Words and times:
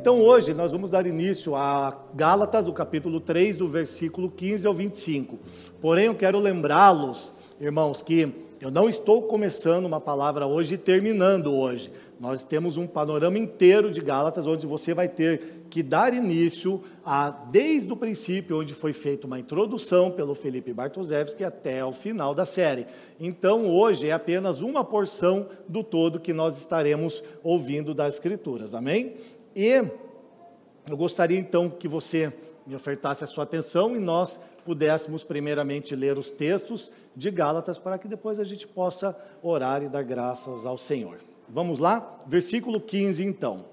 Então 0.00 0.20
hoje 0.20 0.54
nós 0.54 0.70
vamos 0.70 0.90
dar 0.90 1.08
início 1.08 1.56
a 1.56 1.92
Gálatas, 2.14 2.64
do 2.64 2.72
capítulo 2.72 3.18
3, 3.18 3.56
do 3.56 3.66
versículo 3.66 4.30
15 4.30 4.64
ao 4.64 4.72
25. 4.72 5.40
Porém, 5.80 6.04
eu 6.04 6.14
quero 6.14 6.38
lembrá-los, 6.38 7.34
irmãos, 7.60 8.00
que 8.00 8.32
eu 8.60 8.70
não 8.70 8.88
estou 8.88 9.22
começando 9.22 9.86
uma 9.86 10.00
palavra 10.00 10.46
hoje 10.46 10.74
e 10.74 10.78
terminando 10.78 11.52
hoje. 11.52 11.90
Nós 12.20 12.44
temos 12.44 12.76
um 12.76 12.86
panorama 12.86 13.38
inteiro 13.40 13.90
de 13.90 14.00
Gálatas, 14.00 14.46
onde 14.46 14.68
você 14.68 14.94
vai 14.94 15.08
ter 15.08 15.64
que 15.68 15.82
dar 15.82 16.14
início 16.14 16.80
a, 17.04 17.30
desde 17.30 17.92
o 17.92 17.96
princípio, 17.96 18.60
onde 18.60 18.74
foi 18.74 18.92
feita 18.92 19.26
uma 19.26 19.38
introdução 19.38 20.12
pelo 20.12 20.34
Felipe 20.34 20.72
Bartoszewski 20.72 21.42
até 21.42 21.84
o 21.84 21.92
final 21.92 22.34
da 22.34 22.46
série. 22.46 22.86
Então, 23.18 23.66
hoje 23.66 24.08
é 24.08 24.12
apenas 24.12 24.60
uma 24.60 24.84
porção 24.84 25.48
do 25.68 25.82
todo 25.82 26.20
que 26.20 26.32
nós 26.32 26.56
estaremos 26.56 27.22
ouvindo 27.42 27.92
das 27.92 28.14
Escrituras, 28.14 28.74
amém? 28.74 29.14
E 29.60 29.84
eu 30.88 30.96
gostaria 30.96 31.36
então 31.36 31.68
que 31.68 31.88
você 31.88 32.32
me 32.64 32.76
ofertasse 32.76 33.24
a 33.24 33.26
sua 33.26 33.42
atenção 33.42 33.96
e 33.96 33.98
nós 33.98 34.38
pudéssemos 34.64 35.24
primeiramente 35.24 35.96
ler 35.96 36.16
os 36.16 36.30
textos 36.30 36.92
de 37.16 37.28
Gálatas 37.28 37.76
para 37.76 37.98
que 37.98 38.06
depois 38.06 38.38
a 38.38 38.44
gente 38.44 38.68
possa 38.68 39.16
orar 39.42 39.82
e 39.82 39.88
dar 39.88 40.04
graças 40.04 40.64
ao 40.64 40.78
Senhor. 40.78 41.18
Vamos 41.48 41.80
lá? 41.80 42.20
Versículo 42.28 42.80
15, 42.80 43.24
então. 43.24 43.64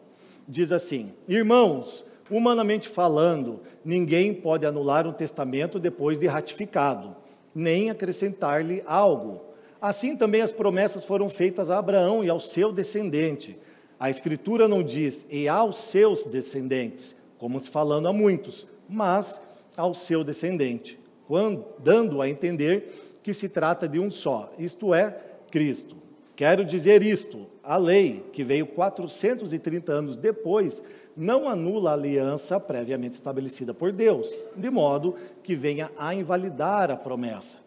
Diz 0.47 0.71
assim: 0.71 1.13
Irmãos, 1.27 2.03
humanamente 2.31 2.89
falando, 2.89 3.61
ninguém 3.83 4.33
pode 4.33 4.65
anular 4.65 5.05
um 5.05 5.13
testamento 5.13 5.77
depois 5.77 6.17
de 6.17 6.25
ratificado, 6.25 7.15
nem 7.53 7.91
acrescentar-lhe 7.91 8.81
algo. 8.87 9.39
Assim 9.79 10.17
também 10.17 10.41
as 10.41 10.51
promessas 10.51 11.03
foram 11.03 11.29
feitas 11.29 11.69
a 11.69 11.77
Abraão 11.77 12.23
e 12.23 12.29
ao 12.29 12.39
seu 12.39 12.73
descendente. 12.73 13.55
A 13.99 14.09
Escritura 14.09 14.67
não 14.67 14.83
diz 14.83 15.25
e 15.29 15.47
aos 15.47 15.77
seus 15.77 16.25
descendentes, 16.25 17.15
como 17.37 17.59
se 17.59 17.69
falando 17.69 18.07
a 18.07 18.13
muitos, 18.13 18.67
mas 18.89 19.41
ao 19.77 19.93
seu 19.93 20.23
descendente, 20.23 20.99
quando, 21.27 21.65
dando 21.79 22.21
a 22.21 22.29
entender 22.29 23.19
que 23.23 23.33
se 23.33 23.49
trata 23.49 23.87
de 23.87 23.99
um 23.99 24.09
só, 24.11 24.53
isto 24.59 24.93
é, 24.93 25.17
Cristo. 25.49 25.95
Quero 26.35 26.65
dizer 26.65 27.01
isto: 27.01 27.47
a 27.63 27.77
lei, 27.77 28.23
que 28.33 28.43
veio 28.43 28.67
430 28.67 29.91
anos 29.91 30.17
depois, 30.17 30.83
não 31.15 31.47
anula 31.47 31.91
a 31.91 31.93
aliança 31.93 32.59
previamente 32.59 33.13
estabelecida 33.13 33.73
por 33.73 33.91
Deus, 33.93 34.29
de 34.55 34.69
modo 34.69 35.15
que 35.41 35.55
venha 35.55 35.89
a 35.97 36.13
invalidar 36.13 36.91
a 36.91 36.97
promessa. 36.97 37.59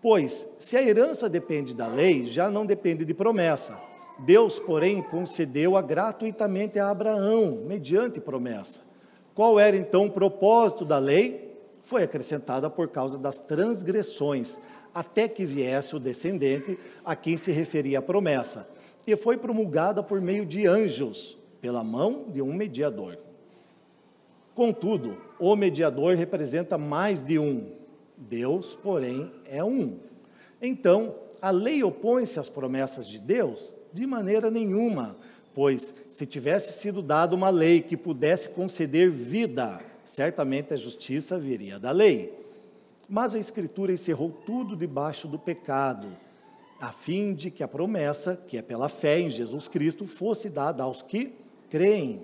Pois, 0.00 0.48
se 0.58 0.76
a 0.76 0.82
herança 0.82 1.28
depende 1.28 1.74
da 1.74 1.86
lei, 1.86 2.24
já 2.24 2.50
não 2.50 2.64
depende 2.64 3.04
de 3.04 3.14
promessa. 3.14 3.91
Deus, 4.20 4.58
porém, 4.58 5.02
concedeu-a 5.02 5.82
gratuitamente 5.82 6.78
a 6.78 6.90
Abraão, 6.90 7.62
mediante 7.66 8.20
promessa. 8.20 8.80
Qual 9.34 9.58
era 9.58 9.76
então 9.76 10.06
o 10.06 10.10
propósito 10.10 10.84
da 10.84 10.98
lei? 10.98 11.56
Foi 11.82 12.02
acrescentada 12.02 12.70
por 12.70 12.88
causa 12.88 13.18
das 13.18 13.40
transgressões 13.40 14.58
até 14.94 15.26
que 15.26 15.44
viesse 15.44 15.96
o 15.96 16.00
descendente 16.00 16.78
a 17.04 17.16
quem 17.16 17.36
se 17.36 17.50
referia 17.50 17.98
a 17.98 18.02
promessa, 18.02 18.68
e 19.06 19.16
foi 19.16 19.36
promulgada 19.36 20.02
por 20.02 20.20
meio 20.20 20.44
de 20.44 20.66
anjos, 20.66 21.38
pela 21.60 21.82
mão 21.82 22.26
de 22.28 22.42
um 22.42 22.52
mediador. 22.52 23.18
Contudo, 24.54 25.16
o 25.38 25.56
mediador 25.56 26.14
representa 26.14 26.76
mais 26.76 27.22
de 27.22 27.38
um, 27.38 27.72
Deus, 28.16 28.78
porém, 28.82 29.32
é 29.46 29.64
um. 29.64 29.98
Então, 30.60 31.14
a 31.40 31.50
lei 31.50 31.82
opõe-se 31.82 32.38
às 32.38 32.48
promessas 32.48 33.08
de 33.08 33.18
Deus? 33.18 33.74
De 33.92 34.06
maneira 34.06 34.50
nenhuma, 34.50 35.16
pois 35.54 35.94
se 36.08 36.24
tivesse 36.26 36.72
sido 36.80 37.02
dada 37.02 37.34
uma 37.34 37.50
lei 37.50 37.80
que 37.80 37.96
pudesse 37.96 38.48
conceder 38.48 39.10
vida, 39.10 39.80
certamente 40.04 40.72
a 40.72 40.76
justiça 40.76 41.38
viria 41.38 41.78
da 41.78 41.90
lei. 41.90 42.38
Mas 43.08 43.34
a 43.34 43.38
Escritura 43.38 43.92
encerrou 43.92 44.30
tudo 44.30 44.74
debaixo 44.74 45.28
do 45.28 45.38
pecado, 45.38 46.08
a 46.80 46.90
fim 46.90 47.34
de 47.34 47.50
que 47.50 47.62
a 47.62 47.68
promessa, 47.68 48.40
que 48.46 48.56
é 48.56 48.62
pela 48.62 48.88
fé 48.88 49.20
em 49.20 49.30
Jesus 49.30 49.68
Cristo, 49.68 50.06
fosse 50.06 50.48
dada 50.48 50.82
aos 50.82 51.02
que 51.02 51.32
creem. 51.68 52.22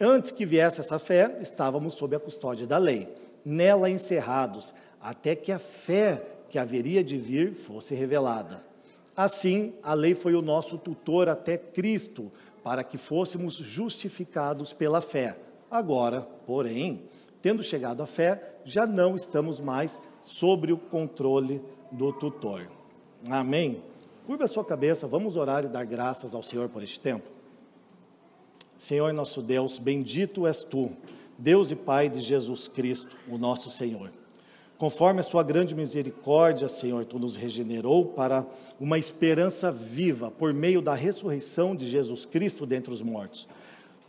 Antes 0.00 0.30
que 0.30 0.44
viesse 0.44 0.80
essa 0.80 0.98
fé, 0.98 1.38
estávamos 1.40 1.94
sob 1.94 2.16
a 2.16 2.20
custódia 2.20 2.66
da 2.66 2.78
lei, 2.78 3.08
nela 3.44 3.88
encerrados, 3.88 4.74
até 5.00 5.36
que 5.36 5.52
a 5.52 5.58
fé 5.58 6.22
que 6.50 6.58
haveria 6.58 7.02
de 7.02 7.16
vir 7.16 7.54
fosse 7.54 7.94
revelada. 7.94 8.71
Assim, 9.16 9.74
a 9.82 9.94
lei 9.94 10.14
foi 10.14 10.34
o 10.34 10.42
nosso 10.42 10.78
tutor 10.78 11.28
até 11.28 11.56
Cristo, 11.58 12.32
para 12.62 12.82
que 12.82 12.96
fôssemos 12.96 13.54
justificados 13.54 14.72
pela 14.72 15.00
fé. 15.00 15.38
Agora, 15.70 16.22
porém, 16.46 17.02
tendo 17.40 17.62
chegado 17.62 18.02
à 18.02 18.06
fé, 18.06 18.56
já 18.64 18.86
não 18.86 19.16
estamos 19.16 19.60
mais 19.60 20.00
sobre 20.20 20.72
o 20.72 20.78
controle 20.78 21.60
do 21.90 22.12
tutor. 22.12 22.68
Amém? 23.28 23.82
Curva 24.26 24.44
a 24.44 24.48
sua 24.48 24.64
cabeça, 24.64 25.06
vamos 25.06 25.36
orar 25.36 25.64
e 25.64 25.68
dar 25.68 25.84
graças 25.84 26.34
ao 26.34 26.42
Senhor 26.42 26.68
por 26.68 26.82
este 26.82 27.00
tempo. 27.00 27.28
Senhor 28.78 29.12
nosso 29.12 29.42
Deus, 29.42 29.78
bendito 29.78 30.46
és 30.46 30.64
tu, 30.64 30.90
Deus 31.36 31.70
e 31.70 31.76
Pai 31.76 32.08
de 32.08 32.20
Jesus 32.20 32.68
Cristo, 32.68 33.16
o 33.28 33.36
nosso 33.36 33.70
Senhor. 33.70 34.10
Conforme 34.82 35.20
a 35.20 35.22
sua 35.22 35.44
grande 35.44 35.76
misericórdia, 35.76 36.68
Senhor, 36.68 37.04
tu 37.04 37.16
nos 37.16 37.36
regenerou 37.36 38.04
para 38.04 38.44
uma 38.80 38.98
esperança 38.98 39.70
viva 39.70 40.28
por 40.28 40.52
meio 40.52 40.82
da 40.82 40.92
ressurreição 40.92 41.76
de 41.76 41.86
Jesus 41.86 42.26
Cristo 42.26 42.66
dentre 42.66 42.92
os 42.92 43.00
mortos, 43.00 43.46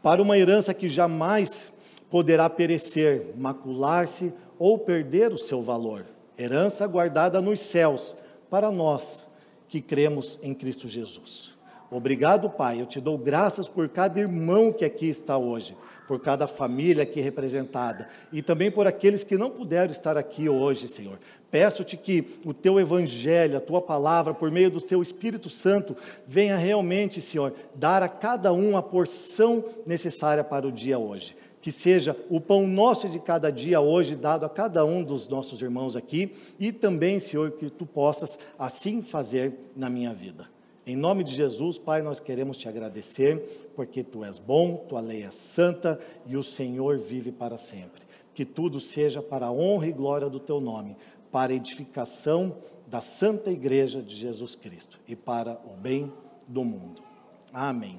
para 0.02 0.20
uma 0.20 0.36
herança 0.36 0.74
que 0.74 0.90
jamais 0.90 1.72
poderá 2.10 2.50
perecer, 2.50 3.36
macular-se 3.38 4.34
ou 4.58 4.80
perder 4.80 5.32
o 5.32 5.38
seu 5.38 5.62
valor. 5.62 6.08
Herança 6.40 6.88
guardada 6.88 7.40
nos 7.40 7.60
céus 7.60 8.18
para 8.50 8.72
nós 8.72 9.28
que 9.68 9.80
cremos 9.80 10.40
em 10.42 10.56
Cristo 10.56 10.88
Jesus. 10.88 11.53
Obrigado, 11.94 12.50
Pai. 12.50 12.82
Eu 12.82 12.88
te 12.88 13.00
dou 13.00 13.20
graças 13.20 13.70
por 13.70 13.88
cada 13.88 14.20
irmão 14.20 14.74
que 14.74 14.84
aqui 14.84 15.08
está 15.08 15.38
hoje, 15.38 15.78
por 16.08 16.20
cada 16.20 16.48
família 16.48 17.04
aqui 17.04 17.22
representada 17.22 18.10
e 18.32 18.42
também 18.42 18.72
por 18.72 18.88
aqueles 18.88 19.24
que 19.24 19.38
não 19.38 19.52
puderam 19.52 19.92
estar 19.92 20.18
aqui 20.18 20.50
hoje, 20.50 20.88
Senhor. 20.88 21.20
Peço-te 21.52 21.96
que 21.96 22.40
o 22.44 22.52
teu 22.52 22.80
evangelho, 22.80 23.58
a 23.58 23.62
tua 23.62 23.80
palavra, 23.80 24.34
por 24.34 24.50
meio 24.50 24.72
do 24.72 24.82
teu 24.82 25.04
Espírito 25.04 25.52
Santo, 25.52 25.96
venha 26.26 26.58
realmente, 26.58 27.22
Senhor, 27.22 27.54
dar 27.76 28.02
a 28.02 28.10
cada 28.10 28.52
um 28.52 28.76
a 28.76 28.82
porção 28.82 29.64
necessária 29.86 30.44
para 30.44 30.68
o 30.68 30.72
dia 30.72 30.98
hoje 30.98 31.36
que 31.62 31.72
seja 31.72 32.18
o 32.30 32.42
pão 32.42 32.68
nosso 32.68 33.08
de 33.08 33.20
cada 33.20 33.50
dia 33.50 33.80
hoje 33.80 34.18
dado 34.18 34.46
a 34.46 34.50
cada 34.50 34.84
um 34.84 35.02
dos 35.02 35.30
nossos 35.30 35.62
irmãos 35.62 35.96
aqui 35.96 36.36
e 36.60 36.74
também, 36.74 37.22
Senhor, 37.22 37.52
que 37.52 37.70
tu 37.70 37.86
possas 37.86 38.38
assim 38.60 39.02
fazer 39.02 39.54
na 39.74 39.90
minha 39.90 40.14
vida. 40.14 40.53
Em 40.86 40.98
nome 40.98 41.24
de 41.24 41.34
Jesus, 41.34 41.78
Pai, 41.78 42.02
nós 42.02 42.20
queremos 42.20 42.58
te 42.58 42.68
agradecer 42.68 43.72
porque 43.74 44.04
tu 44.04 44.24
és 44.26 44.38
bom, 44.38 44.76
tua 44.90 45.00
lei 45.00 45.24
é 45.24 45.32
santa 45.32 45.98
e 46.26 46.36
o 46.36 46.44
Senhor 46.44 46.98
vive 46.98 47.32
para 47.32 47.58
sempre. 47.58 48.02
Que 48.34 48.44
tudo 48.44 48.82
seja 48.82 49.22
para 49.22 49.46
a 49.46 49.52
honra 49.52 49.88
e 49.88 49.94
glória 49.94 50.30
do 50.30 50.42
teu 50.42 50.60
nome, 50.60 50.98
para 51.32 51.54
a 51.54 51.56
edificação 51.56 52.58
da 52.86 53.00
santa 53.00 53.50
igreja 53.50 54.02
de 54.02 54.14
Jesus 54.14 54.56
Cristo 54.56 55.00
e 55.08 55.16
para 55.16 55.54
o 55.66 55.78
bem 55.78 56.12
do 56.48 56.66
mundo. 56.66 57.02
Amém. 57.54 57.98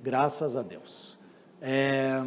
Graças 0.00 0.56
a 0.56 0.62
Deus. 0.62 1.18
É, 1.60 2.22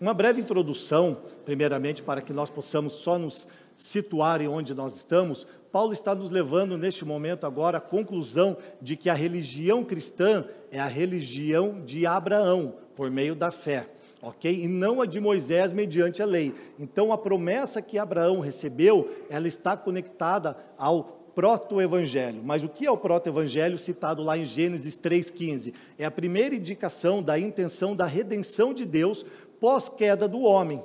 uma 0.00 0.12
breve 0.12 0.40
introdução, 0.40 1.18
primeiramente, 1.44 2.02
para 2.02 2.20
que 2.20 2.32
nós 2.32 2.50
possamos 2.50 2.94
só 2.94 3.16
nos 3.16 3.46
situar 3.76 4.40
em 4.40 4.48
onde 4.48 4.74
nós 4.74 4.96
estamos. 4.96 5.46
Paulo 5.70 5.92
está 5.92 6.14
nos 6.14 6.30
levando 6.30 6.78
neste 6.78 7.04
momento 7.04 7.46
agora 7.46 7.78
à 7.78 7.80
conclusão 7.80 8.56
de 8.80 8.96
que 8.96 9.10
a 9.10 9.14
religião 9.14 9.84
cristã 9.84 10.44
é 10.70 10.80
a 10.80 10.86
religião 10.86 11.80
de 11.84 12.06
Abraão, 12.06 12.74
por 12.96 13.10
meio 13.10 13.34
da 13.34 13.50
fé, 13.50 13.88
ok? 14.22 14.64
E 14.64 14.66
não 14.66 15.00
a 15.00 15.06
de 15.06 15.20
Moisés 15.20 15.72
mediante 15.72 16.22
a 16.22 16.26
lei. 16.26 16.54
Então, 16.78 17.12
a 17.12 17.18
promessa 17.18 17.82
que 17.82 17.98
Abraão 17.98 18.40
recebeu, 18.40 19.08
ela 19.30 19.46
está 19.46 19.76
conectada 19.76 20.56
ao 20.76 21.18
proto-evangelho. 21.34 22.40
Mas 22.42 22.64
o 22.64 22.68
que 22.68 22.84
é 22.84 22.90
o 22.90 22.96
proto-evangelho 22.96 23.78
citado 23.78 24.22
lá 24.24 24.36
em 24.36 24.44
Gênesis 24.44 24.98
3,15? 24.98 25.72
É 25.96 26.04
a 26.04 26.10
primeira 26.10 26.54
indicação 26.54 27.22
da 27.22 27.38
intenção 27.38 27.94
da 27.94 28.06
redenção 28.06 28.74
de 28.74 28.84
Deus 28.84 29.24
pós-queda 29.60 30.26
do 30.26 30.40
homem, 30.40 30.82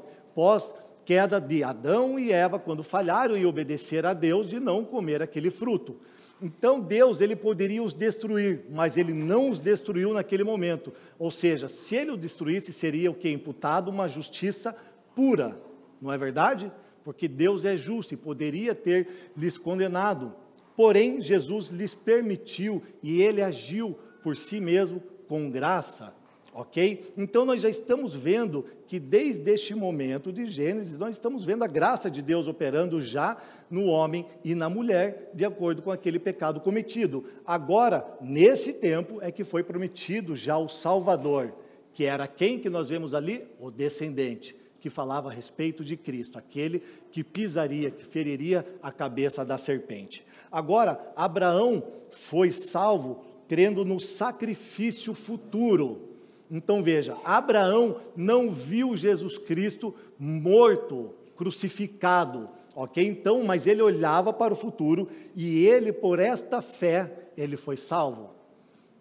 pós-queda 1.04 1.40
de 1.40 1.64
Adão 1.64 2.18
e 2.18 2.32
Eva, 2.32 2.58
quando 2.58 2.82
falharam 2.82 3.36
em 3.36 3.46
obedecer 3.46 4.06
a 4.06 4.14
Deus 4.14 4.50
de 4.50 4.60
não 4.60 4.86
comer 4.86 5.22
aquele 5.22 5.50
fruto. 5.52 5.98
Então 6.42 6.80
Deus 6.80 7.22
ele 7.22 7.36
poderia 7.36 7.84
os 7.84 7.94
destruir, 7.94 8.66
mas 8.70 8.98
ele 8.98 9.14
não 9.14 9.50
os 9.50 9.60
destruiu 9.60 10.14
naquele 10.14 10.44
momento. 10.44 10.94
Ou 11.20 11.30
seja, 11.30 11.68
se 11.68 11.96
ele 11.96 12.12
o 12.12 12.18
destruísse, 12.18 12.74
seria 12.74 13.12
o 13.12 13.14
que 13.14 13.30
imputado 13.30 13.90
uma 13.90 14.08
justiça 14.08 14.76
pura, 15.16 15.62
não 16.02 16.12
é 16.12 16.18
verdade? 16.18 16.72
Porque 17.04 17.28
Deus 17.28 17.66
é 17.66 17.76
justo 17.78 18.14
e 18.14 18.18
poderia 18.18 18.74
ter 18.74 19.08
lhes 19.38 19.58
condenado. 19.58 20.34
Porém, 20.76 21.22
Jesus 21.22 21.68
lhes 21.68 21.94
permitiu 21.94 22.82
e 23.02 23.22
ele 23.22 23.42
agiu 23.42 23.98
por 24.22 24.36
si 24.36 24.60
mesmo 24.60 25.02
com 25.28 25.50
graça. 25.50 26.14
Ok? 26.54 27.14
Então 27.18 27.46
nós 27.46 27.62
já 27.62 27.70
estamos 27.70 28.16
vendo 28.16 28.66
que 28.86 29.00
desde 29.00 29.52
este 29.52 29.74
momento 29.74 30.32
de 30.32 30.46
Gênesis, 30.46 31.00
nós 31.00 31.16
estamos 31.16 31.44
vendo 31.44 31.64
a 31.64 31.68
graça 31.68 32.12
de 32.12 32.22
Deus 32.22 32.48
operando 32.48 33.02
já 33.02 33.38
no 33.72 33.86
homem 33.86 34.28
e 34.44 34.54
na 34.54 34.70
mulher, 34.70 35.32
de 35.34 35.44
acordo 35.44 35.82
com 35.82 35.92
aquele 35.92 36.20
pecado 36.20 36.60
cometido. 36.60 37.26
Agora, 37.44 38.06
nesse 38.22 38.74
tempo, 38.74 39.18
é 39.20 39.32
que 39.32 39.44
foi 39.44 39.64
prometido 39.64 40.36
já 40.36 40.56
o 40.58 40.70
Salvador, 40.70 41.52
que 41.92 42.06
era 42.06 42.28
quem 42.28 42.60
que 42.60 42.70
nós 42.70 42.88
vemos 42.90 43.16
ali? 43.16 43.48
O 43.60 43.72
descendente, 43.72 44.56
que 44.80 44.92
falava 44.92 45.30
a 45.30 45.34
respeito 45.34 45.84
de 45.84 45.98
Cristo, 45.98 46.38
aquele 46.38 46.84
que 47.12 47.24
pisaria, 47.24 47.90
que 47.90 48.06
feriria 48.06 48.64
a 48.82 48.92
cabeça 48.92 49.44
da 49.44 49.58
serpente. 49.58 50.24
Agora, 50.52 51.12
Abraão 51.16 51.84
foi 52.12 52.52
salvo 52.52 53.24
crendo 53.48 53.84
no 53.84 54.00
sacrifício 54.00 55.14
futuro. 55.14 56.13
Então 56.50 56.84
veja, 56.84 57.18
Abraão 57.24 57.98
não 58.16 58.52
viu 58.52 58.96
Jesus 58.96 59.38
Cristo 59.38 59.94
morto, 60.20 61.14
crucificado, 61.36 62.50
ok? 62.76 63.06
Então, 63.06 63.44
mas 63.44 63.68
ele 63.68 63.82
olhava 63.82 64.32
para 64.32 64.54
o 64.54 64.58
futuro 64.58 65.08
e 65.36 65.66
ele, 65.66 65.92
por 65.92 66.20
esta 66.20 66.62
fé, 66.62 67.30
ele 67.36 67.58
foi 67.58 67.78
salvo. 67.78 68.32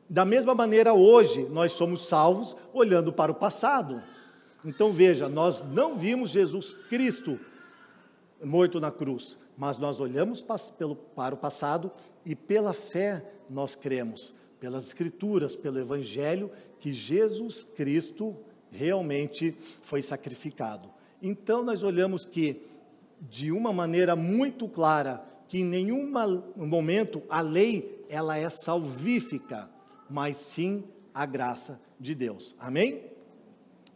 Da 0.08 0.24
mesma 0.24 0.54
maneira, 0.54 0.92
hoje, 0.92 1.44
nós 1.50 1.72
somos 1.72 2.06
salvos 2.06 2.56
olhando 2.72 3.12
para 3.12 3.32
o 3.32 3.34
passado. 3.34 4.02
Então 4.64 4.92
veja, 4.92 5.28
nós 5.28 5.64
não 5.72 5.96
vimos 5.96 6.30
Jesus 6.30 6.74
Cristo 6.88 7.38
morto 8.42 8.80
na 8.80 8.90
cruz, 8.90 9.36
mas 9.56 9.78
nós 9.78 10.00
olhamos 10.00 10.44
para 11.16 11.34
o 11.34 11.36
passado 11.36 11.90
e 12.24 12.34
pela 12.34 12.72
fé 12.72 13.24
nós 13.48 13.74
cremos, 13.74 14.34
pelas 14.60 14.86
Escrituras, 14.86 15.56
pelo 15.56 15.78
Evangelho, 15.78 16.50
que 16.82 16.92
Jesus 16.92 17.64
Cristo 17.76 18.36
realmente 18.68 19.56
foi 19.82 20.02
sacrificado. 20.02 20.90
Então 21.22 21.62
nós 21.62 21.84
olhamos 21.84 22.26
que, 22.26 22.60
de 23.20 23.52
uma 23.52 23.72
maneira 23.72 24.16
muito 24.16 24.66
clara, 24.66 25.24
que 25.46 25.60
em 25.60 25.64
nenhum 25.64 26.12
momento 26.56 27.22
a 27.28 27.40
lei 27.40 28.04
ela 28.08 28.36
é 28.36 28.50
salvífica, 28.50 29.70
mas 30.10 30.36
sim 30.36 30.82
a 31.14 31.24
graça 31.24 31.80
de 32.00 32.16
Deus. 32.16 32.56
Amém? 32.58 33.04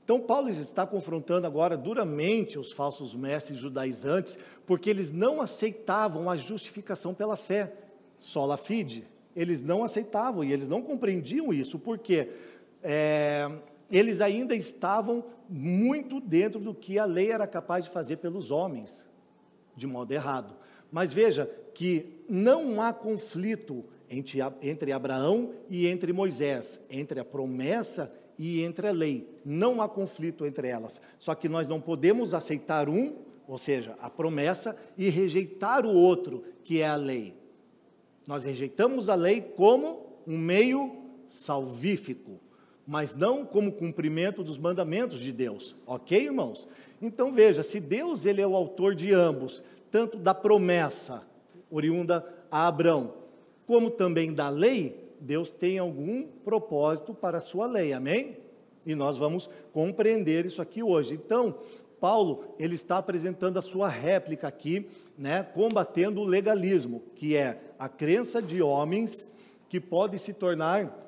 Então, 0.04 0.20
Paulo 0.20 0.48
está 0.48 0.86
confrontando 0.86 1.44
agora 1.44 1.76
duramente 1.76 2.56
os 2.56 2.70
falsos 2.70 3.16
mestres 3.16 3.58
judaizantes, 3.58 4.38
porque 4.64 4.88
eles 4.88 5.10
não 5.10 5.42
aceitavam 5.42 6.30
a 6.30 6.36
justificação 6.36 7.12
pela 7.12 7.36
fé, 7.36 7.72
sola 8.16 8.56
fide. 8.56 9.08
Eles 9.34 9.60
não 9.60 9.82
aceitavam 9.82 10.44
e 10.44 10.52
eles 10.52 10.68
não 10.68 10.80
compreendiam 10.80 11.52
isso, 11.52 11.80
porque 11.80 12.30
é, 12.88 13.50
eles 13.90 14.20
ainda 14.20 14.54
estavam 14.54 15.24
muito 15.48 16.20
dentro 16.20 16.60
do 16.60 16.72
que 16.72 17.00
a 17.00 17.04
lei 17.04 17.32
era 17.32 17.44
capaz 17.44 17.84
de 17.84 17.90
fazer 17.90 18.18
pelos 18.18 18.52
homens, 18.52 19.04
de 19.74 19.88
modo 19.88 20.12
errado. 20.12 20.54
Mas 20.90 21.12
veja 21.12 21.50
que 21.74 22.22
não 22.30 22.80
há 22.80 22.92
conflito 22.92 23.84
entre, 24.08 24.38
entre 24.62 24.92
Abraão 24.92 25.52
e 25.68 25.88
entre 25.88 26.12
Moisés, 26.12 26.80
entre 26.88 27.18
a 27.18 27.24
promessa 27.24 28.12
e 28.38 28.62
entre 28.62 28.86
a 28.86 28.92
lei. 28.92 29.28
Não 29.44 29.82
há 29.82 29.88
conflito 29.88 30.46
entre 30.46 30.68
elas. 30.68 31.00
Só 31.18 31.34
que 31.34 31.48
nós 31.48 31.66
não 31.66 31.80
podemos 31.80 32.34
aceitar 32.34 32.88
um, 32.88 33.16
ou 33.48 33.58
seja, 33.58 33.96
a 34.00 34.08
promessa, 34.08 34.76
e 34.96 35.08
rejeitar 35.08 35.84
o 35.84 35.92
outro, 35.92 36.44
que 36.62 36.80
é 36.80 36.86
a 36.86 36.96
lei. 36.96 37.34
Nós 38.28 38.44
rejeitamos 38.44 39.08
a 39.08 39.16
lei 39.16 39.40
como 39.40 40.06
um 40.24 40.38
meio 40.38 41.02
salvífico, 41.28 42.40
mas 42.86 43.14
não 43.14 43.44
como 43.44 43.72
cumprimento 43.72 44.44
dos 44.44 44.56
mandamentos 44.56 45.18
de 45.18 45.32
Deus. 45.32 45.74
OK, 45.86 46.16
irmãos? 46.24 46.68
Então 47.02 47.32
veja, 47.32 47.62
se 47.62 47.80
Deus 47.80 48.24
ele 48.24 48.40
é 48.40 48.46
o 48.46 48.54
autor 48.54 48.94
de 48.94 49.12
ambos, 49.12 49.62
tanto 49.90 50.16
da 50.16 50.32
promessa 50.32 51.22
oriunda 51.70 52.24
a 52.50 52.68
Abraão, 52.68 53.14
como 53.66 53.90
também 53.90 54.32
da 54.32 54.48
lei, 54.48 55.04
Deus 55.20 55.50
tem 55.50 55.78
algum 55.78 56.26
propósito 56.44 57.12
para 57.12 57.38
a 57.38 57.40
sua 57.40 57.66
lei, 57.66 57.92
amém? 57.92 58.36
E 58.84 58.94
nós 58.94 59.16
vamos 59.16 59.50
compreender 59.72 60.46
isso 60.46 60.62
aqui 60.62 60.82
hoje. 60.82 61.14
Então, 61.14 61.56
Paulo, 62.00 62.54
ele 62.58 62.76
está 62.76 62.98
apresentando 62.98 63.58
a 63.58 63.62
sua 63.62 63.88
réplica 63.88 64.46
aqui, 64.46 64.86
né, 65.18 65.42
combatendo 65.42 66.20
o 66.20 66.24
legalismo, 66.24 67.02
que 67.16 67.34
é 67.34 67.60
a 67.78 67.88
crença 67.88 68.40
de 68.40 68.62
homens 68.62 69.30
que 69.68 69.80
podem 69.80 70.18
se 70.18 70.32
tornar 70.32 71.05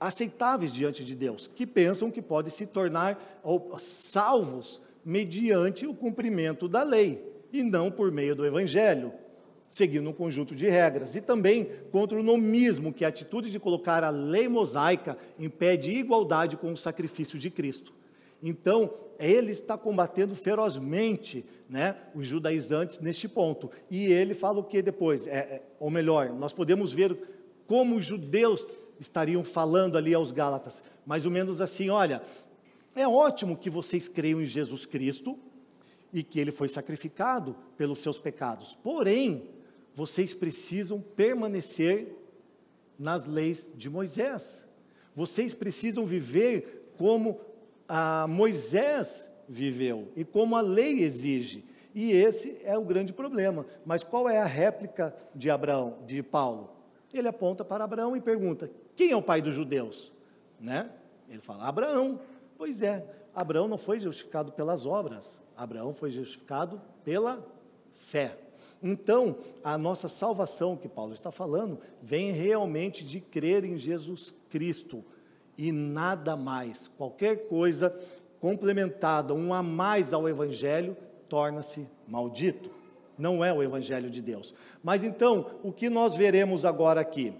aceitáveis 0.00 0.72
diante 0.72 1.04
de 1.04 1.14
Deus, 1.14 1.48
que 1.54 1.66
pensam 1.66 2.10
que 2.10 2.22
podem 2.22 2.50
se 2.50 2.66
tornar 2.66 3.40
salvos 3.78 4.80
mediante 5.04 5.86
o 5.86 5.94
cumprimento 5.94 6.66
da 6.66 6.82
lei 6.82 7.22
e 7.52 7.62
não 7.62 7.90
por 7.90 8.10
meio 8.10 8.34
do 8.34 8.46
evangelho 8.46 9.12
seguindo 9.70 10.10
um 10.10 10.12
conjunto 10.12 10.54
de 10.54 10.68
regras. 10.68 11.14
E 11.14 11.20
também 11.20 11.70
contra 11.92 12.18
o 12.18 12.22
nomismo, 12.22 12.92
que 12.92 13.04
é 13.04 13.06
a 13.06 13.08
atitude 13.08 13.50
de 13.50 13.60
colocar 13.60 14.02
a 14.02 14.10
lei 14.10 14.48
mosaica 14.48 15.16
em 15.38 15.48
pé 15.48 15.76
de 15.76 15.92
igualdade 15.92 16.56
com 16.56 16.72
o 16.72 16.76
sacrifício 16.76 17.38
de 17.38 17.48
Cristo. 17.48 17.94
Então, 18.42 18.92
ele 19.18 19.52
está 19.52 19.78
combatendo 19.78 20.34
ferozmente 20.34 21.44
né, 21.68 21.94
os 22.14 22.26
judaizantes 22.26 22.98
neste 23.00 23.28
ponto. 23.28 23.70
E 23.90 24.06
ele 24.06 24.34
fala 24.34 24.58
o 24.58 24.64
que 24.64 24.82
depois? 24.82 25.26
É, 25.26 25.38
é, 25.38 25.62
ou 25.78 25.90
melhor, 25.90 26.30
nós 26.30 26.52
podemos 26.52 26.92
ver 26.92 27.16
como 27.66 27.94
os 27.96 28.04
judeus 28.04 28.66
estariam 29.00 29.42
falando 29.42 29.96
ali 29.96 30.14
aos 30.14 30.30
Gálatas, 30.30 30.84
mais 31.04 31.24
ou 31.24 31.32
menos 31.32 31.60
assim: 31.60 31.88
olha, 31.88 32.22
é 32.94 33.08
ótimo 33.08 33.56
que 33.56 33.70
vocês 33.70 34.08
creiam 34.08 34.40
em 34.40 34.46
Jesus 34.46 34.86
Cristo 34.86 35.38
e 36.12 36.22
que 36.22 36.38
ele 36.38 36.52
foi 36.52 36.68
sacrificado 36.68 37.56
pelos 37.76 38.00
seus 38.00 38.18
pecados, 38.18 38.78
porém, 38.82 39.48
vocês 39.94 40.34
precisam 40.34 41.00
permanecer 41.00 42.16
nas 42.98 43.26
leis 43.26 43.68
de 43.74 43.88
Moisés. 43.88 44.64
Vocês 45.14 45.54
precisam 45.54 46.06
viver 46.06 46.92
como 46.96 47.40
Moisés 48.28 49.28
viveu 49.48 50.12
e 50.14 50.24
como 50.24 50.54
a 50.54 50.60
lei 50.60 51.02
exige. 51.02 51.64
E 51.92 52.12
esse 52.12 52.56
é 52.62 52.78
o 52.78 52.84
grande 52.84 53.12
problema. 53.12 53.66
Mas 53.84 54.04
qual 54.04 54.28
é 54.28 54.38
a 54.38 54.44
réplica 54.44 55.14
de 55.34 55.50
Abraão, 55.50 55.98
de 56.06 56.22
Paulo? 56.22 56.79
Ele 57.12 57.28
aponta 57.28 57.64
para 57.64 57.84
Abraão 57.84 58.16
e 58.16 58.20
pergunta: 58.20 58.70
quem 58.94 59.10
é 59.10 59.16
o 59.16 59.22
pai 59.22 59.42
dos 59.42 59.54
judeus? 59.54 60.12
Né? 60.58 60.90
Ele 61.28 61.40
fala: 61.40 61.66
Abraão. 61.66 62.20
Pois 62.56 62.82
é, 62.82 63.06
Abraão 63.34 63.66
não 63.66 63.78
foi 63.78 63.98
justificado 63.98 64.52
pelas 64.52 64.84
obras, 64.84 65.40
Abraão 65.56 65.94
foi 65.94 66.10
justificado 66.10 66.80
pela 67.02 67.42
fé. 67.94 68.36
Então, 68.82 69.36
a 69.62 69.76
nossa 69.76 70.08
salvação 70.08 70.76
que 70.76 70.88
Paulo 70.88 71.12
está 71.12 71.30
falando 71.30 71.78
vem 72.02 72.32
realmente 72.32 73.04
de 73.04 73.20
crer 73.20 73.64
em 73.64 73.76
Jesus 73.76 74.34
Cristo 74.48 75.04
e 75.56 75.70
nada 75.70 76.36
mais. 76.36 76.88
Qualquer 76.88 77.48
coisa 77.48 77.94
complementada, 78.40 79.34
um 79.34 79.52
a 79.52 79.62
mais 79.62 80.14
ao 80.14 80.26
Evangelho, 80.28 80.96
torna-se 81.28 81.86
maldito. 82.08 82.70
Não 83.20 83.44
é 83.44 83.52
o 83.52 83.62
Evangelho 83.62 84.08
de 84.10 84.22
Deus. 84.22 84.54
Mas 84.82 85.04
então, 85.04 85.46
o 85.62 85.70
que 85.70 85.90
nós 85.90 86.14
veremos 86.14 86.64
agora 86.64 87.00
aqui? 87.00 87.34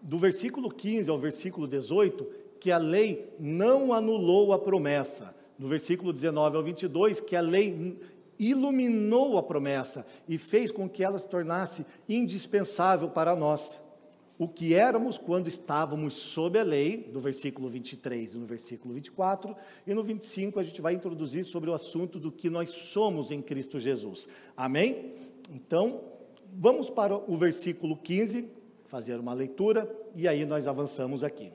Do 0.00 0.18
versículo 0.18 0.68
15 0.68 1.08
ao 1.08 1.16
versículo 1.16 1.68
18, 1.68 2.26
que 2.58 2.72
a 2.72 2.78
lei 2.78 3.32
não 3.38 3.92
anulou 3.92 4.52
a 4.52 4.58
promessa. 4.58 5.32
No 5.56 5.68
versículo 5.68 6.12
19 6.12 6.56
ao 6.56 6.62
22, 6.62 7.20
que 7.20 7.36
a 7.36 7.40
lei 7.40 7.96
iluminou 8.36 9.38
a 9.38 9.42
promessa 9.42 10.04
e 10.28 10.36
fez 10.36 10.72
com 10.72 10.88
que 10.88 11.04
ela 11.04 11.18
se 11.20 11.28
tornasse 11.28 11.86
indispensável 12.08 13.08
para 13.08 13.36
nós. 13.36 13.80
O 14.42 14.48
que 14.48 14.74
éramos 14.74 15.18
quando 15.18 15.46
estávamos 15.46 16.14
sob 16.14 16.58
a 16.58 16.64
lei, 16.64 16.96
do 16.96 17.20
versículo 17.20 17.68
23 17.68 18.34
e 18.34 18.38
no 18.38 18.44
versículo 18.44 18.92
24, 18.92 19.54
e 19.86 19.94
no 19.94 20.02
25 20.02 20.58
a 20.58 20.64
gente 20.64 20.82
vai 20.82 20.94
introduzir 20.94 21.44
sobre 21.44 21.70
o 21.70 21.72
assunto 21.72 22.18
do 22.18 22.32
que 22.32 22.50
nós 22.50 22.70
somos 22.70 23.30
em 23.30 23.40
Cristo 23.40 23.78
Jesus. 23.78 24.26
Amém? 24.56 25.14
Então, 25.48 26.00
vamos 26.52 26.90
para 26.90 27.14
o 27.14 27.36
versículo 27.36 27.96
15, 27.96 28.48
fazer 28.88 29.14
uma 29.20 29.32
leitura, 29.32 29.88
e 30.12 30.26
aí 30.26 30.44
nós 30.44 30.66
avançamos 30.66 31.22
aqui. 31.22 31.52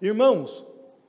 Irmãos, 0.00 0.64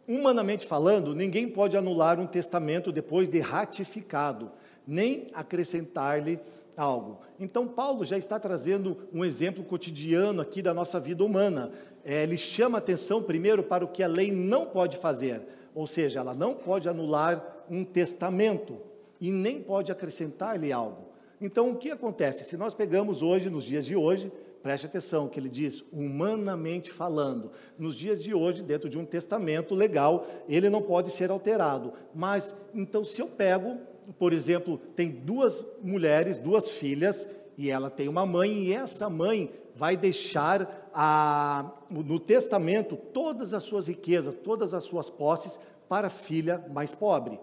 humanamente 0.05 0.65
falando, 0.65 1.15
ninguém 1.15 1.47
pode 1.47 1.77
anular 1.77 2.19
um 2.19 2.27
testamento 2.27 2.91
depois 2.91 3.29
de 3.29 3.39
ratificado, 3.39 4.51
nem 4.85 5.27
acrescentar-lhe 5.33 6.41
algo. 6.75 7.19
Então, 7.39 7.67
Paulo 7.67 8.03
já 8.03 8.17
está 8.17 8.39
trazendo 8.39 8.97
um 9.13 9.23
exemplo 9.23 9.63
cotidiano 9.63 10.41
aqui 10.41 10.61
da 10.61 10.73
nossa 10.73 10.99
vida 10.99 11.23
humana. 11.23 11.71
É, 12.03 12.23
ele 12.23 12.37
chama 12.37 12.77
atenção 12.77 13.21
primeiro 13.21 13.63
para 13.63 13.85
o 13.85 13.87
que 13.87 14.03
a 14.03 14.07
lei 14.07 14.31
não 14.31 14.65
pode 14.65 14.97
fazer, 14.97 15.41
ou 15.73 15.87
seja, 15.87 16.19
ela 16.19 16.33
não 16.33 16.53
pode 16.53 16.89
anular 16.89 17.65
um 17.69 17.83
testamento 17.83 18.77
e 19.19 19.31
nem 19.31 19.61
pode 19.61 19.91
acrescentar-lhe 19.91 20.71
algo. 20.71 21.13
Então, 21.39 21.71
o 21.71 21.75
que 21.75 21.91
acontece? 21.91 22.43
Se 22.43 22.57
nós 22.57 22.73
pegamos 22.73 23.21
hoje, 23.21 23.49
nos 23.49 23.65
dias 23.65 23.85
de 23.85 23.95
hoje, 23.95 24.31
preste 24.61 24.85
atenção, 24.85 25.27
que 25.27 25.39
ele 25.39 25.49
diz, 25.49 25.83
humanamente 25.91 26.89
falando, 26.89 27.51
nos 27.77 27.97
dias 27.97 28.23
de 28.23 28.33
hoje, 28.33 28.63
dentro 28.63 28.89
de 28.89 28.97
um 28.97 29.05
testamento 29.05 29.75
legal, 29.75 30.25
ele 30.47 30.69
não 30.69 30.81
pode 30.81 31.11
ser 31.11 31.29
alterado. 31.31 31.93
Mas, 32.15 32.55
então, 32.73 33.03
se 33.03 33.21
eu 33.21 33.27
pego 33.27 33.77
por 34.17 34.33
exemplo, 34.33 34.77
tem 34.95 35.09
duas 35.09 35.65
mulheres, 35.81 36.37
duas 36.37 36.71
filhas, 36.71 37.27
e 37.57 37.69
ela 37.69 37.89
tem 37.89 38.07
uma 38.07 38.25
mãe, 38.25 38.65
e 38.65 38.73
essa 38.73 39.09
mãe 39.09 39.51
vai 39.75 39.97
deixar 39.97 40.89
a, 40.93 41.71
no 41.89 42.19
testamento 42.19 42.95
todas 42.95 43.53
as 43.53 43.63
suas 43.63 43.87
riquezas, 43.87 44.35
todas 44.35 44.73
as 44.73 44.83
suas 44.83 45.09
posses 45.09 45.59
para 45.87 46.07
a 46.07 46.11
filha 46.11 46.63
mais 46.71 46.93
pobre. 46.93 47.39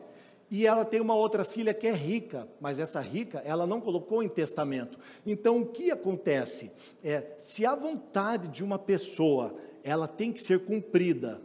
E 0.51 0.67
ela 0.67 0.85
tem 0.85 1.01
uma 1.01 1.15
outra 1.15 1.45
filha 1.45 1.73
que 1.73 1.87
é 1.87 1.93
rica, 1.93 2.49
mas 2.61 2.81
essa 2.81 3.01
rica 3.01 3.41
ela 3.45 3.67
não 3.67 3.81
colocou 3.81 4.21
em 4.23 4.29
testamento. 4.29 4.99
Então 5.25 5.61
o 5.61 5.67
que 5.67 5.93
acontece? 5.93 6.73
É, 7.05 7.35
se 7.39 7.65
a 7.65 7.75
vontade 7.75 8.49
de 8.49 8.65
uma 8.65 8.79
pessoa 8.79 9.55
ela 9.85 10.09
tem 10.09 10.33
que 10.33 10.41
ser 10.41 10.65
cumprida 10.65 11.41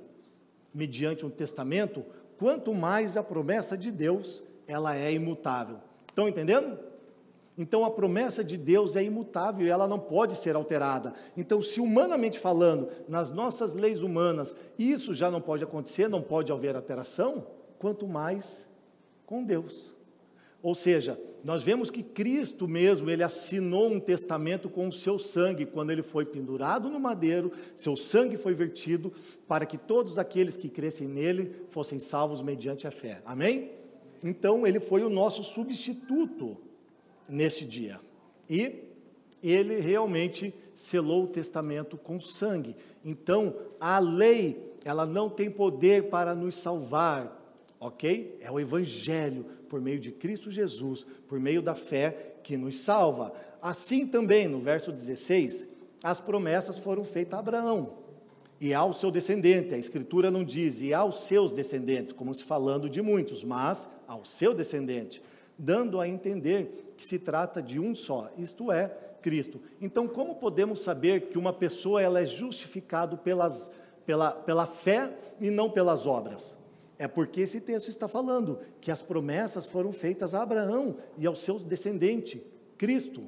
mediante 0.73 1.25
um 1.25 1.29
testamento, 1.29 2.03
quanto 2.37 2.73
mais 2.73 3.15
a 3.15 3.23
promessa 3.23 3.77
de 3.77 3.91
Deus 3.91 4.43
ela 4.67 4.95
é 4.95 5.11
imutável. 5.11 5.77
Estão 6.07 6.27
entendendo? 6.27 6.77
Então 7.57 7.85
a 7.85 7.91
promessa 7.91 8.43
de 8.43 8.57
Deus 8.57 8.95
é 8.95 9.03
imutável 9.03 9.65
e 9.65 9.69
ela 9.69 9.87
não 9.87 9.99
pode 9.99 10.35
ser 10.35 10.55
alterada. 10.55 11.13
Então, 11.37 11.61
se 11.61 11.79
humanamente 11.79 12.37
falando, 12.37 12.89
nas 13.07 13.31
nossas 13.31 13.73
leis 13.73 14.03
humanas, 14.03 14.55
isso 14.77 15.13
já 15.13 15.31
não 15.31 15.39
pode 15.39 15.63
acontecer, 15.63 16.09
não 16.09 16.21
pode 16.21 16.51
haver 16.51 16.75
alteração, 16.75 17.47
quanto 17.79 18.07
mais 18.07 18.67
com 19.25 19.43
Deus. 19.43 19.93
Ou 20.61 20.75
seja, 20.75 21.19
nós 21.43 21.61
vemos 21.61 21.91
que 21.91 22.01
Cristo 22.01 22.67
mesmo, 22.67 23.09
ele 23.09 23.21
assinou 23.21 23.87
um 23.87 23.99
testamento 23.99 24.67
com 24.67 24.87
o 24.87 24.91
seu 24.91 25.19
sangue, 25.19 25.65
quando 25.65 25.91
ele 25.91 26.01
foi 26.01 26.25
pendurado 26.25 26.89
no 26.89 26.99
madeiro, 26.99 27.51
seu 27.75 27.95
sangue 27.95 28.35
foi 28.35 28.55
vertido 28.55 29.13
para 29.47 29.65
que 29.65 29.77
todos 29.77 30.17
aqueles 30.17 30.57
que 30.57 30.67
crescem 30.67 31.07
nele 31.07 31.55
fossem 31.67 31.99
salvos 31.99 32.41
mediante 32.41 32.87
a 32.87 32.91
fé. 32.91 33.21
Amém? 33.23 33.84
Então, 34.27 34.65
ele 34.65 34.79
foi 34.79 35.03
o 35.03 35.09
nosso 35.09 35.43
substituto 35.43 36.57
nesse 37.29 37.63
dia. 37.63 38.01
E 38.49 38.85
ele 39.43 39.79
realmente 39.79 40.51
selou 40.73 41.25
o 41.25 41.27
testamento 41.27 41.95
com 41.95 42.19
sangue. 42.19 42.75
Então, 43.03 43.55
a 43.79 43.99
lei, 43.99 44.73
ela 44.83 45.05
não 45.05 45.29
tem 45.29 45.51
poder 45.51 46.09
para 46.09 46.33
nos 46.33 46.55
salvar, 46.55 47.39
ok? 47.79 48.35
É 48.41 48.51
o 48.51 48.59
Evangelho, 48.59 49.45
por 49.69 49.79
meio 49.79 49.99
de 49.99 50.11
Cristo 50.11 50.49
Jesus, 50.49 51.05
por 51.27 51.39
meio 51.39 51.61
da 51.61 51.75
fé, 51.75 52.37
que 52.41 52.57
nos 52.57 52.79
salva. 52.79 53.31
Assim 53.61 54.07
também, 54.07 54.47
no 54.47 54.57
verso 54.57 54.91
16, 54.91 55.67
as 56.03 56.19
promessas 56.19 56.79
foram 56.79 57.05
feitas 57.05 57.35
a 57.35 57.39
Abraão 57.39 57.93
e 58.59 58.73
ao 58.73 58.91
seu 58.91 59.11
descendente. 59.11 59.75
A 59.75 59.77
Escritura 59.77 60.31
não 60.31 60.43
diz 60.43 60.81
e 60.81 60.95
aos 60.95 61.27
seus 61.27 61.53
descendentes, 61.53 62.11
como 62.11 62.33
se 62.33 62.43
falando 62.43 62.89
de 62.89 63.03
muitos, 63.03 63.43
mas 63.43 63.87
ao 64.07 64.25
seu 64.25 64.53
descendente, 64.53 65.21
dando 65.57 65.99
a 65.99 66.07
entender 66.07 66.93
que 66.97 67.05
se 67.05 67.19
trata 67.19 67.61
de 67.61 67.79
um 67.79 67.93
só, 67.95 68.31
isto 68.37 68.71
é, 68.71 68.87
Cristo. 69.21 69.59
Então, 69.81 70.07
como 70.07 70.35
podemos 70.35 70.81
saber 70.81 71.29
que 71.29 71.37
uma 71.37 71.51
pessoa 71.51 72.01
ela 72.01 72.21
é 72.21 72.25
justificada 72.25 73.17
pelas, 73.17 73.71
pela, 74.05 74.31
pela 74.31 74.65
fé 74.65 75.11
e 75.39 75.49
não 75.49 75.69
pelas 75.69 76.05
obras? 76.05 76.57
É 76.97 77.07
porque 77.07 77.41
esse 77.41 77.59
texto 77.59 77.89
está 77.89 78.07
falando 78.07 78.59
que 78.79 78.91
as 78.91 79.01
promessas 79.01 79.65
foram 79.65 79.91
feitas 79.91 80.33
a 80.33 80.43
Abraão 80.43 80.97
e 81.17 81.25
ao 81.25 81.35
seu 81.35 81.59
descendente, 81.59 82.41
Cristo. 82.77 83.23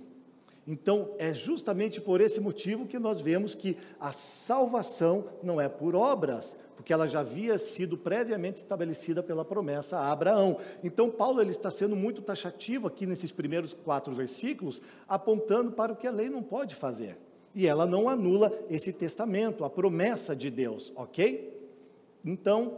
Então, 0.68 1.12
é 1.18 1.34
justamente 1.34 2.00
por 2.00 2.22
esse 2.22 2.40
motivo 2.40 2.86
que 2.86 3.00
nós 3.00 3.22
vemos 3.22 3.56
que 3.56 3.78
a 4.00 4.12
salvação 4.12 5.26
não 5.42 5.60
é 5.60 5.68
por 5.68 5.96
obras, 5.96 6.58
porque 6.78 6.94
ela 6.94 7.08
já 7.08 7.22
havia 7.22 7.58
sido 7.58 7.98
previamente 7.98 8.58
estabelecida 8.58 9.24
pela 9.24 9.44
promessa 9.44 9.98
a 9.98 10.12
Abraão. 10.12 10.60
Então, 10.84 11.10
Paulo 11.10 11.42
ele 11.42 11.50
está 11.50 11.72
sendo 11.72 11.96
muito 11.96 12.22
taxativo 12.22 12.88
aqui 12.88 13.08
nesses 13.08 13.32
primeiros 13.32 13.74
quatro 13.74 14.14
versículos, 14.14 14.80
apontando 15.10 15.72
para 15.72 15.92
o 15.92 15.96
que 15.96 16.06
a 16.06 16.12
lei 16.12 16.30
não 16.30 16.44
pode 16.44 16.76
fazer. 16.76 17.18
E 17.56 17.66
ela 17.66 17.88
não 17.88 18.08
anula 18.08 18.54
esse 18.70 18.94
testamento, 18.94 19.66
a 19.66 19.70
promessa 19.72 20.36
de 20.36 20.52
Deus, 20.52 20.94
ok? 20.96 21.52
Então, 22.24 22.78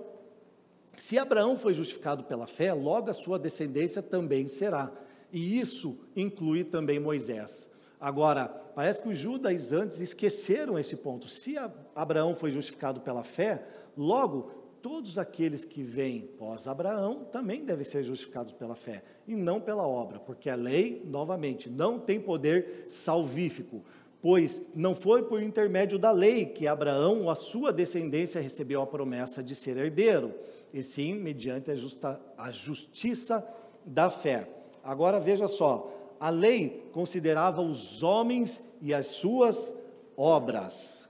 se 0.97 1.17
Abraão 1.17 1.57
foi 1.57 1.73
justificado 1.73 2.23
pela 2.23 2.47
fé, 2.47 2.71
logo 2.71 3.11
a 3.11 3.13
sua 3.13 3.37
descendência 3.37 4.01
também 4.01 4.47
será. 4.47 4.93
E 5.29 5.59
isso 5.59 5.99
inclui 6.15 6.63
também 6.63 7.01
Moisés. 7.01 7.69
Agora, 7.99 8.47
parece 8.47 9.01
que 9.01 9.09
os 9.09 9.17
judaizantes 9.17 9.99
esqueceram 9.99 10.79
esse 10.79 10.95
ponto. 10.95 11.27
Se 11.27 11.55
Abraão 11.93 12.33
foi 12.33 12.49
justificado 12.49 13.01
pela 13.01 13.25
fé, 13.25 13.61
logo 13.97 14.51
todos 14.81 15.17
aqueles 15.17 15.65
que 15.65 15.83
vêm 15.83 16.21
pós 16.37 16.67
Abraão 16.67 17.25
também 17.31 17.65
devem 17.65 17.83
ser 17.83 18.03
justificados 18.03 18.51
pela 18.51 18.75
fé 18.75 19.03
e 19.27 19.35
não 19.35 19.59
pela 19.59 19.87
obra, 19.87 20.19
porque 20.19 20.49
a 20.49 20.55
lei, 20.55 21.03
novamente, 21.05 21.69
não 21.69 21.99
tem 21.99 22.19
poder 22.19 22.85
salvífico, 22.87 23.83
pois 24.21 24.61
não 24.73 24.95
foi 24.95 25.23
por 25.23 25.41
intermédio 25.41 25.99
da 25.99 26.11
lei 26.11 26.45
que 26.45 26.67
Abraão 26.67 27.23
ou 27.23 27.29
a 27.29 27.35
sua 27.35 27.73
descendência 27.73 28.41
recebeu 28.41 28.81
a 28.81 28.87
promessa 28.87 29.43
de 29.43 29.55
ser 29.55 29.77
herdeiro, 29.77 30.33
e 30.73 30.83
sim 30.83 31.15
mediante 31.15 31.71
a, 31.71 31.75
justa, 31.75 32.21
a 32.37 32.51
justiça 32.51 33.43
da 33.85 34.09
fé. 34.09 34.47
Agora 34.83 35.19
veja 35.19 35.47
só, 35.47 35.91
a 36.19 36.29
lei 36.29 36.89
considerava 36.91 37.61
os 37.61 38.03
homens 38.03 38.61
e 38.81 38.93
as 38.93 39.07
suas 39.07 39.73
obras, 40.15 41.08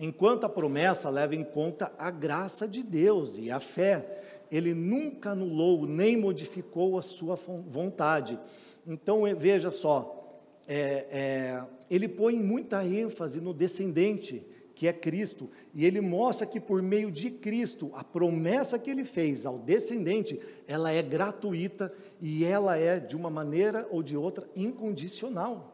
enquanto 0.00 0.44
a 0.44 0.48
promessa 0.48 1.10
leva 1.10 1.36
em 1.36 1.44
conta 1.44 1.92
a 1.98 2.10
graça 2.10 2.66
de 2.66 2.82
Deus 2.82 3.36
e 3.36 3.50
a 3.50 3.60
fé. 3.60 4.22
Ele 4.50 4.74
nunca 4.74 5.30
anulou 5.30 5.86
nem 5.86 6.16
modificou 6.16 6.98
a 6.98 7.02
sua 7.02 7.36
vontade. 7.36 8.40
Então 8.86 9.22
veja 9.36 9.70
só, 9.70 10.40
é, 10.66 11.06
é, 11.10 11.64
ele 11.90 12.08
põe 12.08 12.34
muita 12.36 12.84
ênfase 12.84 13.40
no 13.40 13.52
descendente 13.52 14.44
que 14.74 14.88
é 14.88 14.94
Cristo, 14.94 15.50
e 15.74 15.84
ele 15.84 16.00
mostra 16.00 16.46
que 16.46 16.58
por 16.58 16.80
meio 16.80 17.10
de 17.10 17.30
Cristo, 17.30 17.90
a 17.92 18.02
promessa 18.02 18.78
que 18.78 18.90
ele 18.90 19.04
fez 19.04 19.44
ao 19.44 19.58
descendente, 19.58 20.40
ela 20.66 20.90
é 20.90 21.02
gratuita 21.02 21.92
e 22.18 22.46
ela 22.46 22.78
é 22.78 22.98
de 22.98 23.14
uma 23.14 23.28
maneira 23.28 23.86
ou 23.90 24.02
de 24.02 24.16
outra 24.16 24.48
incondicional. 24.56 25.69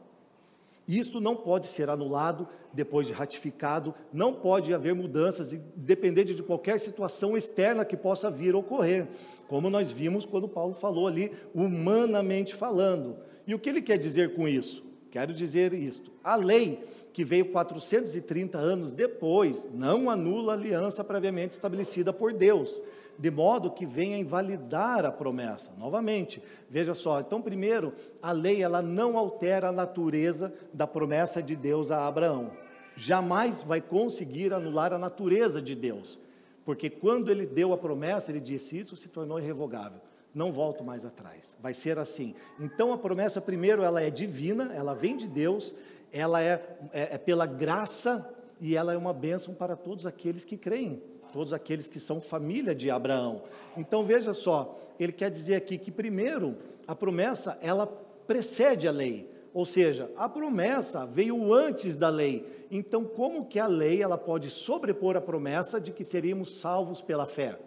Isso 0.87 1.21
não 1.21 1.35
pode 1.35 1.67
ser 1.67 1.91
anulado 1.91 2.49
depois 2.73 3.07
de 3.07 3.13
ratificado, 3.13 3.95
não 4.13 4.33
pode 4.33 4.73
haver 4.73 4.95
mudanças, 4.95 5.53
independente 5.53 6.35
de 6.35 6.43
qualquer 6.43 6.79
situação 6.79 7.37
externa 7.37 7.85
que 7.85 7.97
possa 7.97 8.31
vir 8.31 8.55
a 8.55 8.59
ocorrer, 8.59 9.09
como 9.49 9.71
nós 9.71 9.91
vimos 9.91 10.25
quando 10.25 10.49
Paulo 10.49 10.75
falou 10.75 11.09
ali, 11.09 11.33
humanamente 11.55 12.55
falando. 12.55 13.17
E 13.47 13.55
o 13.55 13.59
que 13.59 13.69
ele 13.69 13.83
quer 13.83 13.99
dizer 13.99 14.35
com 14.35 14.47
isso? 14.47 14.85
Quero 15.11 15.33
dizer 15.33 15.73
isto: 15.73 16.13
a 16.23 16.37
lei 16.37 16.85
que 17.17 17.25
veio 17.25 17.47
430 17.47 18.59
anos 18.59 18.93
depois, 18.93 19.67
não 19.73 20.11
anula 20.11 20.53
a 20.53 20.55
aliança 20.55 21.03
previamente 21.03 21.53
estabelecida 21.53 22.13
por 22.13 22.31
Deus, 22.31 22.83
de 23.19 23.31
modo 23.31 23.71
que 23.71 23.87
venha 23.87 24.19
invalidar 24.19 25.03
a 25.07 25.11
promessa. 25.11 25.71
Novamente, 25.79 26.43
veja 26.69 26.95
só, 26.95 27.19
então 27.19 27.41
primeiro, 27.41 27.95
a 28.21 28.33
lei 28.33 28.63
ela 28.63 28.83
não 28.83 29.17
altera 29.17 29.71
a 29.71 29.73
natureza 29.73 30.53
da 30.75 30.87
promessa 30.87 31.43
de 31.43 31.57
Deus 31.57 31.91
a 31.91 32.07
Abraão. 32.07 32.51
Jamais 32.95 33.63
vai 33.63 33.81
conseguir 33.81 34.53
anular 34.53 34.93
a 34.93 34.99
natureza 34.99 35.63
de 35.63 35.75
Deus, 35.75 36.21
porque 36.67 36.91
quando 36.91 37.31
ele 37.31 37.47
deu 37.47 37.73
a 37.73 37.79
promessa, 37.79 38.31
ele 38.31 38.41
disse: 38.41 38.77
Isso 38.77 38.95
se 38.95 39.09
tornou 39.09 39.41
irrevogável 39.41 40.03
não 40.37 40.53
volto 40.53 40.85
mais 40.85 41.03
atrás. 41.03 41.57
Vai 41.63 41.73
ser 41.73 41.99
assim. 41.99 42.35
Então 42.61 42.93
a 42.93 42.99
promessa, 42.99 43.41
primeiro, 43.41 43.83
ela 43.83 44.03
é 44.03 44.11
divina, 44.11 44.71
ela 44.75 44.95
vem 44.95 45.17
de 45.17 45.27
Deus, 45.27 45.75
ela 46.13 46.41
é, 46.41 46.79
é, 46.93 47.15
é 47.15 47.19
pela 47.19 47.47
graça 47.47 48.29
e 48.61 48.77
ela 48.77 48.93
é 48.93 48.97
uma 48.97 49.13
bênção 49.13 49.55
para 49.55 49.77
todos 49.77 50.07
aqueles 50.07 50.45
que 50.45 50.57
creem, 50.57 51.03
todos 51.33 51.53
aqueles 51.53 51.87
que 51.87 52.01
são 52.01 52.21
família 52.21 52.75
de 52.75 52.91
Abraão. 52.91 53.43
Então 53.77 54.05
veja 54.05 54.33
só, 54.33 54.79
ele 54.99 55.13
quer 55.13 55.31
dizer 55.31 55.57
aqui 55.57 55.77
que 55.77 55.91
primeiro 55.91 56.57
a 56.87 56.95
promessa 56.95 57.59
ela 57.61 57.87
precede 58.27 58.89
a 58.89 58.93
lei, 58.93 59.31
Ou 59.55 59.65
seja, 59.65 60.11
a 60.19 60.29
promessa 60.29 61.07
veio 61.07 61.55
antes 61.55 61.97
da 61.97 62.11
lei. 62.11 62.67
Então, 62.71 63.05
como 63.05 63.47
que 63.47 63.59
a 63.59 63.67
lei 63.67 64.03
ela 64.03 64.19
pode 64.19 64.51
sobrepor 64.51 65.17
a 65.17 65.21
promessa 65.21 65.81
de 65.81 65.93
que 65.93 66.05
seríamos 66.05 66.61
salvos 66.61 67.01
pela 67.01 67.27
fé? 67.27 67.59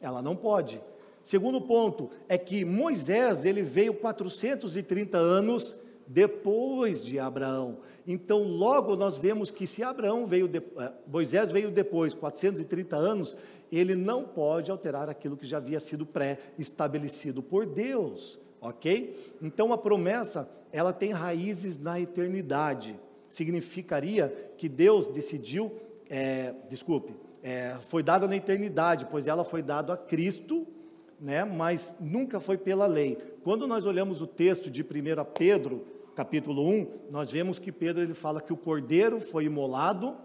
Ela 0.00 0.20
não 0.20 0.34
pode. 0.34 0.82
Segundo 1.22 1.60
ponto 1.60 2.10
é 2.28 2.36
que 2.36 2.64
Moisés 2.64 3.44
ele 3.44 3.62
veio 3.62 3.94
430 3.94 5.16
anos 5.18 5.76
depois 6.06 7.04
de 7.04 7.18
Abraão. 7.18 7.78
Então, 8.06 8.42
logo 8.44 8.94
nós 8.94 9.16
vemos 9.16 9.50
que 9.50 9.66
se 9.66 9.82
Abraão 9.82 10.26
veio, 10.26 10.46
de, 10.46 10.58
eh, 10.58 10.92
Moisés 11.06 11.50
veio 11.50 11.70
depois, 11.70 12.14
430 12.14 12.96
anos, 12.96 13.36
ele 13.70 13.94
não 13.94 14.22
pode 14.22 14.70
alterar 14.70 15.08
aquilo 15.08 15.36
que 15.36 15.46
já 15.46 15.56
havia 15.56 15.80
sido 15.80 16.06
pré-estabelecido 16.06 17.42
por 17.42 17.66
Deus, 17.66 18.38
ok? 18.60 19.34
Então, 19.42 19.72
a 19.72 19.78
promessa, 19.78 20.48
ela 20.72 20.92
tem 20.92 21.10
raízes 21.10 21.78
na 21.78 22.00
eternidade. 22.00 22.98
Significaria 23.28 24.52
que 24.56 24.68
Deus 24.68 25.08
decidiu, 25.08 25.72
é, 26.08 26.54
desculpe, 26.68 27.16
é, 27.42 27.76
foi 27.80 28.02
dada 28.02 28.28
na 28.28 28.36
eternidade, 28.36 29.06
pois 29.10 29.26
ela 29.26 29.44
foi 29.44 29.62
dada 29.62 29.94
a 29.94 29.96
Cristo, 29.96 30.66
né, 31.20 31.44
mas 31.44 31.94
nunca 32.00 32.38
foi 32.38 32.58
pela 32.58 32.86
lei. 32.86 33.16
Quando 33.42 33.66
nós 33.66 33.86
olhamos 33.86 34.20
o 34.20 34.26
texto 34.26 34.70
de 34.70 34.82
1 34.82 35.24
Pedro, 35.36 35.84
capítulo 36.16 36.66
1, 36.66 36.88
nós 37.10 37.30
vemos 37.30 37.58
que 37.58 37.70
Pedro 37.70 38.02
ele 38.02 38.14
fala 38.14 38.40
que 38.40 38.52
o 38.52 38.56
cordeiro 38.56 39.20
foi 39.20 39.44
imolado 39.44 40.16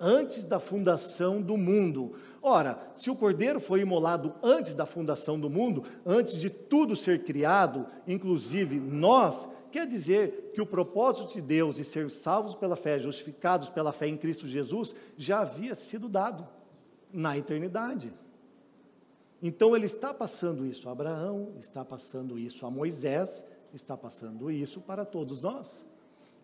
antes 0.00 0.44
da 0.44 0.58
fundação 0.58 1.40
do 1.40 1.56
mundo. 1.56 2.16
Ora, 2.42 2.90
se 2.94 3.08
o 3.10 3.14
cordeiro 3.14 3.60
foi 3.60 3.80
imolado 3.80 4.34
antes 4.42 4.74
da 4.74 4.84
fundação 4.84 5.38
do 5.38 5.48
mundo, 5.48 5.84
antes 6.04 6.34
de 6.34 6.50
tudo 6.50 6.96
ser 6.96 7.22
criado, 7.22 7.86
inclusive 8.08 8.80
nós, 8.80 9.48
quer 9.70 9.86
dizer 9.86 10.50
que 10.52 10.60
o 10.60 10.66
propósito 10.66 11.34
de 11.34 11.40
Deus 11.40 11.76
de 11.76 11.84
ser 11.84 12.10
salvos 12.10 12.56
pela 12.56 12.74
fé, 12.74 12.98
justificados 12.98 13.70
pela 13.70 13.92
fé 13.92 14.08
em 14.08 14.16
Cristo 14.16 14.48
Jesus, 14.48 14.96
já 15.16 15.42
havia 15.42 15.76
sido 15.76 16.08
dado 16.08 16.44
na 17.12 17.38
eternidade. 17.38 18.12
Então 19.40 19.76
ele 19.76 19.86
está 19.86 20.12
passando 20.12 20.66
isso 20.66 20.88
a 20.88 20.92
Abraão, 20.92 21.52
está 21.60 21.84
passando 21.84 22.36
isso 22.36 22.66
a 22.66 22.70
Moisés, 22.70 23.44
está 23.74 23.96
passando 23.96 24.50
isso 24.50 24.80
para 24.80 25.04
todos 25.04 25.40
nós, 25.40 25.84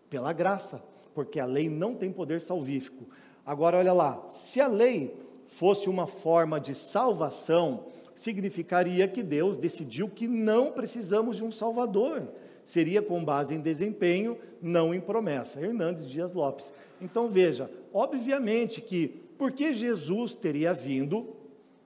pela 0.09 0.33
graça, 0.33 0.83
porque 1.13 1.39
a 1.39 1.45
lei 1.45 1.69
não 1.69 1.95
tem 1.95 2.11
poder 2.11 2.41
salvífico. 2.41 3.05
Agora, 3.45 3.77
olha 3.77 3.93
lá, 3.93 4.27
se 4.29 4.59
a 4.59 4.67
lei 4.67 5.15
fosse 5.47 5.89
uma 5.89 6.07
forma 6.07 6.59
de 6.59 6.75
salvação, 6.75 7.85
significaria 8.15 9.07
que 9.07 9.23
Deus 9.23 9.57
decidiu 9.57 10.09
que 10.09 10.27
não 10.27 10.71
precisamos 10.71 11.37
de 11.37 11.43
um 11.43 11.51
Salvador. 11.51 12.27
Seria 12.63 13.01
com 13.01 13.23
base 13.23 13.55
em 13.55 13.59
desempenho, 13.59 14.37
não 14.61 14.93
em 14.93 14.99
promessa. 14.99 15.59
Hernandes 15.59 16.05
Dias 16.05 16.33
Lopes. 16.33 16.71
Então 17.01 17.27
veja, 17.27 17.71
obviamente 17.93 18.81
que 18.81 19.21
porque 19.37 19.73
Jesus 19.73 20.35
teria 20.35 20.71
vindo, 20.73 21.35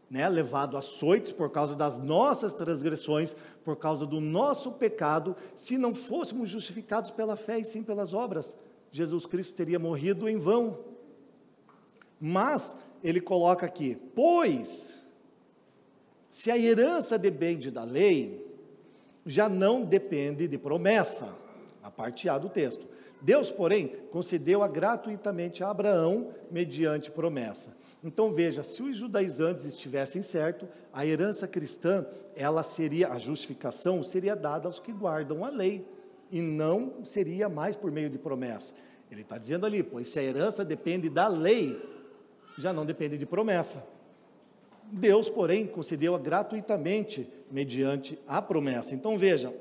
né, 0.10 0.28
levado 0.30 0.78
açoites 0.78 1.32
por 1.32 1.50
causa 1.50 1.76
das 1.76 1.98
nossas 1.98 2.54
transgressões, 2.54 3.36
por 3.64 3.76
causa 3.76 4.06
do 4.06 4.22
nosso 4.22 4.72
pecado, 4.72 5.36
se 5.56 5.78
não 5.78 5.96
fôssemos 5.96 6.50
justificados 6.50 7.12
pela 7.12 7.36
fé 7.36 7.60
e 7.60 7.66
sim 7.66 7.82
pelas 7.82 8.14
obras, 8.14 8.56
Jesus 8.92 9.26
Cristo 9.26 9.56
teria 9.56 9.80
morrido 9.80 10.30
em 10.30 10.38
vão. 10.38 10.80
Mas 12.20 12.76
ele 13.04 13.20
coloca 13.20 13.66
aqui: 13.66 13.98
pois 14.16 14.94
se 16.30 16.52
a 16.52 16.58
herança 16.58 17.18
depende 17.18 17.72
da 17.72 17.84
lei, 17.84 18.46
já 19.26 19.48
não 19.48 19.84
depende 19.84 20.48
de 20.48 20.58
promessa. 20.58 21.34
A 21.82 21.90
parte 21.90 22.28
A 22.28 22.38
do 22.38 22.50
texto. 22.50 22.88
Deus, 23.22 23.50
porém, 23.50 23.88
concedeu-a 24.12 24.68
gratuitamente 24.68 25.64
a 25.64 25.70
Abraão 25.70 26.34
mediante 26.52 27.10
promessa. 27.10 27.76
Então 28.06 28.30
veja, 28.30 28.62
se 28.62 28.84
os 28.84 28.96
judaizantes 28.96 29.65
estivessem 29.65 30.22
certo, 30.22 30.68
a 30.94 31.04
herança 31.04 31.48
cristã, 31.48 32.06
ela 32.36 32.62
seria 32.62 33.10
a 33.10 33.18
justificação 33.18 34.04
seria 34.04 34.36
dada 34.36 34.68
aos 34.68 34.80
que 34.80 34.94
guardam 34.94 35.44
a 35.44 35.50
lei 35.50 35.84
e 36.32 36.39
não 36.39 37.04
seria 37.04 37.50
mais 37.50 37.76
por 37.76 37.91
meio 37.91 38.08
de 38.08 38.20
promessa. 38.20 38.76
Ele 39.10 39.22
está 39.22 39.39
dizendo 39.39 39.65
ali, 39.65 39.82
pois 39.82 40.08
se 40.08 40.20
a 40.20 40.24
herança 40.24 40.63
depende 40.63 41.10
da 41.10 41.28
lei, 41.28 41.82
já 42.60 42.72
não 42.72 42.86
depende 42.86 43.18
de 43.18 43.26
promessa. 43.26 43.84
Deus, 44.84 45.28
porém, 45.28 45.65
concedeu-a 45.65 46.20
gratuitamente 46.20 47.28
mediante 47.50 48.20
a 48.28 48.39
promessa. 48.39 48.94
Então 48.94 49.18
veja, 49.18 49.52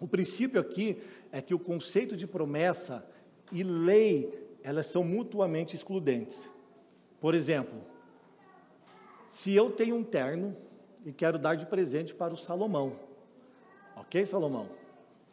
o 0.00 0.08
princípio 0.08 0.60
aqui 0.60 0.98
é 1.30 1.40
que 1.40 1.54
o 1.54 1.58
conceito 1.58 2.16
de 2.16 2.26
promessa 2.26 3.08
e 3.52 3.62
lei, 3.62 4.28
elas 4.64 4.86
são 4.86 5.04
mutuamente 5.04 5.76
excludentes. 5.76 6.50
Por 7.20 7.34
exemplo, 7.34 7.78
se 9.26 9.54
eu 9.54 9.70
tenho 9.70 9.94
um 9.94 10.02
terno 10.02 10.56
e 11.04 11.12
quero 11.12 11.38
dar 11.38 11.54
de 11.54 11.66
presente 11.66 12.14
para 12.14 12.32
o 12.32 12.36
Salomão, 12.36 12.94
ok, 13.94 14.24
Salomão? 14.24 14.68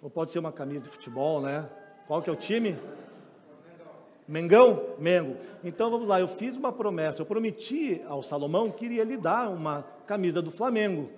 Ou 0.02 0.10
pode 0.10 0.32
ser 0.32 0.40
uma 0.40 0.52
camisa 0.52 0.84
de 0.84 0.90
futebol, 0.90 1.42
né? 1.42 1.68
Qual 2.06 2.22
que 2.22 2.30
é 2.30 2.34
o 2.34 2.36
time? 2.36 2.78
Mengão? 4.28 4.96
Mengo. 5.00 5.38
Então 5.64 5.90
vamos 5.90 6.08
lá, 6.08 6.20
eu 6.20 6.28
fiz 6.28 6.58
uma 6.58 6.72
promessa, 6.72 7.22
eu 7.22 7.26
prometi 7.26 8.02
ao 8.08 8.22
Salomão 8.22 8.70
que 8.70 8.86
iria 8.86 9.04
lhe 9.04 9.16
dar 9.16 9.50
uma 9.50 9.84
camisa 10.06 10.42
do 10.42 10.52
Flamengo. 10.52 11.10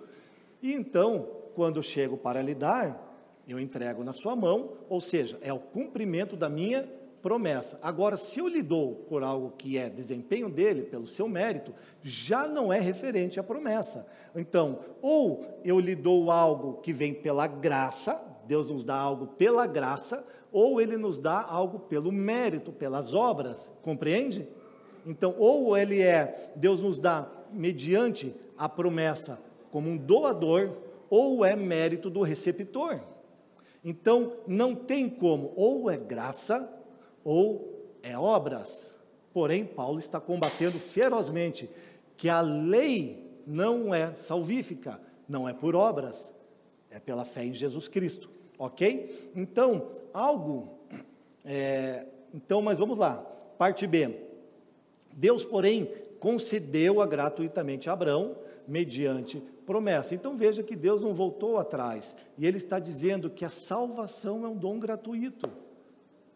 E 0.62 0.74
então, 0.74 1.28
quando 1.56 1.78
eu 1.78 1.84
chego 1.84 2.16
para 2.16 2.42
lhe 2.42 2.54
dar, 2.54 3.10
eu 3.48 3.60
entrego 3.60 4.04
na 4.04 4.14
sua 4.14 4.36
mão, 4.36 4.74
ou 4.88 5.02
seja, 5.02 5.40
é 5.42 5.52
o 5.52 5.60
cumprimento 5.60 6.38
da 6.38 6.48
minha 6.48 6.88
promessa. 7.22 7.80
Agora, 7.82 8.18
se 8.18 8.40
eu 8.40 8.48
lhe 8.48 8.62
dou 8.62 8.96
por 9.08 9.24
algo 9.24 9.54
que 9.58 9.78
é 9.78 9.90
desempenho 9.90 10.50
dele, 10.50 10.84
pelo 10.84 11.06
seu 11.06 11.28
mérito, 11.28 11.74
já 12.02 12.48
não 12.48 12.72
é 12.72 12.80
referente 12.80 13.40
à 13.40 13.44
promessa. 13.44 14.08
Então, 14.36 14.80
ou 15.02 15.46
eu 15.64 15.80
lhe 15.80 15.96
dou 15.96 16.32
algo 16.32 16.82
que 16.82 16.94
vem 16.94 17.14
pela 17.14 17.48
graça, 17.48 18.22
Deus 18.46 18.70
nos 18.70 18.84
dá 18.84 18.96
algo 18.96 19.28
pela 19.28 19.68
graça, 19.68 20.26
ou 20.52 20.82
ele 20.82 20.98
nos 20.98 21.18
dá 21.18 21.42
algo 21.42 21.80
pelo 21.80 22.12
mérito, 22.12 22.72
pelas 22.72 23.14
obras, 23.14 23.72
compreende? 23.82 24.48
Então, 25.06 25.36
ou 25.38 25.78
ele 25.78 26.02
é, 26.02 26.52
Deus 26.56 26.80
nos 26.80 26.98
dá 26.98 27.28
mediante 27.52 28.36
a 28.58 28.68
promessa 28.68 29.40
como 29.72 29.90
um 29.90 29.98
doador, 29.98 30.72
ou 31.10 31.46
é 31.46 31.56
mérito 31.56 32.10
do 32.10 32.22
receptor. 32.22 33.00
Então, 33.84 34.34
não 34.48 34.76
tem 34.76 35.10
como, 35.10 35.54
ou 35.56 35.90
é 35.90 35.98
graça, 35.98 36.70
ou 37.30 38.00
é 38.02 38.18
obras. 38.18 38.92
Porém, 39.32 39.64
Paulo 39.64 40.00
está 40.00 40.20
combatendo 40.20 40.80
ferozmente 40.80 41.70
que 42.18 42.28
a 42.28 42.42
lei 42.42 43.40
não 43.46 43.94
é 43.94 44.16
salvífica, 44.16 45.00
não 45.28 45.48
é 45.48 45.54
por 45.54 45.76
obras, 45.76 46.34
é 46.90 47.00
pela 47.00 47.24
fé 47.24 47.46
em 47.46 47.54
Jesus 47.54 47.88
Cristo, 47.88 48.32
ok? 48.58 49.32
Então, 49.36 49.92
algo. 50.12 50.80
É, 51.46 52.08
então, 52.34 52.64
mas 52.64 52.80
vamos 52.80 52.98
lá, 52.98 53.18
parte 53.60 53.86
B. 53.86 54.24
Deus, 55.14 55.46
porém, 55.46 55.86
concedeu-a 56.20 57.06
gratuitamente 57.06 57.92
a 57.92 57.94
Abraão, 57.94 58.38
mediante 58.68 59.40
promessa. 59.68 60.16
Então 60.16 60.36
veja 60.36 60.64
que 60.64 60.76
Deus 60.76 61.00
não 61.00 61.14
voltou 61.14 61.60
atrás, 61.60 62.16
e 62.40 62.48
Ele 62.48 62.58
está 62.58 62.80
dizendo 62.80 63.30
que 63.30 63.46
a 63.46 63.52
salvação 63.52 64.44
é 64.46 64.48
um 64.48 64.58
dom 64.58 64.80
gratuito 64.80 65.69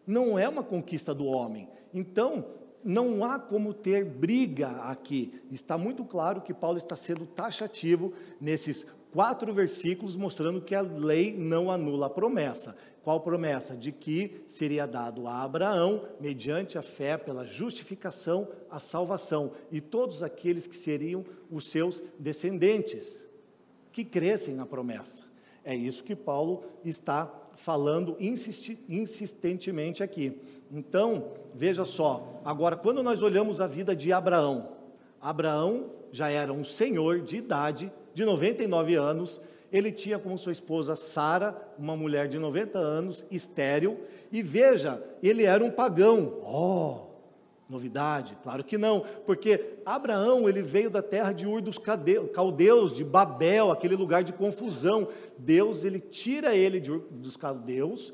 não 0.06 0.38
é 0.38 0.48
uma 0.48 0.62
conquista 0.62 1.14
do 1.14 1.26
homem. 1.26 1.68
Então, 1.92 2.46
não 2.84 3.24
há 3.24 3.38
como 3.38 3.72
ter 3.72 4.04
briga 4.04 4.68
aqui. 4.82 5.40
Está 5.50 5.78
muito 5.78 6.04
claro 6.04 6.42
que 6.42 6.52
Paulo 6.52 6.76
está 6.76 6.94
sendo 6.94 7.26
taxativo 7.26 8.12
nesses 8.40 8.86
quatro 9.10 9.52
versículos, 9.52 10.16
mostrando 10.16 10.60
que 10.60 10.74
a 10.74 10.82
lei 10.82 11.32
não 11.32 11.70
anula 11.70 12.06
a 12.06 12.10
promessa. 12.10 12.76
Qual 13.02 13.20
promessa? 13.20 13.76
De 13.76 13.92
que 13.92 14.44
seria 14.48 14.86
dado 14.86 15.26
a 15.26 15.42
Abraão, 15.42 16.08
mediante 16.20 16.76
a 16.76 16.82
fé, 16.82 17.16
pela 17.16 17.44
justificação, 17.44 18.48
a 18.70 18.80
salvação, 18.80 19.52
e 19.70 19.80
todos 19.80 20.22
aqueles 20.22 20.66
que 20.66 20.76
seriam 20.76 21.24
os 21.50 21.70
seus 21.70 22.02
descendentes, 22.18 23.24
que 23.92 24.04
crescem 24.04 24.54
na 24.54 24.66
promessa. 24.66 25.22
É 25.64 25.74
isso 25.74 26.02
que 26.02 26.16
Paulo 26.16 26.64
está 26.84 27.32
falando 27.56 28.16
insistentemente 28.18 30.02
aqui. 30.02 30.40
Então, 30.70 31.32
veja 31.54 31.84
só, 31.84 32.40
agora, 32.44 32.76
quando 32.76 33.02
nós 33.02 33.22
olhamos 33.22 33.60
a 33.60 33.66
vida 33.66 33.94
de 33.94 34.12
Abraão, 34.12 34.70
Abraão 35.20 35.90
já 36.12 36.30
era 36.30 36.52
um 36.52 36.64
senhor 36.64 37.20
de 37.20 37.36
idade, 37.36 37.92
de 38.12 38.24
99 38.24 38.94
anos, 38.94 39.40
ele 39.72 39.90
tinha 39.90 40.18
como 40.18 40.38
sua 40.38 40.52
esposa 40.52 40.94
Sara, 40.94 41.56
uma 41.76 41.96
mulher 41.96 42.28
de 42.28 42.38
90 42.38 42.78
anos, 42.78 43.26
estéril, 43.30 44.00
e 44.30 44.42
veja, 44.42 45.02
ele 45.22 45.44
era 45.44 45.64
um 45.64 45.70
pagão. 45.70 46.40
Oh, 46.44 47.13
Novidade? 47.74 48.38
Claro 48.40 48.62
que 48.62 48.78
não, 48.78 49.00
porque 49.26 49.78
Abraão 49.84 50.48
ele 50.48 50.62
veio 50.62 50.88
da 50.88 51.02
terra 51.02 51.32
de 51.32 51.44
Ur 51.44 51.60
dos 51.60 51.76
caldeus, 51.76 52.94
de 52.94 53.02
Babel, 53.02 53.72
aquele 53.72 53.96
lugar 53.96 54.22
de 54.22 54.32
confusão. 54.32 55.08
Deus 55.36 55.84
ele 55.84 55.98
tira 55.98 56.54
ele 56.54 56.78
de 56.78 56.92
Ur 56.92 57.04
dos 57.10 57.36
caldeus, 57.36 58.12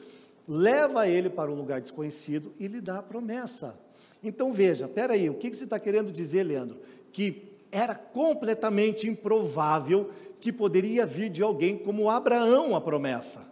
leva 0.49 1.07
ele 1.07 1.29
para 1.29 1.51
um 1.51 1.55
lugar 1.55 1.81
desconhecido 1.81 2.55
e 2.59 2.67
lhe 2.67 2.81
dá 2.81 3.01
a 3.01 3.03
promessa. 3.03 3.79
Então 4.23 4.51
veja, 4.51 4.89
peraí, 4.89 5.29
o 5.29 5.35
que 5.35 5.53
você 5.53 5.65
está 5.65 5.79
querendo 5.79 6.11
dizer, 6.11 6.43
Leandro? 6.43 6.79
Que 7.13 7.53
era 7.71 7.95
completamente 7.95 9.07
improvável 9.07 10.11
que 10.41 10.51
poderia 10.51 11.05
vir 11.05 11.29
de 11.29 11.43
alguém 11.43 11.77
como 11.77 12.09
Abraão 12.09 12.75
a 12.75 12.81
promessa. 12.81 13.50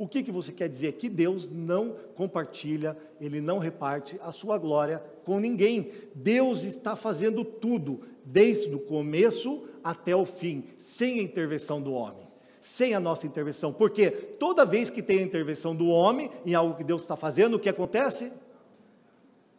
O 0.00 0.08
que, 0.08 0.22
que 0.22 0.32
você 0.32 0.50
quer 0.50 0.66
dizer? 0.66 0.92
Que 0.92 1.10
Deus 1.10 1.46
não 1.46 1.94
compartilha, 2.14 2.96
Ele 3.20 3.38
não 3.38 3.58
reparte 3.58 4.18
a 4.22 4.32
sua 4.32 4.56
glória 4.56 5.04
com 5.26 5.38
ninguém. 5.38 5.92
Deus 6.14 6.64
está 6.64 6.96
fazendo 6.96 7.44
tudo, 7.44 8.00
desde 8.24 8.74
o 8.74 8.80
começo 8.80 9.68
até 9.84 10.16
o 10.16 10.24
fim, 10.24 10.64
sem 10.78 11.18
a 11.18 11.22
intervenção 11.22 11.82
do 11.82 11.92
homem, 11.92 12.26
sem 12.62 12.94
a 12.94 12.98
nossa 12.98 13.26
intervenção. 13.26 13.74
Porque 13.74 14.10
toda 14.10 14.64
vez 14.64 14.88
que 14.88 15.02
tem 15.02 15.18
a 15.18 15.22
intervenção 15.22 15.76
do 15.76 15.88
homem 15.88 16.30
em 16.46 16.54
algo 16.54 16.78
que 16.78 16.82
Deus 16.82 17.02
está 17.02 17.14
fazendo, 17.14 17.56
o 17.56 17.60
que 17.60 17.68
acontece? 17.68 18.32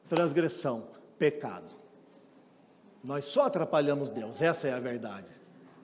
Transgressão, 0.10 0.88
pecado. 1.20 1.76
Nós 3.04 3.26
só 3.26 3.42
atrapalhamos 3.42 4.10
Deus, 4.10 4.42
essa 4.42 4.68
é 4.68 4.74
a 4.74 4.80
verdade. 4.80 5.32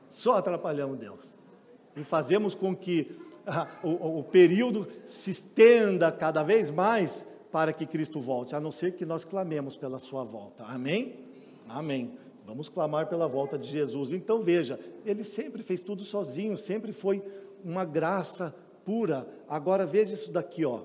Só 0.10 0.36
atrapalhamos 0.36 0.98
Deus. 0.98 1.32
E 1.96 2.04
fazemos 2.04 2.56
com 2.56 2.76
que 2.76 3.27
o, 3.84 4.20
o 4.20 4.24
período 4.24 4.88
se 5.08 5.32
estenda 5.32 6.12
cada 6.12 6.44
vez 6.44 6.70
mais 6.70 7.26
para 7.52 7.74
que 7.74 7.86
Cristo 7.86 8.20
volte, 8.20 8.56
a 8.56 8.60
não 8.60 8.72
ser 8.72 8.94
que 8.94 9.06
nós 9.06 9.24
clamemos 9.24 9.78
pela 9.78 10.00
sua 10.00 10.24
volta. 10.24 10.64
Amém? 10.66 11.26
Amém. 11.68 12.18
Vamos 12.46 12.70
clamar 12.70 13.08
pela 13.08 13.28
volta 13.28 13.58
de 13.58 13.68
Jesus. 13.68 14.12
Então 14.12 14.42
veja, 14.42 14.80
ele 15.06 15.24
sempre 15.24 15.62
fez 15.62 15.82
tudo 15.82 16.04
sozinho, 16.04 16.58
sempre 16.58 16.92
foi 16.92 17.24
uma 17.64 17.84
graça 17.84 18.56
pura. 18.86 19.28
Agora 19.50 19.86
veja 19.86 20.14
isso 20.14 20.32
daqui, 20.32 20.64
ó. 20.64 20.82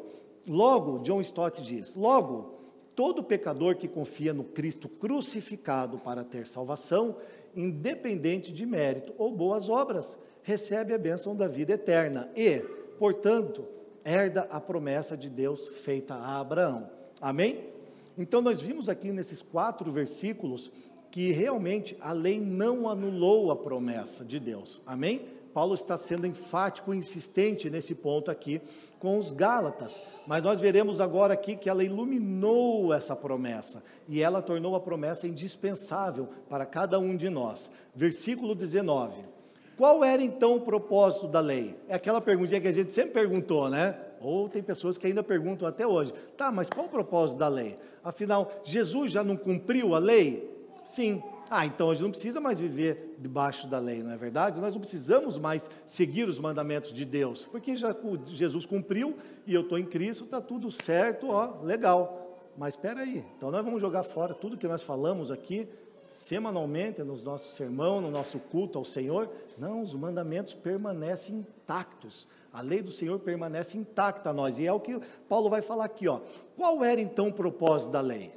Logo, 0.47 0.99
John 1.01 1.21
Stott 1.21 1.63
diz: 1.63 1.95
logo, 1.95 2.59
todo 2.97 3.23
pecador 3.23 3.77
que 3.77 3.87
confia 3.87 4.35
no 4.35 4.45
Cristo 4.45 4.89
crucificado 4.89 5.99
para 5.99 6.25
ter 6.25 6.47
salvação, 6.47 7.17
independente 7.55 8.53
de 8.53 8.67
mérito 8.67 9.13
ou 9.17 9.33
boas 9.33 9.69
obras, 9.69 10.19
recebe 10.43 10.93
a 10.93 10.99
bênção 10.99 11.35
da 11.35 11.47
vida 11.47 11.73
eterna 11.73 12.31
e, 12.37 12.59
portanto, 12.99 13.65
herda 14.05 14.49
a 14.51 14.61
promessa 14.61 15.17
de 15.17 15.31
Deus 15.31 15.69
feita 15.69 16.15
a 16.15 16.41
Abraão. 16.41 16.91
Amém? 17.21 17.69
Então, 18.17 18.41
nós 18.41 18.61
vimos 18.61 18.89
aqui 18.89 19.11
nesses 19.11 19.43
quatro 19.43 19.91
versículos 19.91 20.71
que 21.11 21.31
realmente 21.31 21.97
a 22.01 22.13
lei 22.13 22.41
não 22.41 22.89
anulou 22.89 23.51
a 23.51 23.57
promessa 23.57 24.25
de 24.25 24.41
Deus. 24.41 24.81
Amém? 24.87 25.27
Paulo 25.53 25.75
está 25.75 25.99
sendo 25.99 26.27
enfático 26.27 26.95
e 26.95 26.97
insistente 26.97 27.69
nesse 27.69 27.95
ponto 27.95 28.31
aqui 28.31 28.61
com 28.99 29.19
os 29.19 29.31
Gálatas. 29.31 30.01
Mas 30.27 30.43
nós 30.43 30.61
veremos 30.61 31.01
agora 31.01 31.35
aqui 31.35 31.57
que 31.57 31.69
ela 31.69 31.85
iluminou 31.85 32.95
essa 32.95 33.15
promessa 33.15 33.83
e 34.09 34.23
ela 34.23 34.41
tornou 34.41 34.75
a 34.75 34.81
promessa 34.81 35.27
indispensável 35.27 36.29
para 36.49 36.65
cada 36.65 36.99
um 36.99 37.17
de 37.17 37.29
nós. 37.29 37.71
Versículo 37.95 38.55
19. 38.55 39.32
Qual 39.77 40.05
era 40.05 40.23
então 40.23 40.57
o 40.57 40.61
propósito 40.61 41.27
da 41.27 41.41
lei? 41.41 41.77
É 41.89 41.95
aquela 41.95 42.21
perguntinha 42.21 42.61
que 42.61 42.69
a 42.69 42.73
gente 42.73 42.93
sempre 42.93 43.13
perguntou, 43.13 43.69
né? 43.69 43.97
Ou 44.21 44.49
tem 44.49 44.63
pessoas 44.63 44.97
que 44.97 45.07
ainda 45.07 45.23
perguntam 45.23 45.67
até 45.67 45.87
hoje. 45.87 46.13
Tá, 46.37 46.53
mas 46.53 46.69
qual 46.69 46.87
o 46.87 46.89
propósito 46.89 47.39
da 47.39 47.49
lei? 47.49 47.79
Afinal, 48.05 48.53
Jesus 48.65 49.11
já 49.13 49.25
não 49.25 49.37
cumpriu 49.37 49.95
a 49.95 49.99
lei? 49.99 50.51
Sim. 50.85 51.23
Ah, 51.51 51.67
então 51.67 51.91
a 51.91 51.95
gente 51.95 52.05
não 52.05 52.11
precisa 52.11 52.41
mais 52.41 52.59
viver 52.59 53.17
debaixo 53.19 53.67
da 53.67 53.79
lei, 53.79 54.03
não 54.03 54.11
é 54.11 54.17
verdade? 54.17 54.59
Nós 54.59 54.73
não 54.73 54.81
precisamos 54.81 55.39
mais 55.39 55.69
seguir 55.85 56.27
os 56.27 56.39
mandamentos 56.39 56.93
de 56.93 57.05
Deus, 57.05 57.47
porque 57.51 57.77
já 57.77 57.95
Jesus 58.25 58.65
cumpriu 58.65 59.15
e 59.47 59.53
eu 59.53 59.61
estou 59.61 59.79
em 59.79 59.85
Cristo, 59.85 60.25
está 60.25 60.41
tudo 60.41 60.73
certo, 60.73 61.29
ó, 61.29 61.61
legal. 61.63 62.39
Mas 62.57 62.73
espera 62.73 63.01
aí, 63.01 63.23
então 63.37 63.51
nós 63.51 63.63
vamos 63.63 63.83
jogar 63.83 64.03
fora 64.03 64.33
tudo 64.33 64.57
que 64.57 64.67
nós 64.67 64.83
falamos 64.83 65.31
aqui 65.31 65.69
semanalmente 66.13 67.03
nos 67.03 67.23
nossos 67.23 67.57
sermão, 67.57 68.01
no 68.01 68.11
nosso 68.11 68.39
culto 68.39 68.79
ao 68.79 68.85
Senhor. 68.85 69.29
Não, 69.59 69.83
os 69.83 69.95
mandamentos 69.95 70.55
permanecem 70.55 71.37
intactos. 71.37 72.29
A 72.53 72.61
lei 72.61 72.83
do 72.83 72.91
Senhor 72.91 73.19
permanece 73.19 73.79
intacta 73.79 74.31
a 74.31 74.33
nós. 74.33 74.59
E 74.59 74.67
é 74.67 74.73
o 74.73 74.79
que 74.79 75.01
Paulo 75.29 75.49
vai 75.49 75.63
falar 75.63 75.87
aqui, 75.87 76.07
ó. 76.07 76.21
Qual 76.57 76.85
era 76.85 77.01
então 77.01 77.29
o 77.29 77.33
propósito 77.33 77.91
da 77.91 78.01
lei? 78.01 78.33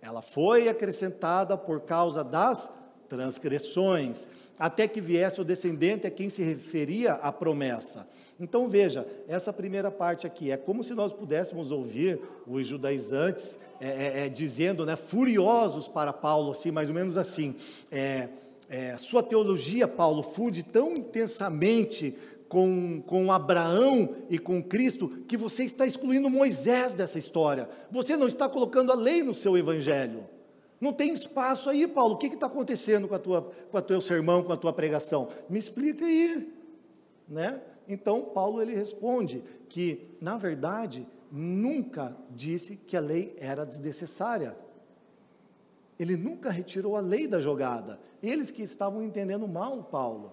Ela 0.00 0.22
foi 0.22 0.68
acrescentada 0.68 1.56
por 1.58 1.80
causa 1.80 2.22
das 2.22 2.70
transgressões, 3.08 4.28
até 4.58 4.86
que 4.86 5.00
viesse 5.00 5.40
o 5.40 5.44
descendente 5.44 6.06
a 6.06 6.10
quem 6.10 6.28
se 6.28 6.42
referia 6.42 7.14
a 7.14 7.32
promessa. 7.32 8.06
Então 8.38 8.68
veja, 8.68 9.06
essa 9.28 9.52
primeira 9.52 9.90
parte 9.90 10.26
aqui 10.26 10.50
é 10.50 10.56
como 10.56 10.82
se 10.82 10.92
nós 10.92 11.12
pudéssemos 11.12 11.70
ouvir 11.70 12.20
os 12.46 12.66
judaizantes 12.66 13.58
é, 13.80 13.88
é, 13.88 14.26
é, 14.26 14.28
dizendo, 14.28 14.84
né, 14.84 14.96
furiosos 14.96 15.86
para 15.86 16.12
Paulo, 16.12 16.50
assim, 16.50 16.70
mais 16.70 16.88
ou 16.88 16.94
menos 16.94 17.16
assim, 17.16 17.54
é, 17.92 18.28
é, 18.68 18.96
sua 18.96 19.22
teologia, 19.22 19.86
Paulo, 19.86 20.22
funde 20.22 20.62
tão 20.62 20.92
intensamente 20.92 22.14
com, 22.48 23.02
com 23.06 23.30
Abraão 23.30 24.10
e 24.28 24.38
com 24.38 24.62
Cristo, 24.62 25.08
que 25.28 25.36
você 25.36 25.64
está 25.64 25.86
excluindo 25.86 26.28
Moisés 26.28 26.94
dessa 26.94 27.18
história, 27.18 27.68
você 27.90 28.16
não 28.16 28.26
está 28.26 28.48
colocando 28.48 28.90
a 28.90 28.96
lei 28.96 29.22
no 29.22 29.34
seu 29.34 29.56
evangelho, 29.56 30.24
não 30.80 30.92
tem 30.92 31.12
espaço 31.12 31.70
aí, 31.70 31.86
Paulo, 31.86 32.14
o 32.14 32.18
que 32.18 32.26
está 32.26 32.46
acontecendo 32.46 33.06
com, 33.08 33.14
a 33.14 33.18
tua, 33.18 33.50
com 33.70 33.78
o 33.78 33.82
teu 33.82 34.00
sermão, 34.00 34.42
com 34.42 34.52
a 34.52 34.56
tua 34.56 34.72
pregação? 34.72 35.28
Me 35.48 35.58
explica 35.58 36.04
aí, 36.04 36.52
né? 37.28 37.60
Então, 37.88 38.22
Paulo 38.22 38.62
ele 38.62 38.74
responde 38.74 39.42
que, 39.68 40.16
na 40.20 40.36
verdade, 40.36 41.06
nunca 41.30 42.16
disse 42.30 42.76
que 42.76 42.96
a 42.96 43.00
lei 43.00 43.34
era 43.38 43.64
desnecessária. 43.64 44.56
Ele 45.98 46.16
nunca 46.16 46.50
retirou 46.50 46.96
a 46.96 47.00
lei 47.00 47.26
da 47.26 47.40
jogada. 47.40 48.00
Eles 48.22 48.50
que 48.50 48.62
estavam 48.62 49.02
entendendo 49.02 49.46
mal 49.46 49.82
Paulo. 49.84 50.32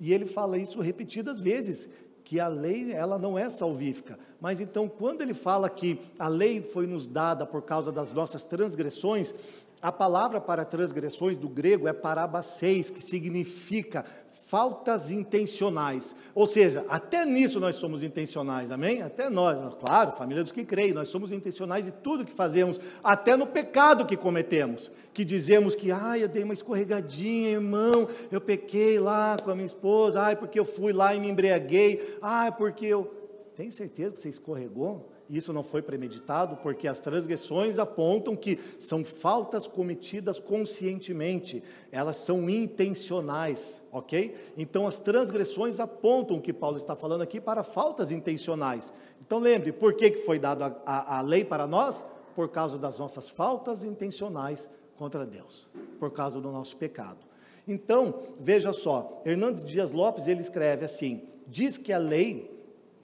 E 0.00 0.12
ele 0.12 0.26
fala 0.26 0.58
isso 0.58 0.80
repetidas 0.80 1.40
vezes, 1.40 1.88
que 2.24 2.40
a 2.40 2.48
lei 2.48 2.92
ela 2.92 3.18
não 3.18 3.38
é 3.38 3.48
salvífica. 3.48 4.18
Mas 4.40 4.60
então, 4.60 4.88
quando 4.88 5.20
ele 5.20 5.34
fala 5.34 5.68
que 5.68 6.00
a 6.18 6.26
lei 6.26 6.62
foi 6.62 6.86
nos 6.86 7.06
dada 7.06 7.46
por 7.46 7.62
causa 7.62 7.92
das 7.92 8.12
nossas 8.12 8.44
transgressões, 8.44 9.34
a 9.80 9.92
palavra 9.92 10.40
para 10.40 10.64
transgressões 10.64 11.36
do 11.36 11.48
grego 11.48 11.86
é 11.86 11.92
parabaseis, 11.92 12.88
que 12.88 13.02
significa 13.02 14.06
faltas 14.54 15.10
intencionais. 15.10 16.14
Ou 16.32 16.46
seja, 16.46 16.86
até 16.88 17.26
nisso 17.26 17.58
nós 17.58 17.74
somos 17.74 18.04
intencionais, 18.04 18.70
amém? 18.70 19.02
Até 19.02 19.28
nós, 19.28 19.74
claro, 19.84 20.12
família 20.12 20.44
dos 20.44 20.52
que 20.52 20.64
creem, 20.64 20.92
nós 20.92 21.08
somos 21.08 21.32
intencionais 21.32 21.88
em 21.88 21.90
tudo 21.90 22.24
que 22.24 22.30
fazemos, 22.30 22.78
até 23.02 23.36
no 23.36 23.48
pecado 23.48 24.06
que 24.06 24.16
cometemos. 24.16 24.92
Que 25.12 25.24
dizemos 25.24 25.74
que, 25.74 25.90
ai, 25.90 26.22
eu 26.22 26.28
dei 26.28 26.44
uma 26.44 26.52
escorregadinha, 26.52 27.50
irmão, 27.50 28.08
eu 28.30 28.40
pequei 28.40 29.00
lá 29.00 29.36
com 29.42 29.50
a 29.50 29.56
minha 29.56 29.66
esposa, 29.66 30.20
ai, 30.20 30.36
porque 30.36 30.60
eu 30.60 30.64
fui 30.64 30.92
lá 30.92 31.12
e 31.16 31.18
me 31.18 31.28
embriaguei, 31.28 32.16
ai, 32.22 32.52
porque 32.52 32.86
eu. 32.86 33.12
Tem 33.56 33.72
certeza 33.72 34.12
que 34.12 34.20
você 34.20 34.28
escorregou? 34.28 35.10
Isso 35.28 35.52
não 35.52 35.62
foi 35.62 35.80
premeditado, 35.80 36.56
porque 36.56 36.86
as 36.86 36.98
transgressões 36.98 37.78
apontam 37.78 38.36
que 38.36 38.58
são 38.78 39.02
faltas 39.02 39.66
cometidas 39.66 40.38
conscientemente, 40.38 41.62
elas 41.90 42.16
são 42.16 42.48
intencionais, 42.50 43.82
ok? 43.90 44.36
Então 44.56 44.86
as 44.86 44.98
transgressões 44.98 45.80
apontam 45.80 46.36
o 46.36 46.42
que 46.42 46.52
Paulo 46.52 46.76
está 46.76 46.94
falando 46.94 47.22
aqui 47.22 47.40
para 47.40 47.62
faltas 47.62 48.12
intencionais. 48.12 48.92
Então 49.20 49.38
lembre, 49.38 49.72
por 49.72 49.94
que, 49.94 50.10
que 50.10 50.18
foi 50.18 50.38
dada 50.38 50.76
a, 50.84 51.18
a, 51.18 51.20
lei 51.22 51.42
para 51.42 51.66
nós? 51.66 52.04
Por 52.36 52.50
causa 52.50 52.76
das 52.78 52.98
nossas 52.98 53.30
faltas 53.30 53.82
intencionais 53.82 54.68
contra 54.96 55.24
Deus, 55.24 55.66
por 55.98 56.10
causa 56.10 56.38
do 56.38 56.50
nosso 56.50 56.76
pecado. 56.76 57.24
Então, 57.66 58.22
veja 58.38 58.74
só, 58.74 59.22
Hernandes 59.24 59.64
Dias 59.64 59.90
Lopes, 59.90 60.26
ele 60.26 60.42
escreve 60.42 60.84
assim, 60.84 61.22
diz 61.46 61.78
que 61.78 61.92
a 61.94 61.98
lei 61.98 62.53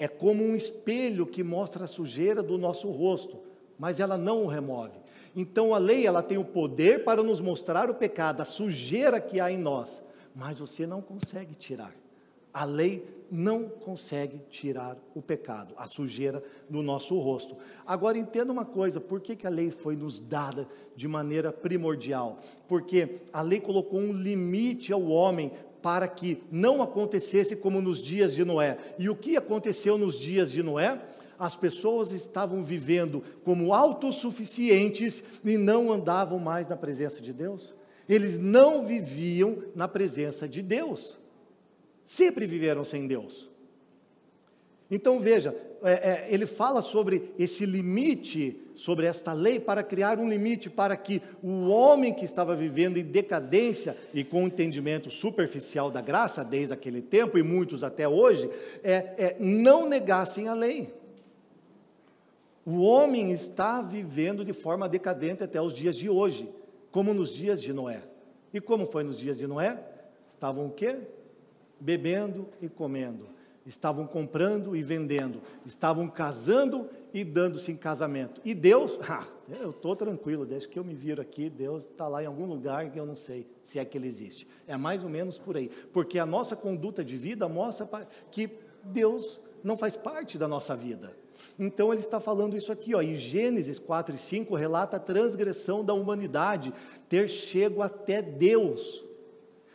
é 0.00 0.08
como 0.08 0.42
um 0.42 0.56
espelho 0.56 1.26
que 1.26 1.44
mostra 1.44 1.84
a 1.84 1.86
sujeira 1.86 2.42
do 2.42 2.56
nosso 2.56 2.90
rosto, 2.90 3.38
mas 3.78 4.00
ela 4.00 4.16
não 4.16 4.44
o 4.44 4.46
remove. 4.46 4.98
Então 5.36 5.74
a 5.74 5.78
lei 5.78 6.06
ela 6.06 6.22
tem 6.22 6.38
o 6.38 6.44
poder 6.44 7.04
para 7.04 7.22
nos 7.22 7.38
mostrar 7.38 7.90
o 7.90 7.94
pecado, 7.94 8.40
a 8.40 8.46
sujeira 8.46 9.20
que 9.20 9.38
há 9.38 9.52
em 9.52 9.58
nós, 9.58 10.02
mas 10.34 10.58
você 10.58 10.86
não 10.86 11.02
consegue 11.02 11.54
tirar. 11.54 11.94
A 12.52 12.64
lei 12.64 13.06
não 13.30 13.68
consegue 13.68 14.40
tirar 14.48 14.96
o 15.14 15.20
pecado, 15.20 15.74
a 15.76 15.86
sujeira 15.86 16.42
do 16.68 16.82
nosso 16.82 17.16
rosto. 17.18 17.54
Agora 17.86 18.18
entenda 18.18 18.50
uma 18.50 18.64
coisa: 18.64 19.00
por 19.00 19.20
que, 19.20 19.36
que 19.36 19.46
a 19.46 19.50
lei 19.50 19.70
foi 19.70 19.96
nos 19.96 20.18
dada 20.18 20.66
de 20.96 21.06
maneira 21.06 21.52
primordial? 21.52 22.40
Porque 22.66 23.20
a 23.32 23.42
lei 23.42 23.60
colocou 23.60 24.00
um 24.00 24.12
limite 24.12 24.92
ao 24.92 25.02
homem 25.08 25.52
para 25.82 26.06
que 26.06 26.42
não 26.50 26.82
acontecesse 26.82 27.56
como 27.56 27.80
nos 27.80 28.02
dias 28.02 28.34
de 28.34 28.44
Noé. 28.44 28.76
E 28.98 29.08
o 29.08 29.16
que 29.16 29.36
aconteceu 29.36 29.96
nos 29.96 30.18
dias 30.18 30.52
de 30.52 30.62
Noé? 30.62 31.00
as 31.40 31.56
pessoas 31.56 32.12
estavam 32.12 32.62
vivendo 32.62 33.24
como 33.42 33.72
autossuficientes 33.72 35.24
e 35.42 35.56
não 35.56 35.90
andavam 35.90 36.38
mais 36.38 36.68
na 36.68 36.76
presença 36.76 37.18
de 37.22 37.32
Deus. 37.32 37.74
Eles 38.06 38.38
não 38.38 38.84
viviam 38.84 39.62
na 39.74 39.88
presença 39.88 40.46
de 40.46 40.60
Deus. 40.60 41.18
Sempre 42.04 42.46
viveram 42.46 42.84
sem 42.84 43.06
Deus. 43.06 43.49
Então 44.90 45.20
veja, 45.20 45.54
é, 45.82 45.92
é, 45.92 46.26
ele 46.28 46.46
fala 46.46 46.82
sobre 46.82 47.32
esse 47.38 47.64
limite, 47.64 48.60
sobre 48.74 49.06
esta 49.06 49.32
lei, 49.32 49.60
para 49.60 49.84
criar 49.84 50.18
um 50.18 50.28
limite 50.28 50.68
para 50.68 50.96
que 50.96 51.22
o 51.40 51.68
homem 51.68 52.12
que 52.12 52.24
estava 52.24 52.56
vivendo 52.56 52.96
em 52.96 53.04
decadência 53.04 53.96
e 54.12 54.24
com 54.24 54.48
entendimento 54.48 55.08
superficial 55.08 55.90
da 55.90 56.00
graça, 56.00 56.44
desde 56.44 56.74
aquele 56.74 57.00
tempo 57.00 57.38
e 57.38 57.42
muitos 57.42 57.84
até 57.84 58.08
hoje, 58.08 58.50
é, 58.82 59.14
é 59.16 59.36
não 59.38 59.88
negassem 59.88 60.48
a 60.48 60.54
lei. 60.54 60.92
O 62.66 62.80
homem 62.82 63.30
está 63.30 63.80
vivendo 63.80 64.44
de 64.44 64.52
forma 64.52 64.88
decadente 64.88 65.44
até 65.44 65.62
os 65.62 65.72
dias 65.72 65.96
de 65.96 66.10
hoje, 66.10 66.48
como 66.90 67.14
nos 67.14 67.32
dias 67.32 67.62
de 67.62 67.72
Noé. 67.72 68.02
E 68.52 68.60
como 68.60 68.86
foi 68.86 69.04
nos 69.04 69.18
dias 69.18 69.38
de 69.38 69.46
Noé? 69.46 69.78
Estavam 70.28 70.66
o 70.66 70.70
quê? 70.70 70.96
Bebendo 71.78 72.48
e 72.60 72.68
comendo 72.68 73.39
estavam 73.66 74.06
comprando 74.06 74.74
e 74.74 74.82
vendendo, 74.82 75.42
estavam 75.64 76.08
casando 76.08 76.88
e 77.12 77.24
dando-se 77.24 77.70
em 77.70 77.76
casamento. 77.76 78.40
E 78.44 78.54
Deus, 78.54 78.98
ah, 79.08 79.26
eu 79.60 79.70
estou 79.70 79.94
tranquilo, 79.94 80.46
desde 80.46 80.68
que 80.68 80.78
eu 80.78 80.84
me 80.84 80.94
viro 80.94 81.20
aqui, 81.20 81.50
Deus 81.50 81.84
está 81.84 82.08
lá 82.08 82.22
em 82.22 82.26
algum 82.26 82.46
lugar 82.46 82.90
que 82.90 82.98
eu 82.98 83.06
não 83.06 83.16
sei 83.16 83.46
se 83.62 83.78
é 83.78 83.84
que 83.84 83.98
Ele 83.98 84.08
existe. 84.08 84.46
É 84.66 84.76
mais 84.76 85.02
ou 85.04 85.10
menos 85.10 85.38
por 85.38 85.56
aí, 85.56 85.70
porque 85.92 86.18
a 86.18 86.26
nossa 86.26 86.56
conduta 86.56 87.04
de 87.04 87.16
vida 87.16 87.48
mostra 87.48 87.88
que 88.30 88.50
Deus 88.84 89.40
não 89.62 89.76
faz 89.76 89.96
parte 89.96 90.38
da 90.38 90.48
nossa 90.48 90.74
vida. 90.74 91.14
Então 91.58 91.92
ele 91.92 92.00
está 92.00 92.20
falando 92.20 92.56
isso 92.56 92.72
aqui, 92.72 92.94
ó, 92.94 93.02
em 93.02 93.16
Gênesis 93.16 93.78
4 93.78 94.14
e 94.14 94.18
5 94.18 94.54
relata 94.54 94.96
a 94.96 95.00
transgressão 95.00 95.84
da 95.84 95.92
humanidade 95.92 96.72
ter 97.08 97.28
chego 97.28 97.82
até 97.82 98.22
Deus 98.22 99.04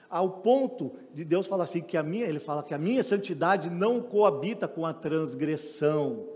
ao 0.10 0.30
ponto 0.30 0.94
de 1.14 1.24
Deus 1.26 1.48
falar 1.48 1.64
assim 1.66 1.82
que 1.82 1.98
a 1.98 2.04
minha, 2.04 2.26
ele 2.26 2.40
fala 2.40 2.64
que 2.64 2.74
a 2.74 2.78
minha 2.78 3.04
santidade 3.04 3.70
não 3.70 4.02
coabita 4.02 4.68
com 4.68 4.86
a 4.86 4.94
transgressão. 4.94 6.28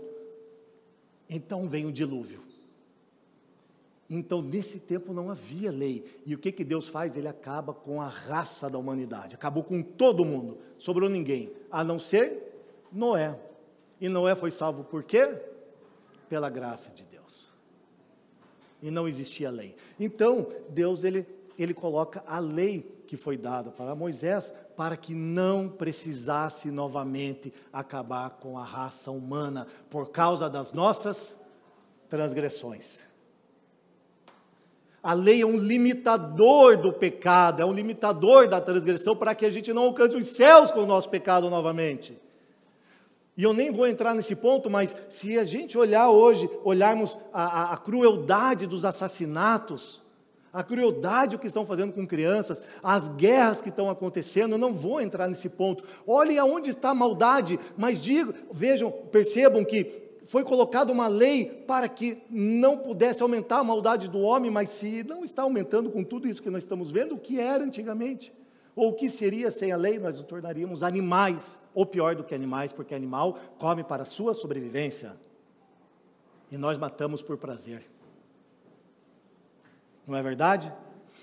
Então 1.28 1.68
vem 1.68 1.86
o 1.86 1.92
dilúvio. 1.92 2.50
Então, 4.12 4.42
nesse 4.42 4.80
tempo 4.80 5.12
não 5.12 5.30
havia 5.30 5.70
lei. 5.70 6.04
E 6.26 6.34
o 6.34 6.38
que, 6.38 6.50
que 6.50 6.64
Deus 6.64 6.88
faz? 6.88 7.16
Ele 7.16 7.28
acaba 7.28 7.72
com 7.72 8.02
a 8.02 8.08
raça 8.08 8.68
da 8.68 8.76
humanidade. 8.76 9.36
Acabou 9.36 9.62
com 9.62 9.80
todo 9.80 10.24
mundo. 10.24 10.58
Sobrou 10.78 11.08
ninguém. 11.08 11.52
A 11.70 11.84
não 11.84 12.00
ser 12.00 12.52
Noé. 12.90 13.38
E 14.00 14.08
Noé 14.08 14.34
foi 14.34 14.50
salvo 14.50 14.82
por 14.82 15.04
quê? 15.04 15.32
Pela 16.28 16.50
graça 16.50 16.90
de 16.90 17.04
Deus. 17.04 17.52
E 18.82 18.90
não 18.90 19.06
existia 19.06 19.48
lei. 19.48 19.76
Então, 19.98 20.48
Deus, 20.70 21.04
ele, 21.04 21.24
ele 21.56 21.72
coloca 21.72 22.24
a 22.26 22.40
lei 22.40 22.99
que 23.10 23.16
foi 23.16 23.36
dada 23.36 23.72
para 23.72 23.92
Moisés, 23.92 24.52
para 24.76 24.96
que 24.96 25.12
não 25.12 25.68
precisasse 25.68 26.70
novamente 26.70 27.52
acabar 27.72 28.30
com 28.38 28.56
a 28.56 28.62
raça 28.62 29.10
humana 29.10 29.66
por 29.90 30.10
causa 30.12 30.48
das 30.48 30.72
nossas 30.72 31.36
transgressões. 32.08 33.00
A 35.02 35.12
lei 35.12 35.42
é 35.42 35.44
um 35.44 35.56
limitador 35.56 36.76
do 36.76 36.92
pecado, 36.92 37.60
é 37.60 37.66
um 37.66 37.72
limitador 37.72 38.48
da 38.48 38.60
transgressão 38.60 39.16
para 39.16 39.34
que 39.34 39.44
a 39.44 39.50
gente 39.50 39.72
não 39.72 39.86
alcance 39.86 40.16
os 40.16 40.28
céus 40.28 40.70
com 40.70 40.84
o 40.84 40.86
nosso 40.86 41.08
pecado 41.08 41.50
novamente. 41.50 42.16
E 43.36 43.42
eu 43.42 43.52
nem 43.52 43.72
vou 43.72 43.88
entrar 43.88 44.14
nesse 44.14 44.36
ponto, 44.36 44.70
mas 44.70 44.94
se 45.08 45.36
a 45.36 45.42
gente 45.42 45.76
olhar 45.76 46.10
hoje, 46.10 46.48
olharmos 46.62 47.18
a, 47.32 47.42
a, 47.42 47.74
a 47.74 47.76
crueldade 47.76 48.68
dos 48.68 48.84
assassinatos, 48.84 50.00
a 50.52 50.62
crueldade 50.62 51.38
que 51.38 51.46
estão 51.46 51.64
fazendo 51.64 51.92
com 51.92 52.06
crianças, 52.06 52.62
as 52.82 53.08
guerras 53.08 53.60
que 53.60 53.68
estão 53.68 53.88
acontecendo, 53.88 54.52
eu 54.52 54.58
não 54.58 54.72
vou 54.72 55.00
entrar 55.00 55.28
nesse 55.28 55.48
ponto. 55.48 55.84
Olhem 56.06 56.38
aonde 56.38 56.70
está 56.70 56.90
a 56.90 56.94
maldade, 56.94 57.58
mas 57.76 58.02
digo, 58.02 58.34
vejam, 58.50 58.90
percebam 58.90 59.64
que 59.64 60.00
foi 60.26 60.44
colocada 60.44 60.92
uma 60.92 61.08
lei 61.08 61.64
para 61.66 61.88
que 61.88 62.22
não 62.28 62.76
pudesse 62.76 63.22
aumentar 63.22 63.58
a 63.58 63.64
maldade 63.64 64.08
do 64.08 64.20
homem, 64.20 64.50
mas 64.50 64.70
se 64.70 65.02
não 65.04 65.24
está 65.24 65.42
aumentando 65.42 65.90
com 65.90 66.04
tudo 66.04 66.28
isso 66.28 66.42
que 66.42 66.50
nós 66.50 66.62
estamos 66.62 66.90
vendo, 66.90 67.14
o 67.14 67.18
que 67.18 67.40
era 67.40 67.64
antigamente? 67.64 68.32
Ou 68.74 68.90
o 68.90 68.94
que 68.94 69.08
seria 69.08 69.50
sem 69.50 69.72
a 69.72 69.76
lei, 69.76 69.98
nós 69.98 70.16
nos 70.16 70.26
tornaríamos 70.26 70.82
animais, 70.82 71.58
ou 71.74 71.86
pior 71.86 72.14
do 72.14 72.24
que 72.24 72.34
animais, 72.34 72.72
porque 72.72 72.94
animal 72.94 73.38
come 73.58 73.82
para 73.82 74.02
a 74.02 74.06
sua 74.06 74.34
sobrevivência. 74.34 75.16
E 76.50 76.56
nós 76.56 76.76
matamos 76.78 77.22
por 77.22 77.36
prazer 77.36 77.82
não 80.06 80.16
é 80.16 80.22
verdade? 80.22 80.72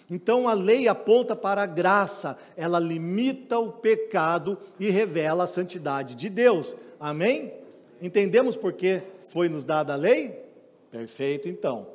Então 0.09 0.47
a 0.47 0.53
lei 0.53 0.87
aponta 0.87 1.35
para 1.35 1.63
a 1.63 1.65
graça, 1.65 2.37
ela 2.55 2.79
limita 2.79 3.59
o 3.59 3.71
pecado 3.71 4.57
e 4.79 4.89
revela 4.89 5.43
a 5.43 5.47
santidade 5.47 6.15
de 6.15 6.29
Deus. 6.29 6.75
Amém? 6.99 7.53
Entendemos 8.01 8.55
por 8.55 8.73
que 8.73 9.01
foi 9.29 9.49
nos 9.49 9.65
dada 9.65 9.93
a 9.93 9.97
lei? 9.97 10.45
Perfeito, 10.89 11.49
então. 11.49 11.87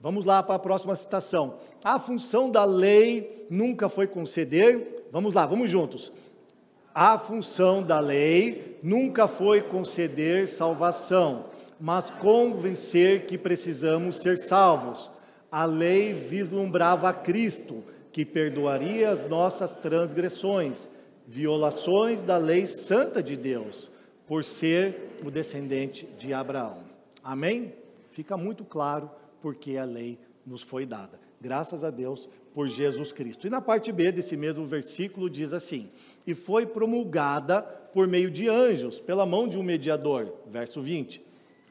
Vamos 0.00 0.24
lá 0.24 0.42
para 0.42 0.54
a 0.54 0.60
próxima 0.60 0.94
citação. 0.94 1.54
A 1.82 1.98
função 1.98 2.50
da 2.50 2.64
lei 2.64 3.46
nunca 3.50 3.88
foi 3.88 4.06
conceder. 4.06 5.06
Vamos 5.10 5.34
lá, 5.34 5.44
vamos 5.46 5.70
juntos. 5.70 6.12
A 6.94 7.18
função 7.18 7.82
da 7.82 7.98
lei 7.98 8.78
nunca 8.82 9.26
foi 9.26 9.60
conceder 9.60 10.46
salvação, 10.46 11.46
mas 11.80 12.08
convencer 12.08 13.26
que 13.26 13.36
precisamos 13.36 14.16
ser 14.16 14.38
salvos 14.38 15.10
a 15.56 15.64
lei 15.64 16.12
vislumbrava 16.12 17.10
Cristo, 17.14 17.82
que 18.12 18.26
perdoaria 18.26 19.08
as 19.08 19.26
nossas 19.26 19.74
transgressões, 19.74 20.90
violações 21.26 22.22
da 22.22 22.36
lei 22.36 22.66
santa 22.66 23.22
de 23.22 23.38
Deus, 23.38 23.90
por 24.26 24.44
ser 24.44 25.18
o 25.24 25.30
descendente 25.30 26.06
de 26.18 26.34
Abraão. 26.34 26.80
Amém? 27.24 27.72
Fica 28.10 28.36
muito 28.36 28.66
claro 28.66 29.10
porque 29.40 29.78
a 29.78 29.84
lei 29.84 30.18
nos 30.44 30.60
foi 30.60 30.84
dada. 30.84 31.18
Graças 31.40 31.82
a 31.82 31.88
Deus 31.88 32.28
por 32.52 32.68
Jesus 32.68 33.10
Cristo. 33.10 33.46
E 33.46 33.50
na 33.50 33.62
parte 33.62 33.90
B 33.90 34.12
desse 34.12 34.36
mesmo 34.36 34.66
versículo 34.66 35.30
diz 35.30 35.54
assim: 35.54 35.88
E 36.26 36.34
foi 36.34 36.66
promulgada 36.66 37.62
por 37.62 38.06
meio 38.06 38.30
de 38.30 38.46
anjos, 38.46 39.00
pela 39.00 39.24
mão 39.24 39.48
de 39.48 39.56
um 39.56 39.62
mediador. 39.62 40.34
Verso 40.50 40.82
20. 40.82 41.24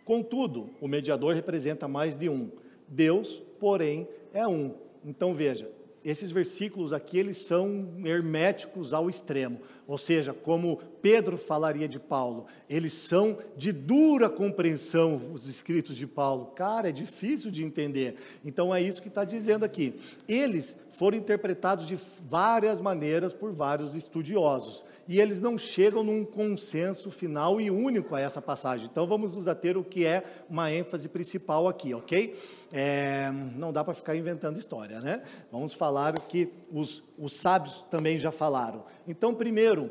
Contudo, 0.03 0.71
o 0.81 0.87
mediador 0.87 1.35
representa 1.35 1.87
mais 1.87 2.17
de 2.17 2.27
um. 2.29 2.49
Deus, 2.87 3.41
porém, 3.65 4.07
é 4.31 4.47
um. 4.47 4.75
Então 5.03 5.33
veja, 5.33 5.67
esses 6.03 6.29
versículos 6.29 6.93
aqui 6.93 7.17
eles 7.17 7.37
são 7.37 7.95
herméticos 8.05 8.93
ao 8.93 9.09
extremo, 9.09 9.59
ou 9.87 9.97
seja, 9.97 10.33
como 10.33 10.77
Pedro 11.01 11.37
falaria 11.37 11.87
de 11.87 11.99
Paulo, 11.99 12.47
eles 12.69 12.93
são 12.93 13.37
de 13.55 13.71
dura 13.71 14.29
compreensão 14.29 15.31
os 15.31 15.47
escritos 15.47 15.95
de 15.95 16.07
Paulo. 16.07 16.47
Cara, 16.55 16.89
é 16.89 16.91
difícil 16.91 17.51
de 17.51 17.63
entender. 17.63 18.15
Então 18.43 18.73
é 18.73 18.81
isso 18.81 19.01
que 19.01 19.07
está 19.07 19.23
dizendo 19.23 19.63
aqui. 19.63 19.99
Eles 20.27 20.75
foram 20.91 21.17
interpretados 21.17 21.85
de 21.85 21.99
várias 22.27 22.81
maneiras 22.81 23.33
por 23.33 23.51
vários 23.51 23.95
estudiosos 23.95 24.85
e 25.07 25.19
eles 25.19 25.39
não 25.39 25.57
chegam 25.57 26.03
num 26.03 26.25
consenso 26.25 27.11
final 27.11 27.61
e 27.61 27.69
único 27.69 28.15
a 28.15 28.21
essa 28.21 28.41
passagem. 28.41 28.87
Então 28.91 29.05
vamos 29.05 29.35
nos 29.35 29.47
ater 29.47 29.77
o 29.77 29.83
que 29.83 30.05
é 30.05 30.23
uma 30.49 30.71
ênfase 30.71 31.07
principal 31.07 31.67
aqui, 31.67 31.93
ok? 31.93 32.35
É, 32.73 33.31
não 33.55 33.71
dá 33.71 33.83
para 33.83 33.93
ficar 33.93 34.15
inventando 34.15 34.57
história, 34.57 34.99
né? 34.99 35.21
Vamos 35.51 35.73
falar 35.73 36.13
que 36.13 36.49
os, 36.71 37.03
os 37.17 37.33
sábios 37.33 37.85
também 37.89 38.17
já 38.17 38.31
falaram. 38.31 38.85
Então, 39.07 39.33
primeiro, 39.33 39.89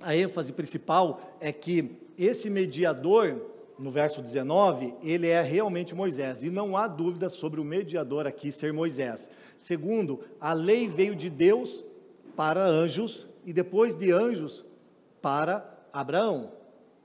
a 0.00 0.16
ênfase 0.16 0.52
principal 0.52 1.36
é 1.40 1.52
que 1.52 1.98
esse 2.18 2.48
mediador, 2.50 3.40
no 3.78 3.90
verso 3.90 4.22
19, 4.22 4.94
ele 5.02 5.28
é 5.28 5.42
realmente 5.42 5.94
Moisés, 5.94 6.42
e 6.44 6.50
não 6.50 6.76
há 6.76 6.86
dúvida 6.86 7.28
sobre 7.28 7.60
o 7.60 7.64
mediador 7.64 8.26
aqui 8.26 8.52
ser 8.52 8.72
Moisés. 8.72 9.30
Segundo, 9.58 10.20
a 10.40 10.52
lei 10.52 10.88
veio 10.88 11.16
de 11.16 11.30
Deus 11.30 11.84
para 12.36 12.64
anjos 12.64 13.28
e 13.44 13.52
depois 13.52 13.96
de 13.96 14.12
anjos 14.12 14.64
para 15.22 15.86
Abraão, 15.92 16.52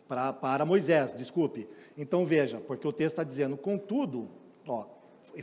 para, 0.07 0.33
para 0.33 0.65
Moisés, 0.65 1.15
desculpe. 1.15 1.69
Então 1.97 2.25
veja, 2.25 2.59
porque 2.59 2.87
o 2.87 2.91
texto 2.91 3.13
está 3.13 3.23
dizendo, 3.23 3.55
contudo, 3.55 4.29
ó, 4.67 4.85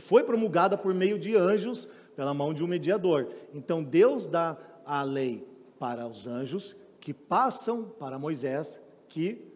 foi 0.01 0.23
promulgada 0.23 0.77
por 0.77 0.93
meio 0.93 1.17
de 1.17 1.35
anjos, 1.35 1.87
pela 2.17 2.33
mão 2.33 2.51
de 2.51 2.63
um 2.63 2.67
mediador. 2.67 3.27
Então 3.53 3.83
Deus 3.83 4.25
dá 4.25 4.57
a 4.83 5.03
lei 5.03 5.47
para 5.77 6.07
os 6.07 6.25
anjos, 6.25 6.75
que 6.99 7.13
passam 7.13 7.83
para 7.83 8.17
Moisés, 8.17 8.79
que 9.07 9.47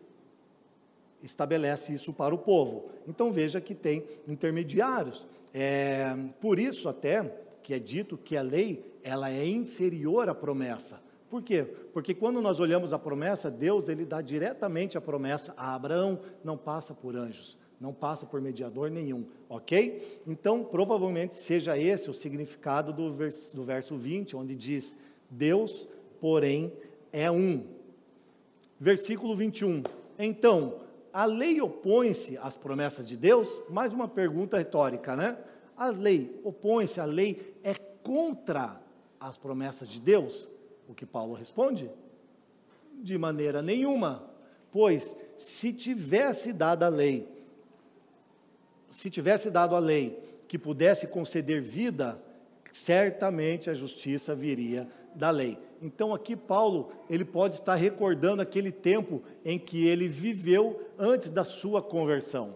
estabelece 1.24 1.92
isso 1.92 2.14
para 2.14 2.34
o 2.34 2.38
povo. 2.38 2.92
Então 3.08 3.32
veja 3.32 3.60
que 3.60 3.74
tem 3.74 4.06
intermediários. 4.28 5.28
É, 5.52 6.16
por 6.40 6.60
isso 6.60 6.88
até 6.88 7.24
que 7.64 7.74
é 7.74 7.80
dito 7.80 8.16
que 8.16 8.38
a 8.38 8.44
lei 8.44 8.86
ela 9.04 9.32
é 9.32 9.46
inferior 9.46 10.30
à 10.30 10.36
promessa 10.36 11.02
Por 11.30 11.42
quê? 11.42 11.64
Porque 11.94 12.14
quando 12.14 12.42
nós 12.42 12.60
olhamos 12.60 12.94
a 12.94 13.00
promessa, 13.00 13.50
Deus 13.50 13.90
ele 13.90 14.06
dá 14.06 14.22
diretamente 14.22 14.98
a 14.98 15.02
promessa 15.02 15.54
a 15.58 15.74
Abraão, 15.74 16.20
não 16.44 16.58
passa 16.58 16.94
por 16.94 17.16
anjos, 17.16 17.58
não 17.82 17.92
passa 17.92 18.28
por 18.28 18.40
mediador 18.40 18.92
nenhum, 18.92 19.26
ok? 19.50 20.22
Então, 20.28 20.64
provavelmente 20.64 21.36
seja 21.36 21.76
esse 21.76 22.12
o 22.12 22.14
significado 22.14 22.94
do 22.94 23.12
verso, 23.12 23.56
do 23.56 23.64
verso 23.64 23.98
20, 23.98 24.36
onde 24.36 24.56
diz: 24.56 24.96
Deus, 25.28 25.88
porém, 26.20 26.72
é 27.12 27.32
um. 27.32 27.66
Versículo 28.80 29.36
21. 29.36 29.82
Então, 30.20 30.82
a 31.12 31.26
lei 31.26 31.60
opõe-se 31.60 32.38
às 32.38 32.56
promessas 32.56 33.08
de 33.08 33.18
Deus? 33.18 33.60
Mais 33.68 33.92
uma 33.92 34.08
pergunta 34.08 34.60
retórica, 34.60 35.16
né? 35.16 35.36
A 35.76 35.88
lei 35.88 36.40
opõe-se, 36.44 37.02
a 37.02 37.06
lei 37.06 37.58
é 37.64 37.74
contra 37.74 38.80
as 39.20 39.38
promessas 39.38 39.90
de 39.90 40.00
Deus? 40.00 40.48
O 40.88 40.94
que 40.94 41.06
Paulo 41.06 41.34
responde? 41.34 41.90
De 43.02 43.18
maneira 43.18 43.64
nenhuma. 43.64 44.30
Pois, 44.72 45.16
se 45.36 45.74
tivesse 45.74 46.54
dado 46.54 46.84
a 46.84 46.90
lei, 46.90 47.41
se 48.92 49.10
tivesse 49.10 49.50
dado 49.50 49.76
a 49.76 49.80
lei 49.80 50.20
que 50.48 50.58
pudesse 50.60 51.08
conceder 51.08 51.62
vida, 51.62 52.22
certamente 52.72 53.70
a 53.70 53.74
justiça 53.74 54.36
viria 54.36 54.88
da 55.16 55.30
lei. 55.32 55.58
Então 55.82 56.14
aqui 56.14 56.36
Paulo, 56.36 56.92
ele 57.10 57.26
pode 57.26 57.56
estar 57.56 57.76
recordando 57.76 58.42
aquele 58.42 58.72
tempo 58.72 59.24
em 59.44 59.58
que 59.58 59.88
ele 59.88 60.08
viveu 60.08 60.88
antes 61.00 61.30
da 61.30 61.44
sua 61.44 61.82
conversão. 61.82 62.56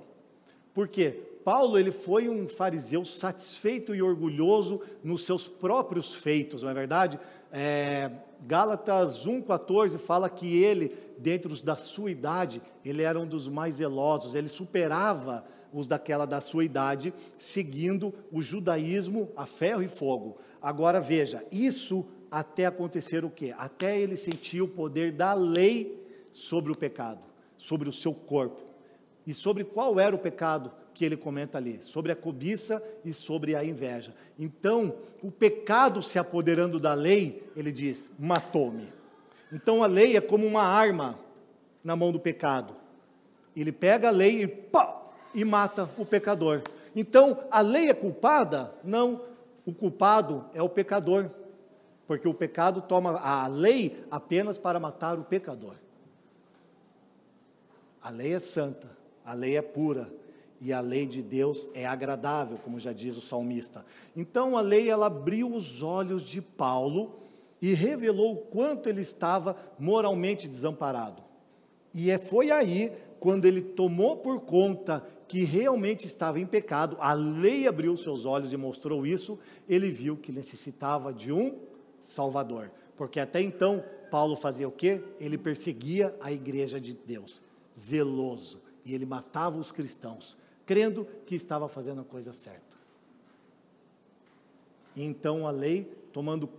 Por 0.74 0.88
quê? 0.88 1.22
Paulo 1.44 1.78
ele 1.78 1.92
foi 1.92 2.28
um 2.28 2.48
fariseu 2.48 3.06
satisfeito 3.06 3.96
e 3.96 4.02
orgulhoso 4.02 4.82
nos 5.04 5.26
seus 5.26 5.48
próprios 5.48 6.14
feitos, 6.14 6.64
não 6.64 6.70
é 6.70 6.74
verdade? 6.74 7.20
É, 7.52 8.12
Gálatas 8.42 9.26
1,14 9.26 9.98
fala 9.98 10.30
que 10.30 10.62
ele, 10.62 10.96
dentro 11.18 11.56
da 11.64 11.76
sua 11.76 12.12
idade, 12.12 12.62
ele 12.84 13.02
era 13.02 13.20
um 13.20 13.28
dos 13.28 13.48
mais 13.48 13.76
zelosos, 13.76 14.36
ele 14.36 14.50
superava 14.50 15.46
os 15.74 15.88
daquela 15.88 16.26
da 16.26 16.40
sua 16.40 16.64
idade, 16.64 17.14
seguindo 17.38 18.14
o 18.32 18.42
judaísmo 18.42 19.30
a 19.36 19.46
ferro 19.46 19.84
e 19.84 19.88
fogo. 19.88 20.38
Agora 20.62 21.02
veja, 21.02 21.46
isso 21.52 22.06
até 22.32 22.66
acontecer 22.66 23.24
o 23.24 23.30
quê? 23.30 23.54
Até 23.58 24.00
ele 24.00 24.18
sentir 24.18 24.62
o 24.62 24.68
poder 24.68 25.12
da 25.12 25.34
lei 25.34 26.28
sobre 26.32 26.72
o 26.72 26.78
pecado, 26.78 27.26
sobre 27.58 27.90
o 27.90 27.94
seu 27.94 28.14
corpo. 28.14 28.75
E 29.26 29.34
sobre 29.34 29.64
qual 29.64 30.00
era 30.00 30.16
o 30.16 30.20
pecado? 30.20 30.72
que 30.96 31.04
ele 31.04 31.18
comenta 31.18 31.58
ali, 31.58 31.84
sobre 31.84 32.12
a 32.14 32.16
cobiça 32.16 32.82
e 33.04 33.14
sobre 33.14 33.54
a 33.54 33.64
inveja. 33.64 34.16
Então, 34.40 34.96
o 35.22 35.30
pecado 35.30 36.02
se 36.02 36.18
apoderando 36.18 36.80
da 36.80 36.94
lei, 36.94 37.44
ele 37.56 37.72
diz: 37.72 38.10
matou-me. 38.18 38.92
Então, 39.52 39.84
a 39.84 39.88
lei 39.88 40.16
é 40.16 40.22
como 40.22 40.48
uma 40.48 40.64
arma 40.64 41.20
na 41.84 41.96
mão 41.96 42.12
do 42.12 42.20
pecado. 42.20 42.76
Ele 43.56 43.72
pega 43.72 44.08
a 44.08 44.12
lei 44.12 44.44
e, 44.44 44.48
pá, 44.48 45.02
e 45.34 45.44
mata 45.44 45.90
o 45.98 46.06
pecador. 46.06 46.62
Então, 46.96 47.44
a 47.52 47.60
lei 47.60 47.90
é 47.90 47.94
culpada? 47.94 48.74
Não, 48.84 49.22
o 49.66 49.74
culpado 49.74 50.46
é 50.54 50.62
o 50.62 50.70
pecador. 50.70 51.30
Porque 52.08 52.28
o 52.28 52.34
pecado 52.34 52.82
toma 52.82 53.20
a 53.20 53.48
lei 53.48 54.06
apenas 54.10 54.58
para 54.58 54.80
matar 54.80 55.20
o 55.20 55.24
pecador. 55.24 55.76
A 58.02 58.10
lei 58.10 58.34
é 58.34 58.40
santa, 58.40 58.88
a 59.26 59.34
lei 59.34 59.58
é 59.58 59.62
pura, 59.62 60.12
e 60.62 60.72
a 60.72 60.80
lei 60.80 61.06
de 61.06 61.22
Deus 61.22 61.68
é 61.74 61.86
agradável, 61.86 62.58
como 62.58 62.80
já 62.80 62.94
diz 62.94 63.18
o 63.18 63.22
salmista. 63.22 63.86
Então 64.16 64.58
a 64.58 64.62
lei 64.62 64.90
ela 64.90 65.08
abriu 65.08 65.52
os 65.52 65.84
olhos 65.84 66.24
de 66.24 66.42
Paulo 66.42 67.20
e 67.62 67.74
revelou 67.74 68.34
o 68.34 68.38
quanto 68.38 68.88
ele 68.88 69.02
estava 69.02 69.56
moralmente 69.78 70.48
desamparado. 70.48 71.22
E 71.94 72.10
é, 72.10 72.18
foi 72.18 72.52
aí 72.52 72.92
quando 73.20 73.46
ele 73.46 73.62
tomou 73.62 74.18
por 74.18 74.42
conta 74.42 75.06
que 75.28 75.44
realmente 75.44 76.06
estava 76.06 76.40
em 76.40 76.46
pecado, 76.46 76.98
a 77.00 77.14
lei 77.14 77.68
abriu 77.68 77.98
seus 77.98 78.26
olhos 78.26 78.54
e 78.54 78.58
mostrou 78.58 79.06
isso, 79.06 79.40
ele 79.68 79.90
viu 79.90 80.16
que 80.16 80.32
necessitava 80.32 81.12
de 81.12 81.32
um 81.32 81.58
Salvador. 82.04 82.72
Porque 82.96 83.20
até 83.20 83.42
então 83.42 83.84
Paulo 84.12 84.36
fazia 84.36 84.68
o 84.68 84.72
quê? 84.72 85.02
Ele 85.20 85.38
perseguia 85.38 86.16
a 86.22 86.32
igreja 86.32 86.80
de 86.80 86.94
Deus, 86.94 87.42
zeloso, 87.78 88.62
e 88.86 88.94
ele 88.94 89.06
matava 89.06 89.58
os 89.58 89.72
cristãos 89.72 90.38
crendo 90.66 91.06
que 91.26 91.36
estava 91.36 91.68
fazendo 91.68 92.02
a 92.02 92.04
coisa 92.04 92.34
certa. 92.34 92.76
E 94.96 95.04
então 95.04 95.46
a 95.46 95.52
lei, 95.52 95.84
tomando 96.12 96.50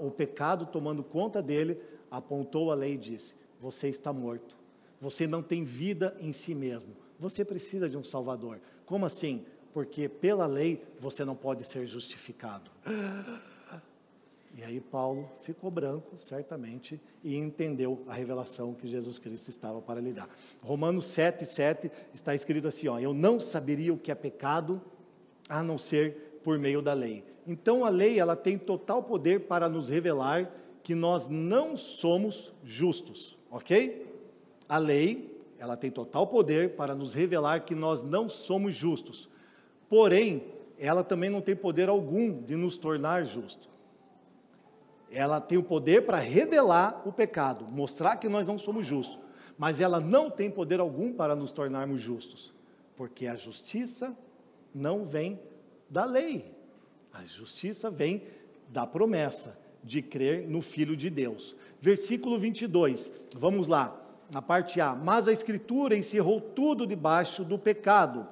o 0.00 0.10
pecado 0.10 0.66
tomando 0.66 1.02
conta 1.02 1.42
dele, 1.42 1.80
apontou 2.10 2.70
a 2.70 2.74
lei 2.74 2.94
e 2.94 2.98
disse: 2.98 3.34
Você 3.60 3.88
está 3.88 4.12
morto. 4.12 4.56
Você 5.00 5.26
não 5.26 5.42
tem 5.42 5.64
vida 5.64 6.16
em 6.20 6.32
si 6.32 6.54
mesmo. 6.54 6.94
Você 7.18 7.44
precisa 7.44 7.88
de 7.88 7.96
um 7.96 8.04
Salvador. 8.04 8.60
Como 8.84 9.06
assim? 9.06 9.44
Porque 9.72 10.08
pela 10.08 10.46
lei 10.46 10.82
você 11.00 11.24
não 11.24 11.34
pode 11.34 11.64
ser 11.64 11.86
justificado. 11.86 12.70
E 14.56 14.64
aí 14.64 14.80
Paulo 14.80 15.28
ficou 15.42 15.70
branco, 15.70 16.16
certamente, 16.16 16.98
e 17.22 17.36
entendeu 17.36 18.02
a 18.08 18.14
revelação 18.14 18.72
que 18.72 18.88
Jesus 18.88 19.18
Cristo 19.18 19.50
estava 19.50 19.82
para 19.82 20.00
lhe 20.00 20.14
dar. 20.14 20.30
Romanos 20.62 21.04
7, 21.04 21.44
7 21.44 21.90
está 22.14 22.34
escrito 22.34 22.66
assim: 22.66 22.88
ó, 22.88 22.98
Eu 22.98 23.12
não 23.12 23.38
saberia 23.38 23.92
o 23.92 23.98
que 23.98 24.10
é 24.10 24.14
pecado, 24.14 24.80
a 25.46 25.62
não 25.62 25.76
ser 25.76 26.40
por 26.42 26.58
meio 26.58 26.80
da 26.80 26.94
lei. 26.94 27.22
Então 27.46 27.84
a 27.84 27.90
lei 27.90 28.18
ela 28.18 28.34
tem 28.34 28.56
total 28.56 29.02
poder 29.02 29.40
para 29.40 29.68
nos 29.68 29.90
revelar 29.90 30.50
que 30.82 30.94
nós 30.94 31.28
não 31.28 31.76
somos 31.76 32.50
justos, 32.64 33.36
ok? 33.50 34.06
A 34.66 34.78
lei 34.78 35.36
ela 35.58 35.76
tem 35.76 35.90
total 35.90 36.26
poder 36.26 36.76
para 36.76 36.94
nos 36.94 37.12
revelar 37.12 37.64
que 37.66 37.74
nós 37.74 38.02
não 38.02 38.26
somos 38.26 38.74
justos. 38.74 39.28
Porém, 39.86 40.44
ela 40.78 41.04
também 41.04 41.28
não 41.28 41.42
tem 41.42 41.54
poder 41.54 41.90
algum 41.90 42.42
de 42.42 42.56
nos 42.56 42.78
tornar 42.78 43.24
justos. 43.24 43.75
Ela 45.10 45.40
tem 45.40 45.56
o 45.56 45.62
poder 45.62 46.04
para 46.04 46.18
revelar 46.18 47.02
o 47.06 47.12
pecado, 47.12 47.66
mostrar 47.66 48.16
que 48.16 48.28
nós 48.28 48.46
não 48.46 48.58
somos 48.58 48.86
justos, 48.86 49.18
mas 49.56 49.80
ela 49.80 50.00
não 50.00 50.30
tem 50.30 50.50
poder 50.50 50.80
algum 50.80 51.12
para 51.12 51.36
nos 51.36 51.52
tornarmos 51.52 52.00
justos, 52.00 52.52
porque 52.96 53.26
a 53.26 53.36
justiça 53.36 54.16
não 54.74 55.04
vem 55.04 55.40
da 55.88 56.04
lei, 56.04 56.52
a 57.12 57.24
justiça 57.24 57.88
vem 57.88 58.24
da 58.68 58.86
promessa 58.86 59.56
de 59.82 60.02
crer 60.02 60.48
no 60.48 60.60
Filho 60.60 60.96
de 60.96 61.08
Deus. 61.08 61.56
Versículo 61.80 62.38
22, 62.38 63.12
vamos 63.36 63.68
lá, 63.68 63.96
na 64.30 64.42
parte 64.42 64.80
A. 64.80 64.94
Mas 64.94 65.28
a 65.28 65.32
Escritura 65.32 65.96
encerrou 65.96 66.40
tudo 66.40 66.86
debaixo 66.86 67.44
do 67.44 67.58
pecado. 67.58 68.26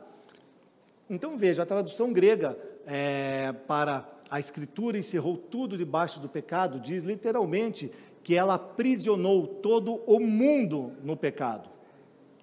Então 1.09 1.37
veja, 1.37 1.63
a 1.63 1.67
tradução 1.67 2.13
grega 2.13 2.59
é, 2.87 3.53
para 3.53 4.09
a 4.31 4.41
Escritura 4.41 4.99
encerrou 4.99 5.37
tudo 5.37 5.77
debaixo 5.77 6.21
do 6.21 6.29
pecado, 6.29 6.81
diz 6.81 7.03
literalmente 7.05 7.91
que 8.23 8.35
ela 8.35 8.55
aprisionou 8.55 9.47
todo 9.47 10.03
o 10.07 10.19
mundo 10.19 10.93
no 11.03 11.17
pecado. 11.17 11.69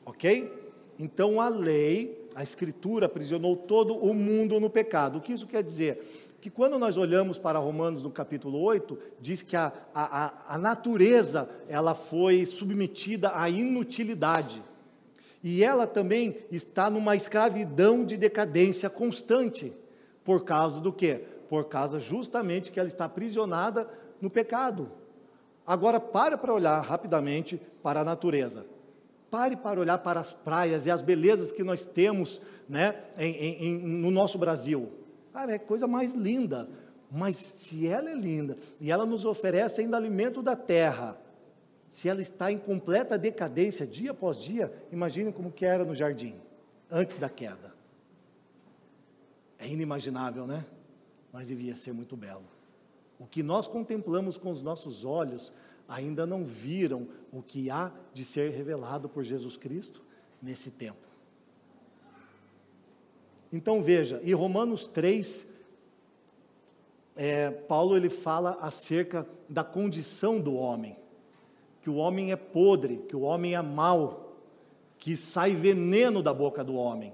Ok? 0.05 0.51
Então 0.99 1.41
a 1.41 1.49
lei, 1.49 2.27
a 2.35 2.43
Escritura 2.43 3.07
aprisionou 3.07 3.55
todo 3.55 3.95
o 3.95 4.13
mundo 4.13 4.59
no 4.59 4.69
pecado. 4.69 5.17
O 5.17 5.21
que 5.21 5.33
isso 5.33 5.47
quer 5.47 5.63
dizer? 5.63 6.37
Que 6.39 6.49
quando 6.49 6.77
nós 6.77 6.97
olhamos 6.97 7.37
para 7.37 7.59
Romanos 7.59 8.01
no 8.03 8.11
capítulo 8.11 8.59
8, 8.61 8.97
diz 9.19 9.43
que 9.43 9.55
a, 9.55 9.71
a, 9.93 10.55
a 10.55 10.57
natureza 10.57 11.49
ela 11.67 11.93
foi 11.93 12.45
submetida 12.45 13.31
à 13.35 13.49
inutilidade. 13.49 14.63
E 15.43 15.63
ela 15.63 15.87
também 15.87 16.35
está 16.51 16.89
numa 16.89 17.15
escravidão 17.15 18.05
de 18.05 18.15
decadência 18.15 18.89
constante. 18.89 19.73
Por 20.23 20.43
causa 20.43 20.79
do 20.79 20.93
quê? 20.93 21.25
Por 21.51 21.65
causa 21.65 21.99
justamente 21.99 22.71
que 22.71 22.79
ela 22.79 22.87
está 22.87 23.03
aprisionada 23.03 23.85
no 24.21 24.29
pecado. 24.29 24.89
Agora 25.67 25.99
pare 25.99 26.37
para 26.37 26.53
olhar 26.53 26.79
rapidamente 26.79 27.61
para 27.83 27.99
a 27.99 28.03
natureza. 28.05 28.65
Pare 29.29 29.57
para 29.57 29.77
olhar 29.77 29.97
para 29.97 30.21
as 30.21 30.31
praias 30.31 30.85
e 30.85 30.91
as 30.91 31.01
belezas 31.01 31.51
que 31.51 31.61
nós 31.61 31.83
temos 31.83 32.41
né, 32.69 33.03
em, 33.17 33.65
em, 33.65 33.77
no 33.79 34.09
nosso 34.09 34.37
Brasil. 34.37 34.93
Cara, 35.33 35.51
é 35.51 35.59
coisa 35.59 35.87
mais 35.87 36.13
linda. 36.13 36.69
Mas 37.11 37.35
se 37.35 37.85
ela 37.85 38.09
é 38.09 38.15
linda 38.15 38.57
e 38.79 38.89
ela 38.89 39.05
nos 39.05 39.25
oferece 39.25 39.81
ainda 39.81 39.97
alimento 39.97 40.41
da 40.41 40.55
terra, 40.55 41.17
se 41.89 42.07
ela 42.07 42.21
está 42.21 42.49
em 42.49 42.57
completa 42.57 43.17
decadência 43.17 43.85
dia 43.85 44.11
após 44.11 44.37
dia, 44.37 44.71
imagine 44.89 45.33
como 45.33 45.51
que 45.51 45.65
era 45.65 45.83
no 45.83 45.93
jardim, 45.93 46.33
antes 46.89 47.17
da 47.17 47.27
queda. 47.27 47.73
É 49.59 49.67
inimaginável, 49.67 50.47
né? 50.47 50.63
Mas 51.31 51.47
devia 51.47 51.75
ser 51.75 51.93
muito 51.93 52.15
belo. 52.15 52.45
O 53.19 53.25
que 53.25 53.43
nós 53.43 53.67
contemplamos 53.67 54.37
com 54.37 54.49
os 54.49 54.61
nossos 54.61 55.05
olhos 55.05 55.51
ainda 55.87 56.25
não 56.25 56.43
viram 56.43 57.07
o 57.31 57.41
que 57.41 57.69
há 57.69 57.91
de 58.13 58.23
ser 58.23 58.51
revelado 58.51 59.09
por 59.09 59.23
Jesus 59.23 59.57
Cristo 59.57 60.01
nesse 60.41 60.71
tempo. 60.71 61.11
Então 63.51 63.83
veja, 63.83 64.21
e 64.23 64.33
Romanos 64.33 64.87
3, 64.87 65.45
é, 67.15 67.51
Paulo 67.51 67.97
ele 67.97 68.09
fala 68.09 68.57
acerca 68.61 69.27
da 69.49 69.63
condição 69.63 70.39
do 70.39 70.55
homem, 70.55 70.95
que 71.81 71.89
o 71.89 71.95
homem 71.95 72.31
é 72.31 72.37
podre, 72.37 72.97
que 73.09 73.15
o 73.15 73.21
homem 73.21 73.55
é 73.55 73.61
mau, 73.61 74.37
que 74.97 75.15
sai 75.15 75.53
veneno 75.53 76.23
da 76.23 76.33
boca 76.33 76.63
do 76.63 76.75
homem. 76.75 77.13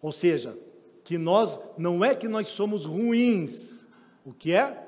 Ou 0.00 0.12
seja, 0.12 0.56
que 1.04 1.18
nós 1.18 1.60
não 1.76 2.02
é 2.02 2.14
que 2.14 2.26
nós 2.26 2.48
somos 2.48 2.86
ruins, 2.86 3.74
o 4.24 4.32
que 4.32 4.52
é? 4.52 4.82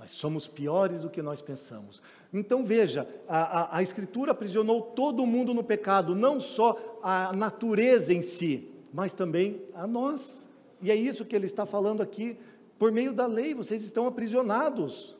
Nós 0.00 0.10
somos 0.10 0.48
piores 0.48 1.02
do 1.02 1.10
que 1.10 1.22
nós 1.22 1.40
pensamos. 1.40 2.02
Então 2.32 2.64
veja, 2.64 3.06
a, 3.28 3.60
a, 3.60 3.78
a, 3.78 3.82
Escritura 3.82 4.32
aprisionou 4.32 4.80
todo 4.80 5.26
mundo 5.26 5.54
no 5.54 5.62
pecado, 5.62 6.14
não 6.14 6.40
só 6.40 6.98
a 7.02 7.32
natureza 7.32 8.12
em 8.12 8.22
si, 8.22 8.68
mas 8.92 9.12
também 9.12 9.62
a 9.74 9.86
nós. 9.86 10.46
E 10.82 10.90
é 10.90 10.94
isso 10.94 11.24
que 11.24 11.36
ele 11.36 11.46
está 11.46 11.64
falando 11.64 12.02
aqui. 12.02 12.36
Por 12.78 12.90
meio 12.90 13.12
da 13.12 13.26
lei, 13.26 13.54
vocês 13.54 13.82
estão 13.82 14.06
aprisionados. 14.06 15.14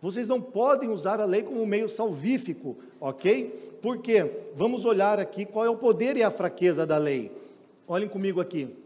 Vocês 0.00 0.26
não 0.26 0.40
podem 0.40 0.90
usar 0.90 1.20
a 1.20 1.24
lei 1.24 1.42
como 1.42 1.66
meio 1.66 1.88
salvífico, 1.88 2.76
ok? 3.00 3.78
Porque 3.82 4.30
vamos 4.54 4.84
olhar 4.84 5.18
aqui 5.18 5.44
qual 5.44 5.64
é 5.64 5.70
o 5.70 5.76
poder 5.76 6.16
e 6.16 6.22
a 6.22 6.30
fraqueza 6.30 6.86
da 6.86 6.98
lei. 6.98 7.37
Olhem 7.88 8.08
comigo 8.08 8.40
aqui. 8.40 8.76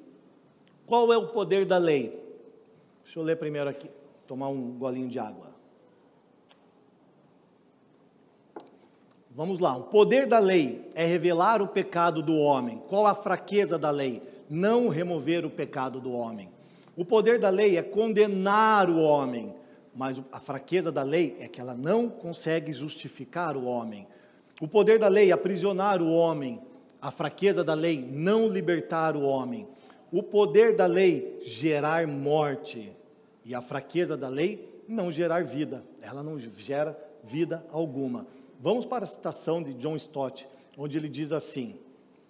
Qual 0.86 1.12
é 1.12 1.16
o 1.18 1.26
poder 1.26 1.66
da 1.66 1.76
lei? 1.76 2.22
Deixa 3.02 3.18
eu 3.18 3.22
ler 3.24 3.36
primeiro 3.36 3.68
aqui 3.68 3.90
tomar 4.26 4.48
um 4.48 4.78
golinho 4.78 5.08
de 5.08 5.18
água. 5.18 5.50
Vamos 9.34 9.58
lá, 9.58 9.76
o 9.76 9.84
poder 9.84 10.26
da 10.26 10.38
lei 10.38 10.90
é 10.94 11.04
revelar 11.04 11.60
o 11.60 11.68
pecado 11.68 12.22
do 12.22 12.36
homem. 12.36 12.82
Qual 12.88 13.06
a 13.06 13.14
fraqueza 13.14 13.78
da 13.78 13.90
lei? 13.90 14.22
Não 14.48 14.88
remover 14.88 15.44
o 15.44 15.50
pecado 15.50 16.00
do 16.00 16.12
homem. 16.12 16.50
O 16.96 17.04
poder 17.04 17.38
da 17.38 17.48
lei 17.48 17.76
é 17.76 17.82
condenar 17.82 18.88
o 18.88 19.00
homem, 19.00 19.54
mas 19.94 20.20
a 20.30 20.38
fraqueza 20.38 20.92
da 20.92 21.02
lei 21.02 21.36
é 21.40 21.48
que 21.48 21.60
ela 21.60 21.74
não 21.74 22.08
consegue 22.08 22.72
justificar 22.72 23.56
o 23.56 23.64
homem. 23.64 24.06
O 24.60 24.68
poder 24.68 24.98
da 24.98 25.08
lei 25.08 25.30
é 25.30 25.32
aprisionar 25.32 26.02
o 26.02 26.10
homem, 26.10 26.60
a 27.02 27.10
fraqueza 27.10 27.64
da 27.64 27.74
lei 27.74 28.08
não 28.12 28.46
libertar 28.46 29.16
o 29.16 29.22
homem. 29.22 29.66
O 30.12 30.22
poder 30.22 30.76
da 30.76 30.86
lei 30.86 31.40
gerar 31.44 32.06
morte. 32.06 32.92
E 33.44 33.56
a 33.56 33.60
fraqueza 33.60 34.16
da 34.16 34.28
lei, 34.28 34.80
não 34.86 35.10
gerar 35.10 35.42
vida. 35.42 35.84
Ela 36.00 36.22
não 36.22 36.38
gera 36.38 36.96
vida 37.24 37.66
alguma. 37.72 38.24
Vamos 38.60 38.86
para 38.86 39.02
a 39.02 39.08
citação 39.08 39.60
de 39.60 39.74
John 39.74 39.96
Stott, 39.96 40.46
onde 40.78 40.96
ele 40.96 41.08
diz 41.08 41.32
assim: 41.32 41.74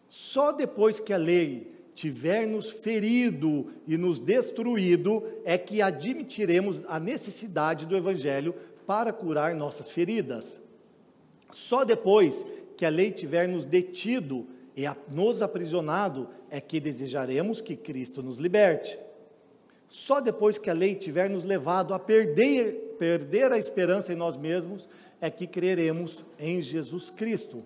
Só 0.09 0.53
depois 0.53 0.99
que 0.99 1.13
a 1.13 1.19
lei 1.19 1.71
tiver 1.95 2.47
nos 2.47 2.71
ferido 2.71 3.71
e 3.87 3.99
nos 3.99 4.21
destruído, 4.21 5.23
é 5.45 5.59
que 5.59 5.83
admitiremos 5.83 6.83
a 6.89 6.99
necessidade 6.99 7.85
do 7.85 7.95
Evangelho 7.95 8.55
para 8.87 9.13
curar 9.13 9.55
nossas 9.55 9.91
feridas. 9.91 10.63
Só 11.51 11.85
depois 11.85 12.43
que 12.75 12.87
a 12.87 12.89
lei 12.89 13.11
tiver 13.11 13.47
nos 13.47 13.67
detido 13.67 14.47
e 14.77 14.85
nos 15.11 15.43
aprisionado, 15.43 16.29
é 16.51 16.61
que 16.61 16.81
desejaremos 16.81 17.61
que 17.61 17.77
Cristo 17.77 18.23
nos 18.23 18.39
liberte. 18.39 18.99
Só 19.87 20.21
depois 20.21 20.57
que 20.57 20.71
a 20.71 20.75
lei 20.75 20.95
tiver 20.95 21.29
nos 21.29 21.45
levado 21.45 21.93
a 21.93 21.99
perder, 21.99 22.97
perder 22.99 23.53
a 23.53 23.59
esperança 23.59 24.13
em 24.13 24.17
nós 24.17 24.37
mesmos, 24.37 24.89
é 25.21 25.31
que 25.31 25.47
creremos 25.47 26.25
em 26.39 26.63
Jesus 26.63 27.11
Cristo. 27.11 27.63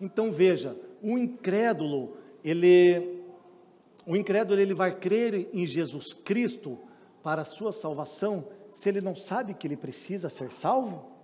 Então 0.00 0.30
veja, 0.30 0.76
o 1.02 1.18
incrédulo, 1.18 2.16
ele 2.44 3.16
o 4.06 4.14
incrédulo 4.16 4.60
ele 4.60 4.72
vai 4.72 4.94
crer 4.94 5.48
em 5.52 5.66
Jesus 5.66 6.12
Cristo 6.12 6.78
para 7.22 7.42
a 7.42 7.44
sua 7.44 7.72
salvação, 7.72 8.46
se 8.70 8.88
ele 8.88 9.00
não 9.00 9.16
sabe 9.16 9.52
que 9.52 9.66
ele 9.66 9.76
precisa 9.76 10.28
ser 10.28 10.52
salvo? 10.52 11.15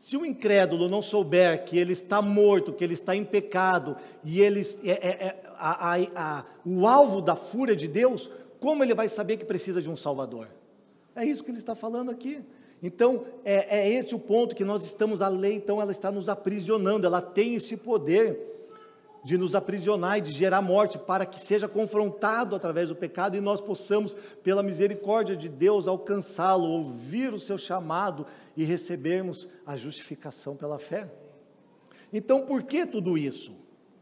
Se 0.00 0.16
o 0.16 0.24
incrédulo 0.24 0.88
não 0.88 1.02
souber 1.02 1.62
que 1.66 1.78
ele 1.78 1.92
está 1.92 2.22
morto, 2.22 2.72
que 2.72 2.82
ele 2.82 2.94
está 2.94 3.14
em 3.14 3.22
pecado, 3.22 3.98
e 4.24 4.40
ele 4.40 4.62
é, 4.82 4.92
é, 4.92 5.26
é 5.26 5.42
a, 5.58 5.94
a, 5.94 5.98
a, 6.16 6.44
o 6.64 6.88
alvo 6.88 7.20
da 7.20 7.36
fúria 7.36 7.76
de 7.76 7.86
Deus, 7.86 8.30
como 8.58 8.82
ele 8.82 8.94
vai 8.94 9.10
saber 9.10 9.36
que 9.36 9.44
precisa 9.44 9.82
de 9.82 9.90
um 9.90 9.96
Salvador? 9.96 10.48
É 11.14 11.22
isso 11.26 11.44
que 11.44 11.50
ele 11.50 11.58
está 11.58 11.74
falando 11.74 12.10
aqui. 12.10 12.40
Então, 12.82 13.26
é, 13.44 13.80
é 13.80 13.90
esse 13.90 14.14
o 14.14 14.18
ponto 14.18 14.56
que 14.56 14.64
nós 14.64 14.86
estamos, 14.86 15.20
a 15.20 15.28
lei, 15.28 15.52
então, 15.52 15.82
ela 15.82 15.90
está 15.90 16.10
nos 16.10 16.30
aprisionando, 16.30 17.06
ela 17.06 17.20
tem 17.20 17.54
esse 17.54 17.76
poder 17.76 18.59
de 19.22 19.36
nos 19.36 19.54
aprisionar 19.54 20.18
e 20.18 20.22
de 20.22 20.32
gerar 20.32 20.62
morte, 20.62 20.98
para 20.98 21.26
que 21.26 21.40
seja 21.40 21.68
confrontado 21.68 22.56
através 22.56 22.88
do 22.88 22.96
pecado 22.96 23.36
e 23.36 23.40
nós 23.40 23.60
possamos, 23.60 24.14
pela 24.42 24.62
misericórdia 24.62 25.36
de 25.36 25.48
Deus, 25.48 25.86
alcançá-lo, 25.86 26.64
ouvir 26.64 27.32
o 27.32 27.38
seu 27.38 27.58
chamado 27.58 28.26
e 28.56 28.64
recebermos 28.64 29.48
a 29.66 29.76
justificação 29.76 30.56
pela 30.56 30.78
fé. 30.78 31.10
Então, 32.12 32.42
por 32.42 32.62
que 32.62 32.86
tudo 32.86 33.16
isso? 33.16 33.52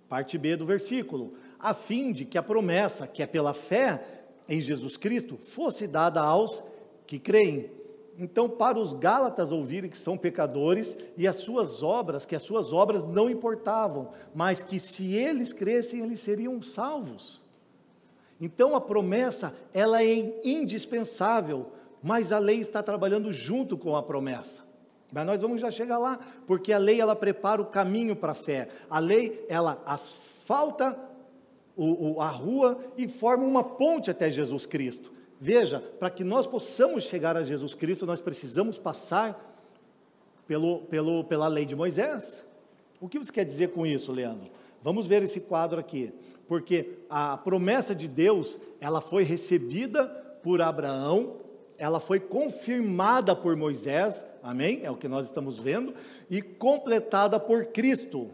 Parte 0.09 0.39
B 0.39 0.57
do 0.57 0.65
versículo. 0.65 1.35
A 1.59 1.75
fim 1.75 2.13
de 2.13 2.25
que 2.25 2.39
a 2.39 2.43
promessa, 2.43 3.07
que 3.07 3.23
é 3.23 3.27
pela 3.27 3.53
fé 3.53 4.03
em 4.49 4.61
Jesus 4.61 4.97
Cristo, 4.97 5.37
fosse 5.37 5.87
dada 5.87 6.21
aos 6.21 6.63
que 7.07 7.19
creem. 7.19 7.78
Então, 8.19 8.49
para 8.49 8.77
os 8.77 8.93
Gálatas 8.93 9.53
ouvirem 9.53 9.89
que 9.89 9.97
são 9.97 10.19
pecadores 10.19 10.97
e 11.17 11.29
as 11.29 11.37
suas 11.37 11.85
obras, 11.85 12.27
que 12.27 12.35
as 12.35 12.43
suas 12.43 12.73
obras 12.73 13.05
não 13.05 13.31
importavam, 13.31 14.09
mas 14.35 14.61
que 14.61 14.81
se 14.81 15.15
eles 15.15 15.53
crescem, 15.53 16.01
eles 16.01 16.19
seriam 16.19 16.61
salvos. 16.61 17.41
Então, 18.41 18.75
a 18.75 18.81
promessa, 18.81 19.55
ela 19.73 20.03
é 20.03 20.41
indispensável, 20.45 21.71
mas 22.03 22.33
a 22.33 22.41
lei 22.41 22.59
está 22.59 22.83
trabalhando 22.83 23.33
junto 23.33 23.79
com 23.79 23.95
a 23.95 24.03
promessa. 24.03 24.65
Mas 25.13 25.25
nós 25.25 25.41
vamos 25.41 25.61
já 25.61 25.71
chegar 25.71 25.99
lá, 25.99 26.19
porque 26.45 26.73
a 26.73 26.79
lei, 26.79 27.01
ela 27.01 27.15
prepara 27.15 27.63
o 27.63 27.67
caminho 27.67 28.17
para 28.17 28.33
a 28.33 28.35
fé. 28.35 28.69
A 28.91 28.99
lei, 28.99 29.47
ela 29.49 29.81
asfalta 29.87 30.99
o, 31.77 32.15
o, 32.15 32.21
a 32.21 32.29
rua 32.29 32.79
e 32.97 33.07
forma 33.07 33.45
uma 33.45 33.63
ponte 33.63 34.11
até 34.11 34.29
Jesus 34.29 34.67
Cristo. 34.67 35.18
Veja, 35.41 35.81
para 35.99 36.11
que 36.11 36.25
nós 36.25 36.47
possamos 36.47 37.05
chegar 37.05 37.37
a 37.37 37.43
Jesus 37.43 37.75
Cristo, 37.75 38.05
nós 38.05 38.21
precisamos 38.21 38.77
passar 38.77 39.45
pelo, 40.47 40.81
pelo, 40.81 41.23
pela 41.25 41.47
lei 41.47 41.65
de 41.65 41.77
Moisés. 41.77 42.45
O 43.01 43.09
que 43.09 43.19
você 43.19 43.31
quer 43.31 43.45
dizer 43.45 43.69
com 43.69 43.87
isso, 43.87 44.11
Leandro? 44.11 44.51
Vamos 44.83 45.07
ver 45.07 45.23
esse 45.23 45.41
quadro 45.41 45.79
aqui, 45.79 46.13
porque 46.49 46.99
a 47.09 47.37
promessa 47.37 47.95
de 47.95 48.09
Deus, 48.09 48.59
ela 48.81 49.01
foi 49.01 49.23
recebida 49.23 50.07
por 50.43 50.61
Abraão, 50.61 51.37
ela 51.77 52.01
foi 52.01 52.19
confirmada 52.19 53.37
por 53.37 53.55
Moisés, 53.55 54.25
amém? 54.43 54.81
É 54.83 54.91
o 54.91 54.97
que 54.97 55.07
nós 55.07 55.27
estamos 55.27 55.59
vendo, 55.59 55.95
e 56.29 56.43
completada 56.43 57.39
por 57.39 57.67
Cristo. 57.67 58.31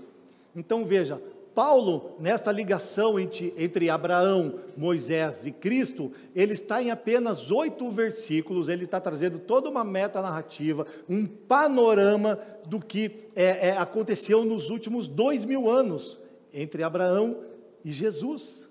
Então 0.56 0.84
veja, 0.84 1.20
Paulo, 1.54 2.16
nessa 2.18 2.50
ligação 2.50 3.18
entre, 3.18 3.54
entre 3.56 3.88
Abraão, 3.88 4.58
Moisés 4.76 5.46
e 5.46 5.52
Cristo, 5.52 6.10
ele 6.34 6.52
está 6.52 6.82
em 6.82 6.90
apenas 6.90 7.50
oito 7.50 7.88
versículos, 7.90 8.68
ele 8.68 8.84
está 8.84 9.00
trazendo 9.00 9.38
toda 9.38 9.70
uma 9.70 9.84
meta 9.84 10.20
narrativa, 10.20 10.86
um 11.08 11.24
panorama 11.24 12.38
do 12.66 12.80
que 12.80 13.28
é, 13.36 13.68
é, 13.68 13.76
aconteceu 13.76 14.44
nos 14.44 14.68
últimos 14.68 15.06
dois 15.06 15.44
mil 15.44 15.70
anos 15.70 16.18
entre 16.52 16.82
Abraão 16.82 17.38
e 17.84 17.90
Jesus. 17.92 18.68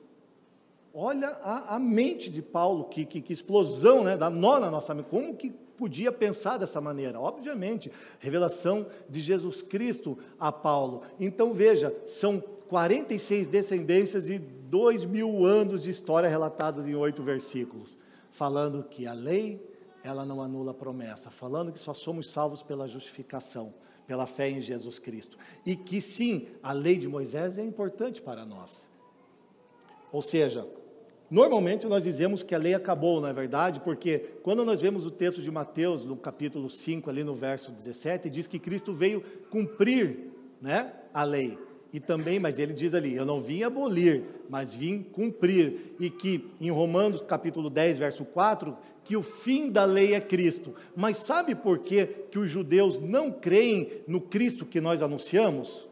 Olha 0.93 1.29
a, 1.41 1.75
a 1.75 1.79
mente 1.79 2.29
de 2.29 2.41
Paulo, 2.41 2.85
que, 2.85 3.05
que, 3.05 3.21
que 3.21 3.33
explosão, 3.33 4.03
né, 4.03 4.17
dá 4.17 4.29
nó 4.29 4.59
na 4.59 4.69
nossa 4.69 4.93
mente, 4.93 5.09
como 5.09 5.35
que 5.35 5.49
podia 5.77 6.11
pensar 6.11 6.57
dessa 6.57 6.79
maneira. 6.79 7.19
Obviamente, 7.19 7.91
revelação 8.19 8.85
de 9.09 9.21
Jesus 9.21 9.61
Cristo 9.61 10.17
a 10.39 10.51
Paulo. 10.51 11.01
Então 11.19 11.51
veja, 11.51 11.93
são 12.05 12.43
46 12.69 13.47
descendências 13.47 14.29
e 14.29 14.39
dois 14.73 15.05
mil 15.05 15.45
anos 15.45 15.83
de 15.83 15.89
história 15.91 16.27
relatados 16.27 16.87
em 16.87 16.95
oito 16.95 17.21
versículos, 17.21 17.95
falando 18.31 18.83
que 18.83 19.05
a 19.05 19.13
lei 19.13 19.61
ela 20.03 20.25
não 20.25 20.41
anula 20.41 20.71
a 20.71 20.73
promessa, 20.73 21.29
falando 21.29 21.71
que 21.71 21.79
só 21.79 21.93
somos 21.93 22.29
salvos 22.29 22.61
pela 22.63 22.87
justificação, 22.87 23.73
pela 24.05 24.25
fé 24.25 24.49
em 24.49 24.59
Jesus 24.59 24.99
Cristo, 24.99 25.37
e 25.65 25.75
que 25.75 26.01
sim, 26.01 26.47
a 26.61 26.73
lei 26.73 26.97
de 26.97 27.07
Moisés 27.07 27.57
é 27.57 27.63
importante 27.63 28.21
para 28.21 28.45
nós. 28.45 28.87
Ou 30.11 30.21
seja, 30.21 30.67
normalmente 31.29 31.85
nós 31.85 32.03
dizemos 32.03 32.43
que 32.43 32.53
a 32.53 32.57
lei 32.57 32.73
acabou, 32.73 33.21
não 33.21 33.29
é 33.29 33.33
verdade? 33.33 33.79
Porque 33.79 34.19
quando 34.43 34.65
nós 34.65 34.81
vemos 34.81 35.05
o 35.05 35.11
texto 35.11 35.41
de 35.41 35.49
Mateus, 35.49 36.03
no 36.03 36.17
capítulo 36.17 36.69
5, 36.69 37.09
ali 37.09 37.23
no 37.23 37.33
verso 37.33 37.71
17, 37.71 38.29
diz 38.29 38.45
que 38.45 38.59
Cristo 38.59 38.93
veio 38.93 39.23
cumprir 39.49 40.31
né, 40.61 40.93
a 41.13 41.23
lei 41.23 41.57
e 41.93 41.99
também, 41.99 42.39
mas 42.39 42.57
ele 42.57 42.73
diz 42.73 42.93
ali, 42.93 43.15
eu 43.15 43.23
não 43.23 43.39
vim 43.39 43.61
abolir, 43.61 44.23
mas 44.49 44.73
vim 44.73 45.03
cumprir, 45.03 45.95
e 45.99 46.09
que 46.09 46.49
em 46.59 46.71
Romanos 46.71 47.21
capítulo 47.21 47.69
10, 47.69 47.99
verso 47.99 48.25
4, 48.25 48.75
que 49.03 49.15
o 49.15 49.21
fim 49.21 49.69
da 49.69 49.85
lei 49.85 50.15
é 50.15 50.19
Cristo. 50.19 50.73
Mas 50.95 51.17
sabe 51.17 51.53
por 51.53 51.79
que, 51.79 52.05
que 52.31 52.39
os 52.39 52.49
judeus 52.49 52.99
não 52.99 53.31
creem 53.31 53.87
no 54.07 54.19
Cristo 54.19 54.65
que 54.65 54.81
nós 54.81 55.01
anunciamos? 55.01 55.87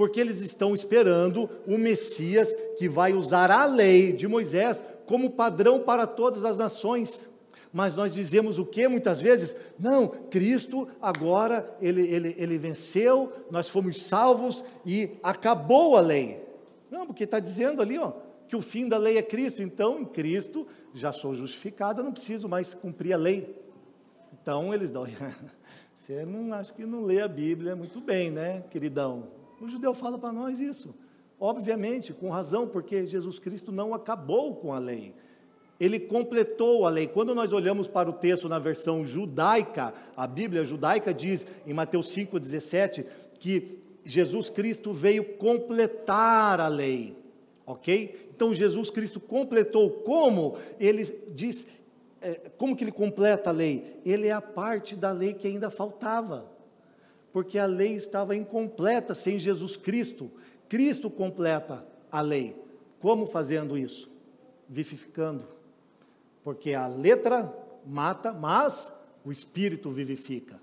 porque 0.00 0.18
eles 0.18 0.40
estão 0.40 0.74
esperando 0.74 1.46
o 1.66 1.76
Messias 1.76 2.48
que 2.78 2.88
vai 2.88 3.12
usar 3.12 3.50
a 3.50 3.66
lei 3.66 4.14
de 4.14 4.26
Moisés 4.26 4.82
como 5.04 5.32
padrão 5.32 5.80
para 5.80 6.06
todas 6.06 6.42
as 6.42 6.56
nações. 6.56 7.28
Mas 7.72 7.94
nós 7.94 8.12
dizemos 8.12 8.58
o 8.58 8.66
que 8.66 8.88
muitas 8.88 9.20
vezes? 9.20 9.54
Não, 9.78 10.08
Cristo 10.08 10.88
agora, 11.00 11.76
ele, 11.80 12.02
ele, 12.02 12.34
ele 12.36 12.58
venceu, 12.58 13.32
nós 13.50 13.68
fomos 13.68 14.02
salvos 14.02 14.64
e 14.84 15.10
acabou 15.22 15.96
a 15.96 16.00
lei. 16.00 16.44
Não, 16.90 17.06
porque 17.06 17.24
está 17.24 17.38
dizendo 17.38 17.80
ali, 17.80 17.96
ó, 17.96 18.12
que 18.48 18.56
o 18.56 18.60
fim 18.60 18.88
da 18.88 18.98
lei 18.98 19.18
é 19.18 19.22
Cristo. 19.22 19.62
Então, 19.62 20.00
em 20.00 20.04
Cristo, 20.04 20.66
já 20.92 21.12
sou 21.12 21.32
justificado, 21.34 22.02
não 22.02 22.12
preciso 22.12 22.48
mais 22.48 22.74
cumprir 22.74 23.12
a 23.12 23.16
lei. 23.16 23.56
Então, 24.32 24.74
eles 24.74 24.90
dão. 24.90 25.06
Você 25.94 26.24
não 26.24 26.52
acha 26.52 26.74
que 26.74 26.84
não 26.84 27.04
lê 27.04 27.20
a 27.20 27.28
Bíblia 27.28 27.76
muito 27.76 28.00
bem, 28.00 28.32
né, 28.32 28.64
queridão? 28.70 29.28
O 29.60 29.68
judeu 29.68 29.94
fala 29.94 30.18
para 30.18 30.32
nós 30.32 30.58
isso. 30.58 30.92
Obviamente, 31.38 32.12
com 32.12 32.30
razão, 32.30 32.66
porque 32.66 33.06
Jesus 33.06 33.38
Cristo 33.38 33.70
não 33.70 33.94
acabou 33.94 34.56
com 34.56 34.72
a 34.72 34.78
lei 34.78 35.14
ele 35.80 35.98
completou 35.98 36.86
a 36.86 36.90
lei. 36.90 37.06
Quando 37.06 37.34
nós 37.34 37.54
olhamos 37.54 37.88
para 37.88 38.10
o 38.10 38.12
texto 38.12 38.50
na 38.50 38.58
versão 38.58 39.02
judaica, 39.02 39.94
a 40.14 40.26
Bíblia 40.26 40.62
judaica 40.62 41.14
diz 41.14 41.46
em 41.66 41.72
Mateus 41.72 42.14
5,17 42.14 43.06
que 43.38 43.78
Jesus 44.04 44.50
Cristo 44.50 44.92
veio 44.92 45.24
completar 45.24 46.60
a 46.60 46.68
lei, 46.68 47.16
ok? 47.64 48.28
Então 48.36 48.52
Jesus 48.52 48.90
Cristo 48.90 49.18
completou 49.18 49.90
como? 49.90 50.58
Ele 50.78 51.04
diz, 51.32 51.66
é, 52.20 52.34
como 52.58 52.76
que 52.76 52.84
ele 52.84 52.92
completa 52.92 53.48
a 53.48 53.52
lei? 53.52 54.00
Ele 54.04 54.28
é 54.28 54.32
a 54.32 54.42
parte 54.42 54.94
da 54.94 55.12
lei 55.12 55.32
que 55.32 55.48
ainda 55.48 55.70
faltava, 55.70 56.46
porque 57.32 57.58
a 57.58 57.64
lei 57.64 57.94
estava 57.94 58.36
incompleta 58.36 59.14
sem 59.14 59.38
Jesus 59.38 59.78
Cristo. 59.78 60.30
Cristo 60.68 61.08
completa 61.08 61.86
a 62.12 62.20
lei. 62.20 62.54
Como 63.00 63.26
fazendo 63.26 63.78
isso? 63.78 64.10
Vivificando 64.68 65.59
porque 66.42 66.74
a 66.74 66.86
letra 66.86 67.54
mata, 67.86 68.32
mas 68.32 68.92
o 69.24 69.30
espírito 69.30 69.90
vivifica. 69.90 70.60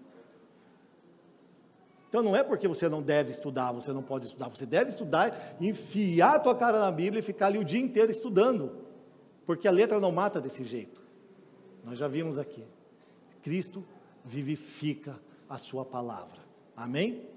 Então 2.10 2.24
não 2.24 2.36
é 2.36 2.44
porque 2.44 2.68
você 2.68 2.88
não 2.88 3.02
deve 3.02 3.32
estudar, 3.32 3.72
você 3.72 3.92
não 3.92 4.02
pode 4.02 4.28
estudar, 4.28 4.50
você 4.50 4.66
deve 4.66 4.90
estudar, 4.90 5.58
enfiar 5.60 6.36
a 6.36 6.40
tua 6.40 6.56
cara 6.56 6.80
na 6.80 6.92
Bíblia 6.92 7.20
e 7.20 7.24
ficar 7.24 7.48
ali 7.48 7.58
o 7.58 7.66
dia 7.66 7.80
inteiro 7.80 8.10
estudando, 8.10 8.86
porque 9.46 9.68
a 9.68 9.72
letra 9.72 10.00
não 10.00 10.12
mata 10.12 10.40
desse 10.40 10.64
jeito. 10.64 11.02
Nós 11.84 11.98
já 12.00 12.08
vimos 12.08 12.38
aqui. 12.38 12.66
Cristo 13.42 13.84
vivifica 14.24 15.20
a 15.50 15.58
sua 15.58 15.86
palavra. 15.86 16.40
Amém? 16.76 17.28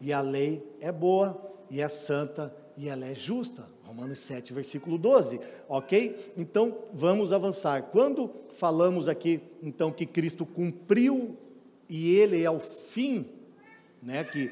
E 0.00 0.12
a 0.12 0.20
lei 0.20 0.76
é 0.80 0.92
boa 0.92 1.40
e 1.70 1.80
é 1.80 1.88
santa 1.88 2.54
e 2.76 2.88
ela 2.88 3.06
é 3.06 3.14
justa. 3.14 3.68
Romanos 3.96 4.18
7, 4.18 4.52
versículo 4.52 4.98
12, 4.98 5.40
ok? 5.66 6.34
Então 6.36 6.76
vamos 6.92 7.32
avançar. 7.32 7.84
Quando 7.84 8.30
falamos 8.52 9.08
aqui, 9.08 9.40
então, 9.62 9.90
que 9.90 10.04
Cristo 10.04 10.44
cumpriu 10.44 11.34
e 11.88 12.14
Ele 12.14 12.42
é 12.42 12.50
o 12.50 12.60
fim, 12.60 13.24
né? 14.02 14.22
Que 14.22 14.50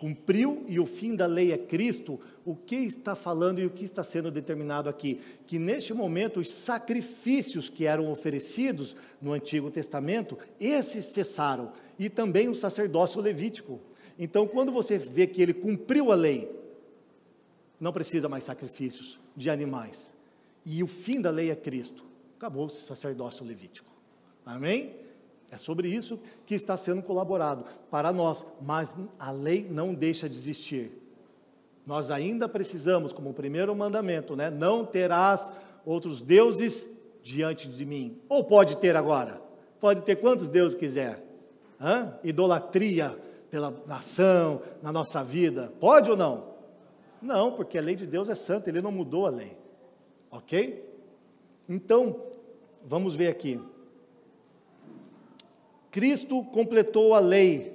cumpriu 0.00 0.64
e 0.66 0.80
o 0.80 0.86
fim 0.86 1.14
da 1.14 1.24
lei 1.26 1.52
é 1.52 1.56
Cristo, 1.56 2.18
o 2.44 2.56
que 2.56 2.74
está 2.74 3.14
falando 3.14 3.60
e 3.60 3.66
o 3.66 3.70
que 3.70 3.84
está 3.84 4.02
sendo 4.02 4.28
determinado 4.28 4.88
aqui? 4.88 5.20
Que 5.46 5.56
neste 5.56 5.94
momento 5.94 6.40
os 6.40 6.52
sacrifícios 6.52 7.68
que 7.68 7.84
eram 7.84 8.10
oferecidos 8.10 8.96
no 9.22 9.34
Antigo 9.34 9.70
Testamento, 9.70 10.36
esses 10.58 11.04
cessaram, 11.04 11.70
e 11.96 12.10
também 12.10 12.48
o 12.48 12.56
sacerdócio 12.56 13.20
levítico. 13.20 13.78
Então, 14.18 14.48
quando 14.48 14.72
você 14.72 14.98
vê 14.98 15.28
que 15.28 15.40
ele 15.40 15.54
cumpriu 15.54 16.10
a 16.10 16.16
lei, 16.16 16.57
não 17.80 17.92
precisa 17.92 18.28
mais 18.28 18.44
sacrifícios 18.44 19.18
de 19.36 19.50
animais. 19.50 20.12
E 20.64 20.82
o 20.82 20.86
fim 20.86 21.20
da 21.20 21.30
lei 21.30 21.50
é 21.50 21.56
Cristo. 21.56 22.04
Acabou 22.36 22.66
o 22.66 22.70
sacerdócio 22.70 23.44
levítico. 23.44 23.90
Amém? 24.44 24.96
É 25.50 25.56
sobre 25.56 25.88
isso 25.88 26.18
que 26.44 26.54
está 26.54 26.76
sendo 26.76 27.02
colaborado 27.02 27.64
para 27.90 28.12
nós, 28.12 28.44
mas 28.60 28.96
a 29.18 29.30
lei 29.30 29.66
não 29.68 29.94
deixa 29.94 30.28
de 30.28 30.36
existir. 30.36 30.92
Nós 31.86 32.10
ainda 32.10 32.48
precisamos, 32.48 33.12
como 33.12 33.32
primeiro 33.32 33.74
mandamento, 33.74 34.36
né? 34.36 34.50
Não 34.50 34.84
terás 34.84 35.50
outros 35.86 36.20
deuses 36.20 36.86
diante 37.22 37.66
de 37.66 37.84
mim. 37.86 38.20
Ou 38.28 38.44
pode 38.44 38.76
ter 38.76 38.94
agora? 38.94 39.40
Pode 39.80 40.02
ter 40.02 40.16
quantos 40.16 40.48
deuses 40.48 40.78
quiser. 40.78 41.24
Hã? 41.80 42.18
Idolatria 42.22 43.18
pela 43.50 43.70
nação, 43.86 44.60
na 44.82 44.92
nossa 44.92 45.24
vida. 45.24 45.72
Pode 45.80 46.10
ou 46.10 46.16
não? 46.16 46.57
Não, 47.20 47.52
porque 47.52 47.78
a 47.78 47.82
lei 47.82 47.96
de 47.96 48.06
Deus 48.06 48.28
é 48.28 48.34
santa, 48.34 48.70
ele 48.70 48.80
não 48.80 48.92
mudou 48.92 49.26
a 49.26 49.30
lei. 49.30 49.56
Ok? 50.30 50.84
Então, 51.68 52.22
vamos 52.84 53.14
ver 53.14 53.28
aqui. 53.28 53.60
Cristo 55.90 56.44
completou 56.44 57.14
a 57.14 57.18
lei, 57.18 57.74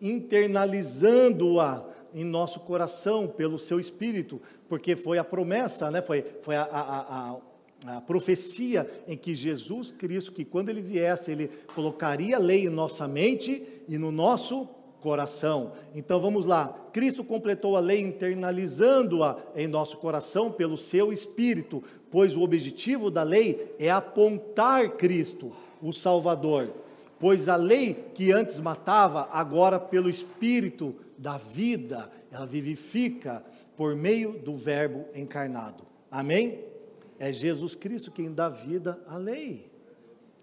internalizando-a 0.00 1.84
em 2.14 2.24
nosso 2.24 2.60
coração 2.60 3.26
pelo 3.26 3.58
seu 3.58 3.80
Espírito, 3.80 4.40
porque 4.68 4.94
foi 4.96 5.18
a 5.18 5.24
promessa, 5.24 5.90
né? 5.90 6.02
foi, 6.02 6.24
foi 6.42 6.56
a, 6.56 6.62
a, 6.64 7.40
a, 7.86 7.96
a 7.96 8.00
profecia 8.00 8.88
em 9.08 9.16
que 9.16 9.34
Jesus 9.34 9.90
Cristo, 9.90 10.32
que 10.32 10.44
quando 10.44 10.68
ele 10.68 10.82
viesse, 10.82 11.30
ele 11.30 11.48
colocaria 11.74 12.36
a 12.36 12.40
lei 12.40 12.66
em 12.66 12.70
nossa 12.70 13.08
mente 13.08 13.82
e 13.88 13.96
no 13.96 14.12
nosso. 14.12 14.68
Então 15.94 16.20
vamos 16.20 16.44
lá. 16.44 16.68
Cristo 16.92 17.24
completou 17.24 17.76
a 17.76 17.80
lei 17.80 18.00
internalizando-a 18.00 19.36
em 19.56 19.66
nosso 19.66 19.96
coração 19.96 20.50
pelo 20.50 20.78
seu 20.78 21.12
espírito, 21.12 21.82
pois 22.10 22.36
o 22.36 22.42
objetivo 22.42 23.10
da 23.10 23.22
lei 23.22 23.74
é 23.78 23.90
apontar 23.90 24.90
Cristo, 24.96 25.52
o 25.82 25.92
Salvador. 25.92 26.72
Pois 27.18 27.48
a 27.48 27.56
lei 27.56 27.94
que 28.14 28.32
antes 28.32 28.58
matava, 28.60 29.28
agora 29.32 29.78
pelo 29.78 30.08
espírito 30.08 30.94
da 31.18 31.36
vida, 31.38 32.10
ela 32.30 32.46
vivifica 32.46 33.44
por 33.76 33.94
meio 33.94 34.32
do 34.32 34.56
Verbo 34.56 35.06
encarnado. 35.14 35.84
Amém? 36.10 36.64
É 37.18 37.32
Jesus 37.32 37.74
Cristo 37.74 38.10
quem 38.10 38.32
dá 38.32 38.48
vida 38.48 39.00
à 39.06 39.16
lei. 39.16 39.70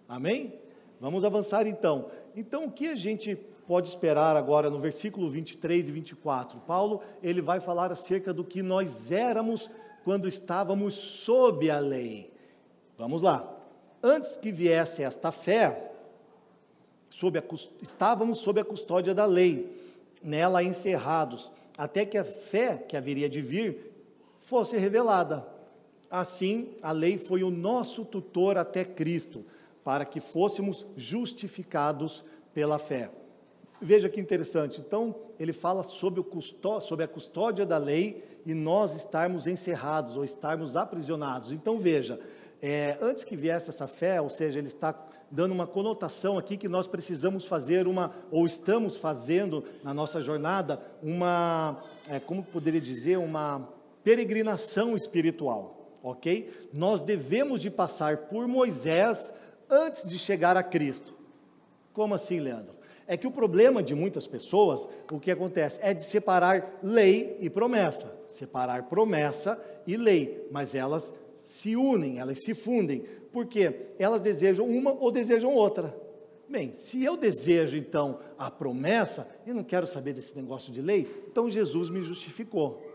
Amém? 0.07 0.53
Vamos 0.99 1.23
avançar 1.23 1.65
então. 1.65 2.09
Então, 2.35 2.65
o 2.65 2.71
que 2.71 2.87
a 2.87 2.95
gente 2.95 3.35
pode 3.69 3.87
esperar 3.87 4.35
agora 4.35 4.67
no 4.67 4.79
versículo 4.79 5.29
23 5.29 5.89
e 5.89 5.91
24. 5.91 6.59
Paulo, 6.61 7.01
ele 7.21 7.39
vai 7.39 7.59
falar 7.59 7.91
acerca 7.91 8.33
do 8.33 8.43
que 8.43 8.63
nós 8.63 9.11
éramos 9.11 9.69
quando 10.03 10.27
estávamos 10.27 10.95
sob 10.95 11.69
a 11.69 11.77
lei. 11.77 12.33
Vamos 12.97 13.21
lá. 13.21 13.47
Antes 14.01 14.37
que 14.37 14.51
viesse 14.51 15.03
esta 15.03 15.31
fé, 15.31 15.91
sob 17.11 17.37
a, 17.37 17.43
estávamos 17.79 18.39
sob 18.39 18.59
a 18.59 18.65
custódia 18.65 19.13
da 19.13 19.25
lei, 19.25 19.71
nela 20.23 20.63
encerrados, 20.63 21.51
até 21.77 22.07
que 22.07 22.17
a 22.17 22.23
fé 22.23 22.75
que 22.75 22.97
haveria 22.97 23.29
de 23.29 23.39
vir 23.39 23.93
fosse 24.41 24.77
revelada. 24.77 25.45
Assim, 26.09 26.73
a 26.81 26.91
lei 26.91 27.19
foi 27.19 27.43
o 27.43 27.51
nosso 27.51 28.03
tutor 28.03 28.57
até 28.57 28.83
Cristo, 28.83 29.45
para 29.89 30.05
que 30.05 30.19
fôssemos 30.19 30.85
justificados 30.95 32.23
pela 32.53 32.77
fé. 32.77 33.09
Veja 33.81 34.07
que 34.07 34.21
interessante. 34.21 34.79
Então, 34.79 35.15
ele 35.39 35.51
fala 35.51 35.81
sobre, 35.81 36.21
custó 36.21 36.79
sobre 36.79 37.05
a 37.05 37.07
custódia 37.07 37.65
da 37.65 37.79
lei 37.79 38.23
e 38.45 38.53
nós 38.53 38.93
estarmos 38.93 39.47
encerrados 39.47 40.15
ou 40.15 40.23
estarmos 40.23 40.77
aprisionados. 40.77 41.51
Então, 41.51 41.79
veja, 41.79 42.19
é, 42.61 42.99
antes 43.01 43.23
que 43.23 43.35
viesse 43.35 43.71
essa 43.71 43.87
fé, 43.87 44.21
ou 44.21 44.29
seja, 44.29 44.59
ele 44.59 44.67
está 44.67 44.93
dando 45.31 45.53
uma 45.53 45.65
conotação 45.65 46.37
aqui 46.37 46.55
que 46.55 46.69
nós 46.69 46.85
precisamos 46.85 47.45
fazer 47.45 47.87
uma, 47.87 48.13
ou 48.29 48.45
estamos 48.45 48.95
fazendo 48.95 49.63
na 49.83 49.91
nossa 49.91 50.21
jornada, 50.21 50.79
uma, 51.01 51.81
é, 52.07 52.19
como 52.19 52.43
poderia 52.43 52.79
dizer, 52.79 53.17
uma 53.17 53.67
peregrinação 54.03 54.95
espiritual, 54.95 55.97
ok? 56.03 56.69
Nós 56.71 57.01
devemos 57.01 57.59
de 57.59 57.71
passar 57.71 58.17
por 58.27 58.47
Moisés 58.47 59.33
antes 59.69 60.07
de 60.07 60.17
chegar 60.17 60.57
a 60.57 60.63
Cristo. 60.63 61.13
Como 61.93 62.13
assim, 62.13 62.39
Leandro? 62.39 62.73
É 63.05 63.17
que 63.17 63.27
o 63.27 63.31
problema 63.31 63.81
de 63.81 63.95
muitas 63.95 64.27
pessoas, 64.27 64.87
o 65.11 65.19
que 65.19 65.31
acontece, 65.31 65.79
é 65.81 65.93
de 65.93 66.03
separar 66.03 66.79
lei 66.83 67.37
e 67.39 67.49
promessa. 67.49 68.15
Separar 68.29 68.83
promessa 68.83 69.59
e 69.87 69.97
lei, 69.97 70.47
mas 70.51 70.75
elas 70.75 71.13
se 71.39 71.75
unem, 71.75 72.19
elas 72.19 72.43
se 72.43 72.53
fundem, 72.53 73.03
porque 73.31 73.87
elas 73.97 74.21
desejam 74.21 74.67
uma 74.67 74.91
ou 74.91 75.11
desejam 75.11 75.53
outra. 75.53 75.95
Bem, 76.47 76.75
se 76.75 77.03
eu 77.03 77.17
desejo 77.17 77.77
então 77.77 78.19
a 78.37 78.51
promessa, 78.51 79.27
e 79.45 79.53
não 79.53 79.63
quero 79.63 79.87
saber 79.87 80.13
desse 80.13 80.35
negócio 80.35 80.71
de 80.71 80.81
lei, 80.81 81.25
então 81.31 81.49
Jesus 81.49 81.89
me 81.89 82.01
justificou. 82.01 82.85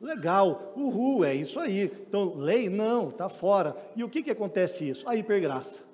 Legal, 0.00 0.74
uhul, 0.76 1.24
é 1.24 1.34
isso 1.34 1.58
aí. 1.58 1.90
Então, 2.06 2.34
lei 2.36 2.68
não, 2.68 3.08
está 3.08 3.28
fora. 3.30 3.74
E 3.96 4.04
o 4.04 4.08
que, 4.08 4.22
que 4.22 4.30
acontece 4.30 4.86
isso? 4.86 5.08
A 5.08 5.16
hipergraça 5.16 5.93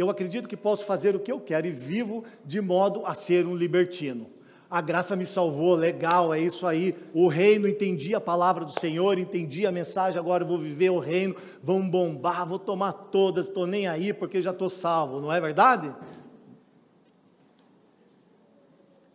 eu 0.00 0.08
acredito 0.08 0.48
que 0.48 0.56
posso 0.56 0.84
fazer 0.84 1.16
o 1.16 1.18
que 1.18 1.32
eu 1.32 1.40
quero 1.40 1.66
e 1.66 1.72
vivo 1.72 2.22
de 2.44 2.60
modo 2.60 3.04
a 3.04 3.14
ser 3.14 3.44
um 3.44 3.54
libertino. 3.54 4.30
A 4.70 4.80
graça 4.80 5.16
me 5.16 5.26
salvou, 5.26 5.74
legal, 5.74 6.32
é 6.32 6.38
isso 6.38 6.66
aí. 6.66 6.94
O 7.12 7.26
reino, 7.26 7.66
entendi 7.66 8.14
a 8.14 8.20
palavra 8.20 8.64
do 8.64 8.78
Senhor, 8.78 9.18
entendi 9.18 9.66
a 9.66 9.72
mensagem, 9.72 10.18
agora 10.18 10.44
vou 10.44 10.56
viver 10.56 10.90
o 10.90 11.00
reino, 11.00 11.34
vão 11.60 11.88
bombar, 11.88 12.46
vou 12.46 12.60
tomar 12.60 12.92
todas, 12.92 13.48
estou 13.48 13.66
nem 13.66 13.88
aí 13.88 14.12
porque 14.12 14.40
já 14.40 14.52
estou 14.52 14.70
salvo, 14.70 15.20
não 15.20 15.32
é 15.32 15.40
verdade? 15.40 15.92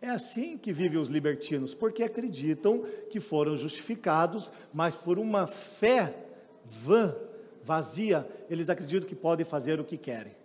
É 0.02 0.10
assim 0.10 0.58
que 0.58 0.70
vivem 0.70 1.00
os 1.00 1.08
libertinos, 1.08 1.72
porque 1.72 2.02
acreditam 2.02 2.82
que 3.08 3.20
foram 3.20 3.56
justificados, 3.56 4.52
mas 4.70 4.94
por 4.94 5.18
uma 5.18 5.46
fé 5.46 6.14
vã, 6.62 7.16
vazia, 7.62 8.28
eles 8.50 8.68
acreditam 8.68 9.08
que 9.08 9.14
podem 9.14 9.46
fazer 9.46 9.80
o 9.80 9.84
que 9.84 9.96
querem. 9.96 10.43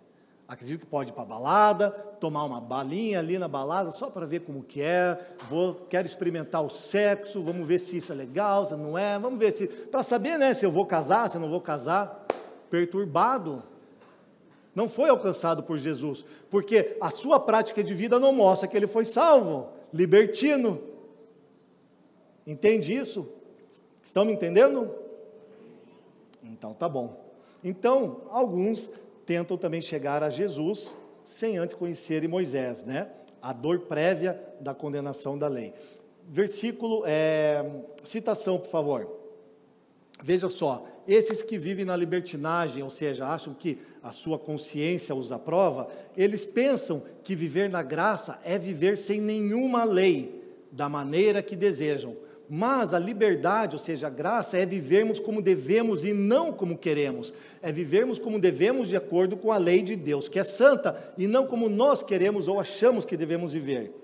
Acredito 0.50 0.80
que 0.80 0.86
pode 0.86 1.10
ir 1.10 1.12
para 1.12 1.22
a 1.22 1.26
balada, 1.26 1.90
tomar 2.18 2.42
uma 2.42 2.60
balinha 2.60 3.20
ali 3.20 3.38
na 3.38 3.46
balada, 3.46 3.92
só 3.92 4.10
para 4.10 4.26
ver 4.26 4.40
como 4.40 4.64
que 4.64 4.82
é. 4.82 5.16
Vou, 5.48 5.76
quero 5.88 6.04
experimentar 6.04 6.60
o 6.60 6.68
sexo, 6.68 7.40
vamos 7.40 7.68
ver 7.68 7.78
se 7.78 7.98
isso 7.98 8.10
é 8.10 8.16
legal, 8.16 8.66
se 8.66 8.74
não 8.74 8.98
é. 8.98 9.16
Vamos 9.16 9.38
ver 9.38 9.52
se. 9.52 9.68
Para 9.68 10.02
saber 10.02 10.36
né, 10.38 10.52
se 10.52 10.66
eu 10.66 10.72
vou 10.72 10.84
casar, 10.84 11.30
se 11.30 11.36
eu 11.36 11.40
não 11.40 11.48
vou 11.48 11.60
casar. 11.60 12.26
Perturbado. 12.68 13.62
Não 14.74 14.88
foi 14.88 15.08
alcançado 15.08 15.62
por 15.62 15.78
Jesus, 15.78 16.24
porque 16.50 16.96
a 17.00 17.10
sua 17.10 17.38
prática 17.38 17.84
de 17.84 17.94
vida 17.94 18.18
não 18.18 18.32
mostra 18.32 18.66
que 18.66 18.76
ele 18.76 18.88
foi 18.88 19.04
salvo, 19.04 19.68
libertino. 19.94 20.80
Entende 22.44 22.92
isso? 22.92 23.24
Estão 24.02 24.24
me 24.24 24.32
entendendo? 24.32 24.90
Então 26.42 26.74
tá 26.74 26.88
bom. 26.88 27.20
Então, 27.62 28.22
alguns 28.30 28.90
tentam 29.30 29.56
também 29.56 29.80
chegar 29.80 30.24
a 30.24 30.28
Jesus 30.28 30.92
sem 31.24 31.56
antes 31.56 31.76
conhecerem 31.76 32.28
Moisés, 32.28 32.82
né? 32.82 33.06
A 33.40 33.52
dor 33.52 33.82
prévia 33.82 34.36
da 34.60 34.74
condenação 34.74 35.38
da 35.38 35.46
lei. 35.46 35.72
Versículo, 36.28 37.04
é, 37.06 37.64
citação, 38.02 38.58
por 38.58 38.68
favor. 38.68 39.08
Veja 40.20 40.50
só, 40.50 40.84
esses 41.06 41.44
que 41.44 41.56
vivem 41.58 41.84
na 41.84 41.94
libertinagem, 41.94 42.82
ou 42.82 42.90
seja, 42.90 43.24
acham 43.24 43.54
que 43.54 43.78
a 44.02 44.10
sua 44.10 44.36
consciência 44.36 45.14
os 45.14 45.30
aprova, 45.30 45.88
eles 46.16 46.44
pensam 46.44 47.00
que 47.22 47.36
viver 47.36 47.70
na 47.70 47.84
graça 47.84 48.40
é 48.44 48.58
viver 48.58 48.96
sem 48.96 49.20
nenhuma 49.20 49.84
lei, 49.84 50.42
da 50.72 50.88
maneira 50.88 51.40
que 51.40 51.54
desejam. 51.54 52.16
Mas 52.52 52.92
a 52.92 52.98
liberdade, 52.98 53.76
ou 53.76 53.78
seja, 53.80 54.08
a 54.08 54.10
graça, 54.10 54.58
é 54.58 54.66
vivermos 54.66 55.20
como 55.20 55.40
devemos 55.40 56.04
e 56.04 56.12
não 56.12 56.52
como 56.52 56.76
queremos. 56.76 57.32
É 57.62 57.70
vivermos 57.70 58.18
como 58.18 58.40
devemos 58.40 58.88
de 58.88 58.96
acordo 58.96 59.36
com 59.36 59.52
a 59.52 59.56
lei 59.56 59.82
de 59.82 59.94
Deus, 59.94 60.28
que 60.28 60.36
é 60.36 60.42
santa, 60.42 61.14
e 61.16 61.28
não 61.28 61.46
como 61.46 61.68
nós 61.68 62.02
queremos 62.02 62.48
ou 62.48 62.58
achamos 62.58 63.04
que 63.04 63.16
devemos 63.16 63.52
viver. 63.52 63.94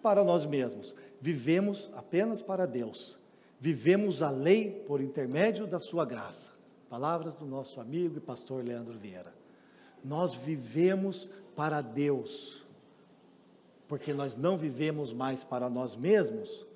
Para 0.00 0.22
nós 0.22 0.46
mesmos. 0.46 0.94
Vivemos 1.20 1.90
apenas 1.96 2.40
para 2.40 2.64
Deus. 2.64 3.18
Vivemos 3.58 4.22
a 4.22 4.30
lei 4.30 4.70
por 4.86 5.00
intermédio 5.00 5.66
da 5.66 5.80
sua 5.80 6.04
graça. 6.04 6.52
Palavras 6.88 7.34
do 7.40 7.44
nosso 7.44 7.80
amigo 7.80 8.18
e 8.18 8.20
pastor 8.20 8.64
Leandro 8.64 8.96
Vieira. 8.96 9.32
Nós 10.04 10.32
vivemos 10.32 11.28
para 11.56 11.80
Deus, 11.80 12.64
porque 13.88 14.12
nós 14.12 14.36
não 14.36 14.56
vivemos 14.56 15.12
mais 15.12 15.42
para 15.42 15.68
nós 15.68 15.96
mesmos, 15.96 16.67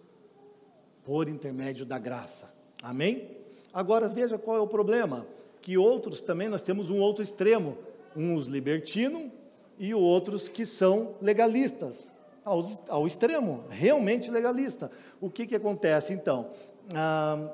por 1.05 1.29
intermédio 1.29 1.85
da 1.85 1.99
graça. 1.99 2.53
Amém? 2.83 3.37
Agora 3.73 4.09
veja 4.09 4.39
qual 4.39 4.57
é 4.57 4.61
o 4.61 4.67
problema, 4.67 5.27
que 5.61 5.79
outros 5.79 6.21
também 6.21 6.49
nós 6.49 6.63
temos 6.63 6.91
um 6.91 7.01
outro 7.01 7.23
extremo, 7.23 7.79
uns 8.15 8.47
libertinos 8.47 9.31
e 9.79 9.95
outros 9.95 10.49
que 10.49 10.67
são 10.67 11.15
legalistas, 11.21 12.13
ao, 12.45 12.69
ao 12.89 13.07
extremo, 13.07 13.65
realmente 13.71 14.31
legalista. 14.31 14.91
O 15.21 15.31
que, 15.31 15.47
que 15.47 15.55
acontece 15.55 16.13
então? 16.13 16.51
Ah, 16.95 17.51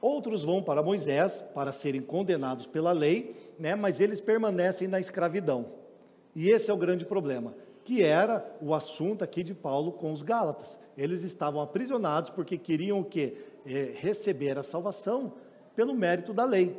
outros 0.00 0.44
vão 0.44 0.62
para 0.62 0.82
Moisés 0.82 1.42
para 1.54 1.72
serem 1.72 2.02
condenados 2.02 2.66
pela 2.66 2.92
lei, 2.92 3.34
né, 3.58 3.74
mas 3.74 4.00
eles 4.00 4.20
permanecem 4.20 4.86
na 4.86 5.00
escravidão. 5.00 5.66
E 6.34 6.50
esse 6.50 6.70
é 6.70 6.74
o 6.74 6.76
grande 6.76 7.04
problema 7.04 7.54
que 7.84 8.02
era 8.02 8.44
o 8.60 8.74
assunto 8.74 9.22
aqui 9.22 9.42
de 9.42 9.54
Paulo 9.54 9.92
com 9.92 10.10
os 10.10 10.22
Gálatas. 10.22 10.80
Eles 10.96 11.22
estavam 11.22 11.60
aprisionados 11.60 12.30
porque 12.30 12.56
queriam 12.56 13.00
o 13.00 13.04
quê? 13.04 13.36
É, 13.66 13.92
receber 13.96 14.58
a 14.58 14.62
salvação 14.62 15.34
pelo 15.76 15.94
mérito 15.94 16.32
da 16.32 16.44
lei. 16.44 16.76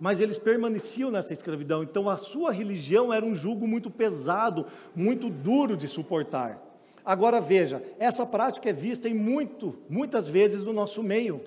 Mas 0.00 0.18
eles 0.18 0.38
permaneciam 0.38 1.10
nessa 1.10 1.32
escravidão, 1.32 1.82
então 1.82 2.08
a 2.08 2.16
sua 2.16 2.50
religião 2.50 3.12
era 3.12 3.24
um 3.24 3.34
jugo 3.34 3.68
muito 3.68 3.90
pesado, 3.90 4.64
muito 4.96 5.28
duro 5.28 5.76
de 5.76 5.86
suportar. 5.86 6.60
Agora 7.04 7.40
veja, 7.40 7.82
essa 7.98 8.24
prática 8.24 8.70
é 8.70 8.72
vista 8.72 9.08
em 9.08 9.14
muito, 9.14 9.78
muitas 9.88 10.28
vezes 10.28 10.64
no 10.64 10.72
nosso 10.72 11.02
meio. 11.02 11.42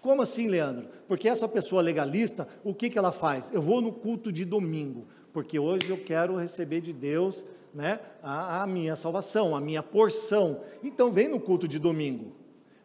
Como 0.00 0.22
assim, 0.22 0.48
Leandro? 0.48 0.88
Porque 1.06 1.28
essa 1.28 1.46
pessoa 1.46 1.82
legalista, 1.82 2.48
o 2.64 2.72
que, 2.72 2.88
que 2.88 2.98
ela 2.98 3.12
faz? 3.12 3.50
Eu 3.52 3.60
vou 3.60 3.80
no 3.80 3.92
culto 3.92 4.32
de 4.32 4.44
domingo, 4.44 5.06
porque 5.32 5.58
hoje 5.58 5.90
eu 5.90 5.98
quero 5.98 6.36
receber 6.36 6.80
de 6.80 6.92
Deus 6.92 7.44
né, 7.78 8.00
a, 8.20 8.64
a 8.64 8.66
minha 8.66 8.96
salvação, 8.96 9.54
a 9.54 9.60
minha 9.60 9.84
porção. 9.84 10.62
Então 10.82 11.12
vem 11.12 11.28
no 11.28 11.38
culto 11.38 11.68
de 11.68 11.78
domingo. 11.78 12.32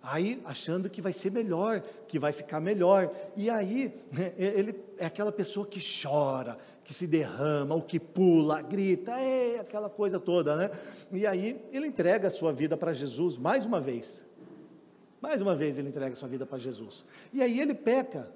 Aí 0.03 0.39
achando 0.45 0.87
que 0.87 1.01
vai 1.01 1.11
ser 1.11 1.31
melhor, 1.31 1.81
que 2.07 2.19
vai 2.19 2.31
ficar 2.31 2.59
melhor. 2.59 3.11
E 3.35 3.49
aí 3.49 3.91
né, 4.11 4.33
ele 4.37 4.75
é 4.99 5.07
aquela 5.07 5.31
pessoa 5.31 5.65
que 5.65 5.79
chora, 5.81 6.59
que 6.83 6.93
se 6.93 7.07
derrama, 7.07 7.73
o 7.73 7.81
que 7.81 7.99
pula, 7.99 8.61
grita, 8.61 9.13
é 9.19 9.61
aquela 9.61 9.89
coisa 9.89 10.19
toda, 10.19 10.55
né? 10.55 10.69
E 11.11 11.25
aí 11.25 11.59
ele 11.71 11.87
entrega 11.87 12.27
a 12.27 12.31
sua 12.31 12.53
vida 12.53 12.77
para 12.77 12.93
Jesus 12.93 13.35
mais 13.35 13.65
uma 13.65 13.79
vez. 13.79 14.21
Mais 15.19 15.41
uma 15.41 15.55
vez 15.55 15.79
ele 15.79 15.89
entrega 15.89 16.13
a 16.13 16.15
sua 16.15 16.29
vida 16.29 16.45
para 16.45 16.59
Jesus. 16.59 17.03
E 17.33 17.41
aí 17.41 17.59
ele 17.59 17.73
peca. 17.73 18.29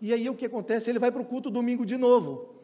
E 0.00 0.12
aí 0.12 0.30
o 0.30 0.34
que 0.36 0.46
acontece? 0.46 0.90
Ele 0.90 1.00
vai 1.00 1.10
para 1.10 1.22
o 1.22 1.24
culto 1.24 1.50
domingo 1.50 1.84
de 1.84 1.96
novo. 1.96 2.55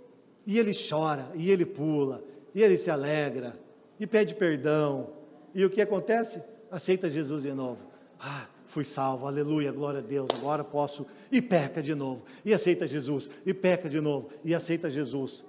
E 0.47 0.59
ele 0.59 0.73
chora, 0.75 1.31
e 1.35 1.51
ele 1.51 1.65
pula, 1.65 2.23
e 2.55 2.63
ele 2.63 2.77
se 2.77 2.91
alegra, 2.91 3.59
e 3.99 4.07
pede 4.07 4.35
perdão. 4.35 5.11
E 5.55 5.65
o 5.65 5.71
que 5.71 5.81
acontece? 5.81 6.43
Aceita 6.71 7.09
Jesus 7.09 7.43
de 7.43 7.53
novo. 7.53 7.81
Ah, 8.19 8.47
fui 8.67 8.85
salvo, 8.85 9.27
aleluia, 9.27 9.71
glória 9.71 10.01
a 10.01 10.03
Deus, 10.03 10.29
agora 10.33 10.65
posso. 10.65 11.07
E 11.31 11.41
peca 11.41 11.83
de 11.83 11.95
novo, 11.95 12.25
e 12.45 12.53
aceita 12.53 12.87
Jesus, 12.87 13.31
e 13.47 13.55
peca 13.55 13.89
de 13.89 14.01
novo, 14.01 14.31
e 14.45 14.55
aceita 14.55 14.91
Jesus. 14.91 15.45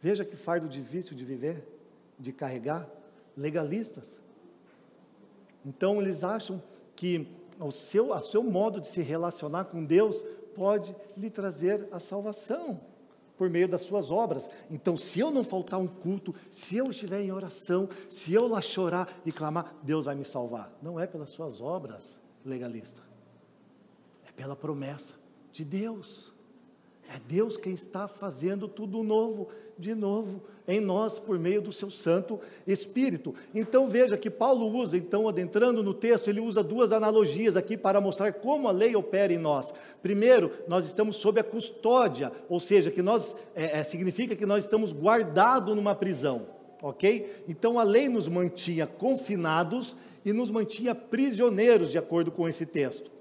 Veja 0.00 0.24
que 0.24 0.36
fardo 0.36 0.68
difícil 0.68 1.16
de 1.16 1.24
viver, 1.24 1.66
de 2.18 2.32
carregar, 2.32 2.88
legalistas. 3.36 4.18
Então 5.64 6.00
eles 6.00 6.22
acham 6.22 6.62
que 6.94 7.26
o 7.58 7.72
seu, 7.72 8.12
o 8.12 8.20
seu 8.20 8.42
modo 8.42 8.80
de 8.80 8.88
se 8.88 9.00
relacionar 9.00 9.64
com 9.64 9.84
Deus 9.84 10.24
pode 10.54 10.94
lhe 11.16 11.30
trazer 11.30 11.88
a 11.90 11.98
salvação 11.98 12.80
por 13.38 13.48
meio 13.48 13.68
das 13.68 13.82
suas 13.82 14.10
obras. 14.10 14.50
Então, 14.68 14.96
se 14.96 15.20
eu 15.20 15.30
não 15.30 15.44
faltar 15.44 15.80
um 15.80 15.86
culto, 15.86 16.34
se 16.50 16.76
eu 16.76 16.90
estiver 16.90 17.22
em 17.22 17.30
oração, 17.30 17.88
se 18.10 18.34
eu 18.34 18.48
lá 18.48 18.60
chorar 18.60 19.08
e 19.24 19.30
clamar, 19.30 19.74
Deus 19.82 20.06
vai 20.06 20.16
me 20.16 20.24
salvar. 20.24 20.76
Não 20.82 20.98
é 20.98 21.06
pelas 21.06 21.30
suas 21.30 21.60
obras, 21.60 22.20
legalista. 22.44 23.00
É 24.26 24.32
pela 24.32 24.56
promessa 24.56 25.14
de 25.52 25.64
Deus. 25.64 26.34
É 27.08 27.18
Deus 27.26 27.56
quem 27.56 27.72
está 27.72 28.06
fazendo 28.06 28.68
tudo 28.68 29.02
novo, 29.02 29.48
de 29.78 29.94
novo, 29.94 30.42
em 30.66 30.78
nós, 30.78 31.18
por 31.18 31.38
meio 31.38 31.62
do 31.62 31.72
seu 31.72 31.90
Santo 31.90 32.38
Espírito. 32.66 33.34
Então 33.54 33.88
veja 33.88 34.18
que 34.18 34.28
Paulo 34.28 34.66
usa, 34.66 34.98
então, 34.98 35.26
adentrando 35.26 35.82
no 35.82 35.94
texto, 35.94 36.28
ele 36.28 36.40
usa 36.40 36.62
duas 36.62 36.92
analogias 36.92 37.56
aqui 37.56 37.78
para 37.78 37.98
mostrar 37.98 38.30
como 38.34 38.68
a 38.68 38.72
lei 38.72 38.94
opera 38.94 39.32
em 39.32 39.38
nós. 39.38 39.72
Primeiro, 40.02 40.50
nós 40.68 40.84
estamos 40.84 41.16
sob 41.16 41.40
a 41.40 41.44
custódia, 41.44 42.30
ou 42.46 42.60
seja, 42.60 42.90
que 42.90 43.00
nós, 43.00 43.34
é, 43.54 43.78
é, 43.78 43.82
significa 43.82 44.36
que 44.36 44.44
nós 44.44 44.64
estamos 44.64 44.92
guardados 44.92 45.74
numa 45.74 45.94
prisão, 45.94 46.46
ok? 46.82 47.44
Então 47.48 47.78
a 47.78 47.82
lei 47.82 48.10
nos 48.10 48.28
mantinha 48.28 48.86
confinados 48.86 49.96
e 50.22 50.32
nos 50.34 50.50
mantinha 50.50 50.94
prisioneiros, 50.94 51.90
de 51.90 51.96
acordo 51.96 52.30
com 52.30 52.46
esse 52.46 52.66
texto. 52.66 53.17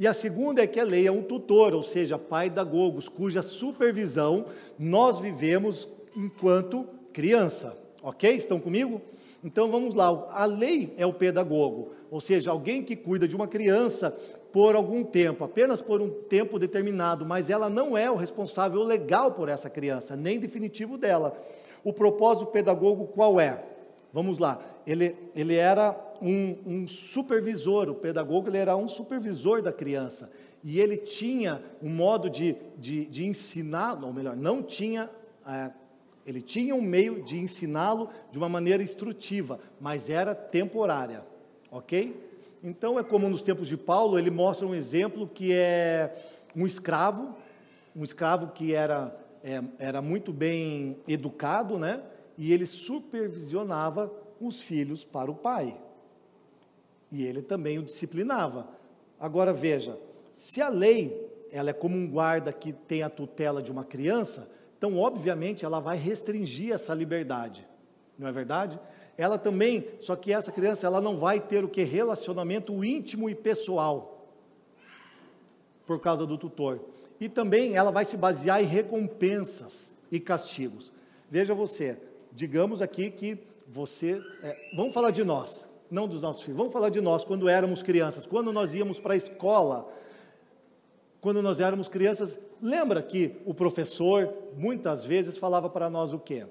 E 0.00 0.06
a 0.06 0.14
segunda 0.14 0.62
é 0.62 0.66
que 0.66 0.80
a 0.80 0.84
lei 0.84 1.06
é 1.06 1.12
um 1.12 1.20
tutor, 1.20 1.74
ou 1.74 1.82
seja, 1.82 2.16
pai 2.16 2.48
da 2.48 2.64
Gogos, 2.64 3.06
cuja 3.06 3.42
supervisão 3.42 4.46
nós 4.78 5.18
vivemos 5.18 5.86
enquanto 6.16 6.88
criança. 7.12 7.76
Ok? 8.02 8.34
Estão 8.34 8.58
comigo? 8.58 9.02
Então 9.44 9.70
vamos 9.70 9.94
lá. 9.94 10.06
A 10.30 10.46
lei 10.46 10.94
é 10.96 11.04
o 11.04 11.12
pedagogo, 11.12 11.92
ou 12.10 12.18
seja, 12.18 12.50
alguém 12.50 12.82
que 12.82 12.96
cuida 12.96 13.28
de 13.28 13.36
uma 13.36 13.46
criança 13.46 14.18
por 14.50 14.74
algum 14.74 15.04
tempo, 15.04 15.44
apenas 15.44 15.82
por 15.82 16.00
um 16.00 16.08
tempo 16.08 16.58
determinado, 16.58 17.26
mas 17.26 17.50
ela 17.50 17.68
não 17.68 17.94
é 17.94 18.10
o 18.10 18.16
responsável 18.16 18.82
legal 18.82 19.32
por 19.32 19.50
essa 19.50 19.68
criança, 19.68 20.16
nem 20.16 20.38
definitivo 20.38 20.96
dela. 20.96 21.38
O 21.84 21.92
propósito 21.92 22.46
pedagogo 22.46 23.06
qual 23.08 23.38
é? 23.38 23.62
Vamos 24.14 24.38
lá. 24.38 24.60
Ele, 24.86 25.14
ele 25.36 25.56
era 25.56 25.94
um, 26.20 26.56
um 26.66 26.86
supervisor, 26.86 27.88
o 27.88 27.94
pedagogo 27.94 28.48
ele 28.48 28.58
era 28.58 28.76
um 28.76 28.88
supervisor 28.88 29.62
da 29.62 29.72
criança. 29.72 30.30
E 30.62 30.78
ele 30.78 30.96
tinha 30.96 31.62
um 31.82 31.88
modo 31.88 32.28
de, 32.28 32.56
de, 32.76 33.06
de 33.06 33.32
ou 34.02 34.12
melhor, 34.12 34.36
não 34.36 34.62
tinha 34.62 35.08
é, 35.46 35.72
Ele 36.26 36.42
tinha 36.42 36.74
um 36.74 36.82
meio 36.82 37.22
de 37.22 37.38
ensiná-lo 37.38 38.08
de 38.30 38.38
uma 38.38 38.48
maneira 38.48 38.82
instrutiva, 38.82 39.58
mas 39.80 40.10
era 40.10 40.34
temporária, 40.34 41.24
ok? 41.70 42.28
Então 42.62 42.98
é 42.98 43.02
como 43.02 43.28
nos 43.28 43.42
tempos 43.42 43.66
de 43.68 43.76
Paulo, 43.76 44.18
ele 44.18 44.30
mostra 44.30 44.66
um 44.66 44.74
exemplo 44.74 45.26
que 45.26 45.52
é 45.52 46.14
um 46.54 46.66
escravo, 46.66 47.34
um 47.96 48.04
escravo 48.04 48.48
que 48.48 48.74
era, 48.74 49.16
é, 49.42 49.62
era 49.78 50.02
muito 50.02 50.30
bem 50.30 50.98
educado, 51.08 51.78
né? 51.78 52.02
E 52.36 52.52
ele 52.52 52.66
supervisionava 52.66 54.12
os 54.38 54.60
filhos 54.62 55.04
para 55.04 55.30
o 55.30 55.34
pai. 55.34 55.76
E 57.10 57.24
ele 57.24 57.42
também 57.42 57.78
o 57.78 57.82
disciplinava. 57.82 58.68
Agora 59.18 59.52
veja, 59.52 59.98
se 60.34 60.60
a 60.62 60.68
lei 60.68 61.28
ela 61.50 61.70
é 61.70 61.72
como 61.72 61.96
um 61.96 62.08
guarda 62.08 62.52
que 62.52 62.72
tem 62.72 63.02
a 63.02 63.10
tutela 63.10 63.62
de 63.62 63.72
uma 63.72 63.84
criança, 63.84 64.48
então 64.78 64.96
obviamente 64.96 65.64
ela 65.64 65.80
vai 65.80 65.96
restringir 65.96 66.72
essa 66.72 66.94
liberdade. 66.94 67.66
Não 68.18 68.28
é 68.28 68.32
verdade? 68.32 68.78
Ela 69.16 69.36
também, 69.36 69.86
só 69.98 70.16
que 70.16 70.32
essa 70.32 70.52
criança 70.52 70.86
ela 70.86 71.00
não 71.00 71.18
vai 71.18 71.40
ter 71.40 71.64
o 71.64 71.68
que 71.68 71.82
relacionamento 71.82 72.84
íntimo 72.84 73.28
e 73.28 73.34
pessoal 73.34 74.26
por 75.86 76.00
causa 76.00 76.24
do 76.24 76.38
tutor. 76.38 76.80
E 77.20 77.28
também 77.28 77.76
ela 77.76 77.90
vai 77.90 78.04
se 78.04 78.16
basear 78.16 78.62
em 78.62 78.66
recompensas 78.66 79.94
e 80.10 80.18
castigos. 80.18 80.92
Veja 81.30 81.54
você, 81.54 81.98
digamos 82.32 82.80
aqui 82.80 83.10
que 83.10 83.38
você, 83.66 84.22
é, 84.42 84.56
vamos 84.74 84.94
falar 84.94 85.10
de 85.10 85.22
nós, 85.22 85.68
não 85.90 86.06
dos 86.06 86.20
nossos 86.20 86.42
filhos, 86.42 86.56
vamos 86.56 86.72
falar 86.72 86.88
de 86.88 87.00
nós 87.00 87.24
quando 87.24 87.48
éramos 87.48 87.82
crianças, 87.82 88.26
quando 88.26 88.52
nós 88.52 88.74
íamos 88.74 89.00
para 89.00 89.14
a 89.14 89.16
escola, 89.16 89.92
quando 91.20 91.42
nós 91.42 91.60
éramos 91.60 91.88
crianças, 91.88 92.38
lembra 92.62 93.02
que 93.02 93.40
o 93.44 93.52
professor 93.52 94.32
muitas 94.56 95.04
vezes 95.04 95.36
falava 95.36 95.68
para 95.68 95.90
nós 95.90 96.12
o 96.12 96.18
quê? 96.18 96.46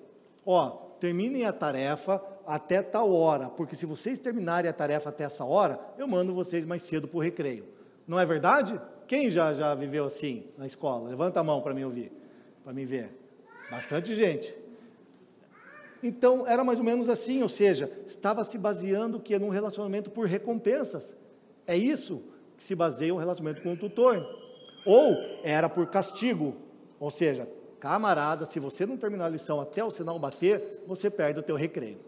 Ó, 0.46 0.70
terminem 1.00 1.46
a 1.46 1.54
tarefa 1.54 2.22
até 2.46 2.82
tal 2.82 3.12
hora, 3.14 3.50
porque 3.50 3.76
se 3.76 3.86
vocês 3.86 4.20
terminarem 4.20 4.70
a 4.70 4.74
tarefa 4.74 5.10
até 5.10 5.24
essa 5.24 5.46
hora, 5.46 5.80
eu 5.98 6.08
mando 6.08 6.34
vocês 6.34 6.66
mais 6.66 6.82
cedo 6.82 7.08
para 7.08 7.18
o 7.18 7.22
recreio. 7.22 7.66
Não 8.08 8.20
é 8.20 8.26
verdade? 8.26 8.80
Quem 9.08 9.32
já, 9.32 9.54
já 9.54 9.74
viveu 9.74 10.06
assim 10.06 10.48
na 10.58 10.68
escola? 10.68 11.10
Levanta 11.10 11.40
a 11.40 11.44
mão 11.44 11.62
para 11.62 11.74
me 11.74 11.86
ouvir, 11.86 12.12
para 12.64 12.74
me 12.74 12.86
ver. 12.86 13.16
Bastante 13.70 14.14
gente. 14.16 14.56
Então, 16.02 16.48
era 16.48 16.64
mais 16.64 16.80
ou 16.80 16.86
menos 16.86 17.10
assim, 17.10 17.42
ou 17.44 17.50
seja, 17.50 17.92
estava 18.08 18.44
se 18.44 18.58
baseando 18.58 19.20
que 19.20 19.38
num 19.38 19.50
relacionamento 19.50 20.10
por 20.10 20.28
recompensas. 20.28 21.16
É 21.68 21.76
isso 21.76 22.24
que 22.58 22.64
se 22.64 22.74
baseia 22.76 23.14
um 23.14 23.18
relacionamento 23.18 23.62
com 23.62 23.74
o 23.74 23.78
tutor. 23.78 24.26
Ou 24.86 25.16
era 25.44 25.68
por 25.68 25.88
castigo, 25.88 26.56
ou 27.00 27.10
seja, 27.10 27.48
camarada, 27.80 28.46
se 28.46 28.60
você 28.60 28.86
não 28.86 28.98
terminar 28.98 29.26
a 29.26 29.30
lição 29.30 29.60
até 29.60 29.84
o 29.84 29.92
sinal 29.92 30.18
bater, 30.18 30.84
você 30.88 31.10
perde 31.10 31.40
o 31.40 31.44
teu 31.44 31.56
recreio. 31.56 32.00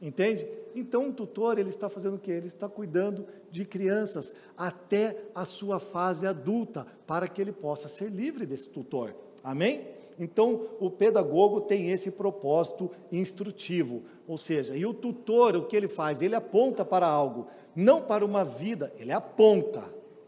Entende? 0.00 0.46
Então 0.74 1.08
o 1.08 1.12
tutor, 1.12 1.58
ele 1.58 1.70
está 1.70 1.88
fazendo 1.88 2.16
o 2.16 2.18
quê? 2.18 2.32
Ele 2.32 2.48
está 2.48 2.68
cuidando 2.68 3.26
de 3.50 3.64
crianças 3.64 4.34
até 4.56 5.16
a 5.34 5.44
sua 5.44 5.78
fase 5.78 6.26
adulta, 6.26 6.86
para 7.06 7.28
que 7.28 7.40
ele 7.40 7.52
possa 7.52 7.88
ser 7.88 8.10
livre 8.10 8.44
desse 8.44 8.68
tutor. 8.68 9.14
Amém? 9.42 9.93
Então, 10.18 10.66
o 10.80 10.90
pedagogo 10.90 11.62
tem 11.62 11.90
esse 11.90 12.10
propósito 12.10 12.90
instrutivo, 13.10 14.02
ou 14.26 14.38
seja, 14.38 14.76
e 14.76 14.86
o 14.86 14.94
tutor, 14.94 15.56
o 15.56 15.64
que 15.64 15.76
ele 15.76 15.88
faz? 15.88 16.22
Ele 16.22 16.34
aponta 16.34 16.84
para 16.84 17.06
algo, 17.06 17.46
não 17.74 18.00
para 18.00 18.24
uma 18.24 18.44
vida, 18.44 18.92
ele 18.96 19.12
aponta. 19.12 19.82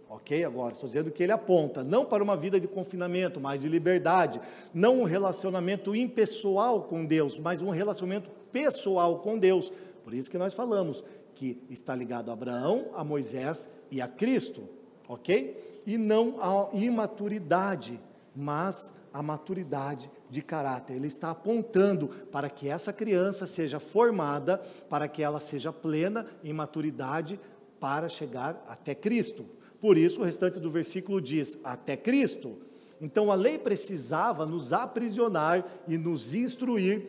Ok? 0.09 0.45
Agora, 0.45 0.73
estou 0.73 0.89
dizendo 0.89 1.11
que 1.11 1.23
ele 1.23 1.33
aponta, 1.33 1.83
não 1.83 2.05
para 2.05 2.23
uma 2.23 2.37
vida 2.37 2.61
de 2.61 2.69
confinamento, 2.69 3.41
mas 3.41 3.61
de 3.61 3.69
liberdade, 3.69 4.41
não 4.73 5.01
um 5.01 5.05
relacionamento 5.05 5.95
impessoal 5.95 6.85
com 6.85 7.05
Deus, 7.05 7.39
mas 7.39 7.61
um 7.61 7.71
relacionamento 7.71 8.31
pessoal 8.53 9.19
com 9.19 9.39
Deus. 9.39 9.73
Por 10.05 10.15
isso 10.15 10.31
que 10.31 10.39
nós 10.39 10.55
falamos 10.55 11.03
que 11.35 11.61
está 11.69 11.95
ligado 11.95 12.31
a 12.31 12.35
Abraão, 12.35 12.87
a 12.95 13.05
Moisés 13.05 13.69
e 13.91 14.01
a 14.01 14.09
Cristo, 14.09 14.69
ok? 15.09 15.83
E 15.87 15.99
não 15.99 16.37
a 16.41 16.71
imaturidade, 16.73 18.01
mas 18.35 18.93
a 19.17 19.23
maturidade 19.23 20.11
de 20.29 20.43
caráter. 20.43 20.93
Ele 20.93 21.07
está 21.07 21.31
apontando 21.31 22.09
para 22.31 22.51
que 22.51 22.69
essa 22.69 22.93
criança 22.93 23.47
seja 23.47 23.81
formada, 23.81 24.59
para 24.91 25.09
que 25.09 25.23
ela 25.23 25.41
seja 25.41 25.73
plena 25.73 26.27
em 26.45 26.53
maturidade 26.53 27.41
para 27.81 28.11
chegar 28.11 28.63
até 28.69 28.95
Cristo. 28.95 29.47
Por 29.81 29.97
isso, 29.97 30.21
o 30.21 30.23
restante 30.23 30.61
do 30.61 30.71
versículo 30.71 31.19
diz: 31.19 31.57
até 31.65 31.97
Cristo. 31.97 32.59
Então, 33.01 33.33
a 33.33 33.35
lei 33.35 33.59
precisava 33.59 34.45
nos 34.45 34.71
aprisionar 34.71 35.65
e 35.89 35.97
nos 35.97 36.35
instruir 36.35 37.09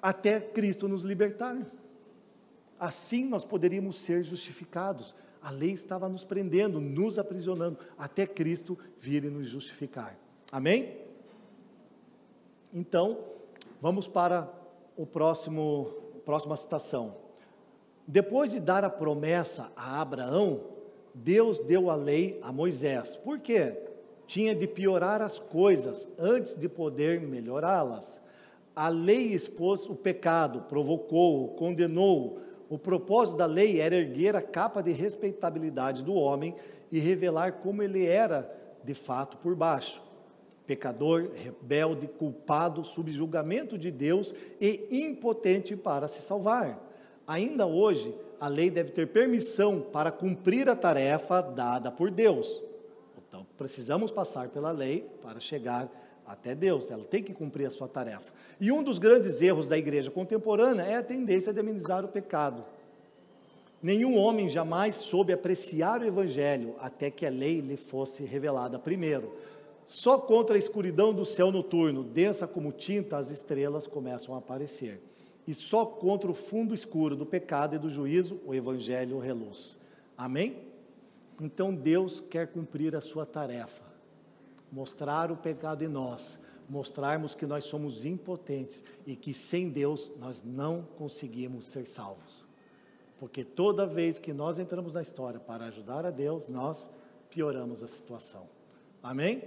até 0.00 0.40
Cristo 0.40 0.88
nos 0.88 1.04
libertar. 1.04 1.56
Assim 2.80 3.28
nós 3.28 3.44
poderíamos 3.44 3.94
ser 4.00 4.24
justificados. 4.24 5.14
A 5.40 5.52
lei 5.52 5.70
estava 5.70 6.08
nos 6.08 6.24
prendendo, 6.24 6.80
nos 6.80 7.16
aprisionando, 7.16 7.78
até 7.96 8.26
Cristo 8.26 8.76
vir 8.98 9.22
e 9.22 9.30
nos 9.30 9.48
justificar. 9.48 10.18
Amém? 10.50 11.11
Então, 12.72 13.18
vamos 13.80 14.08
para 14.08 14.50
o 14.96 15.04
próximo, 15.04 15.92
próxima 16.24 16.56
citação. 16.56 17.16
Depois 18.06 18.52
de 18.52 18.60
dar 18.60 18.82
a 18.82 18.90
promessa 18.90 19.70
a 19.76 20.00
Abraão, 20.00 20.60
Deus 21.14 21.58
deu 21.58 21.90
a 21.90 21.94
lei 21.94 22.38
a 22.42 22.50
Moisés. 22.50 23.14
Por 23.16 23.38
quê? 23.38 23.78
Tinha 24.26 24.54
de 24.54 24.66
piorar 24.66 25.20
as 25.20 25.38
coisas 25.38 26.08
antes 26.18 26.56
de 26.56 26.68
poder 26.68 27.20
melhorá-las. 27.20 28.20
A 28.74 28.88
lei 28.88 29.34
expôs 29.34 29.86
o 29.90 29.94
pecado, 29.94 30.62
provocou-o, 30.62 31.48
condenou-o. 31.48 32.38
O 32.70 32.78
propósito 32.78 33.36
da 33.36 33.44
lei 33.44 33.80
era 33.80 33.96
erguer 33.96 34.34
a 34.34 34.40
capa 34.40 34.82
de 34.82 34.92
respeitabilidade 34.92 36.02
do 36.02 36.14
homem 36.14 36.54
e 36.90 36.98
revelar 36.98 37.60
como 37.60 37.82
ele 37.82 38.06
era 38.06 38.50
de 38.82 38.94
fato 38.94 39.36
por 39.36 39.54
baixo. 39.54 40.02
Pecador, 40.72 41.28
rebelde, 41.34 42.06
culpado, 42.06 42.82
subjulgamento 42.82 43.76
de 43.76 43.90
Deus 43.90 44.34
e 44.58 44.86
impotente 44.90 45.76
para 45.76 46.08
se 46.08 46.22
salvar. 46.22 46.82
Ainda 47.26 47.66
hoje, 47.66 48.14
a 48.40 48.48
lei 48.48 48.70
deve 48.70 48.90
ter 48.90 49.06
permissão 49.08 49.82
para 49.82 50.10
cumprir 50.10 50.70
a 50.70 50.74
tarefa 50.74 51.42
dada 51.42 51.92
por 51.92 52.10
Deus. 52.10 52.62
Então, 53.28 53.46
precisamos 53.58 54.10
passar 54.10 54.48
pela 54.48 54.70
lei 54.70 55.06
para 55.20 55.38
chegar 55.40 55.90
até 56.26 56.54
Deus, 56.54 56.90
ela 56.90 57.04
tem 57.04 57.22
que 57.22 57.34
cumprir 57.34 57.66
a 57.66 57.70
sua 57.70 57.86
tarefa. 57.86 58.32
E 58.58 58.72
um 58.72 58.82
dos 58.82 58.98
grandes 58.98 59.42
erros 59.42 59.68
da 59.68 59.76
igreja 59.76 60.10
contemporânea 60.10 60.84
é 60.84 60.96
a 60.96 61.02
tendência 61.02 61.52
de 61.52 61.60
amenizar 61.60 62.02
o 62.02 62.08
pecado. 62.08 62.64
Nenhum 63.82 64.16
homem 64.16 64.48
jamais 64.48 64.96
soube 64.96 65.34
apreciar 65.34 66.00
o 66.00 66.06
evangelho 66.06 66.76
até 66.80 67.10
que 67.10 67.26
a 67.26 67.30
lei 67.30 67.60
lhe 67.60 67.76
fosse 67.76 68.24
revelada 68.24 68.78
primeiro. 68.78 69.34
Só 69.84 70.18
contra 70.18 70.56
a 70.56 70.58
escuridão 70.58 71.12
do 71.12 71.24
céu 71.24 71.50
noturno, 71.50 72.04
densa 72.04 72.46
como 72.46 72.72
tinta, 72.72 73.16
as 73.16 73.30
estrelas 73.30 73.86
começam 73.86 74.34
a 74.34 74.38
aparecer 74.38 75.00
e 75.46 75.54
só 75.54 75.84
contra 75.84 76.30
o 76.30 76.34
fundo 76.34 76.74
escuro 76.74 77.16
do 77.16 77.26
pecado 77.26 77.74
e 77.74 77.78
do 77.78 77.90
juízo 77.90 78.40
o 78.46 78.54
evangelho 78.54 79.18
reluz. 79.18 79.76
Amém? 80.16 80.56
Então 81.40 81.74
Deus 81.74 82.20
quer 82.20 82.48
cumprir 82.48 82.94
a 82.94 83.00
sua 83.00 83.26
tarefa, 83.26 83.82
mostrar 84.70 85.32
o 85.32 85.36
pecado 85.36 85.82
em 85.82 85.88
nós, 85.88 86.38
mostrarmos 86.68 87.34
que 87.34 87.46
nós 87.46 87.64
somos 87.64 88.04
impotentes 88.04 88.82
e 89.04 89.16
que 89.16 89.34
sem 89.34 89.68
Deus 89.68 90.12
nós 90.18 90.42
não 90.44 90.82
conseguimos 90.96 91.66
ser 91.66 91.86
salvos. 91.86 92.46
Porque 93.18 93.44
toda 93.44 93.86
vez 93.86 94.18
que 94.18 94.32
nós 94.32 94.58
entramos 94.58 94.92
na 94.92 95.02
história 95.02 95.40
para 95.40 95.66
ajudar 95.66 96.06
a 96.06 96.10
Deus, 96.10 96.48
nós 96.48 96.88
pioramos 97.30 97.82
a 97.82 97.88
situação. 97.88 98.48
Amém? 99.02 99.42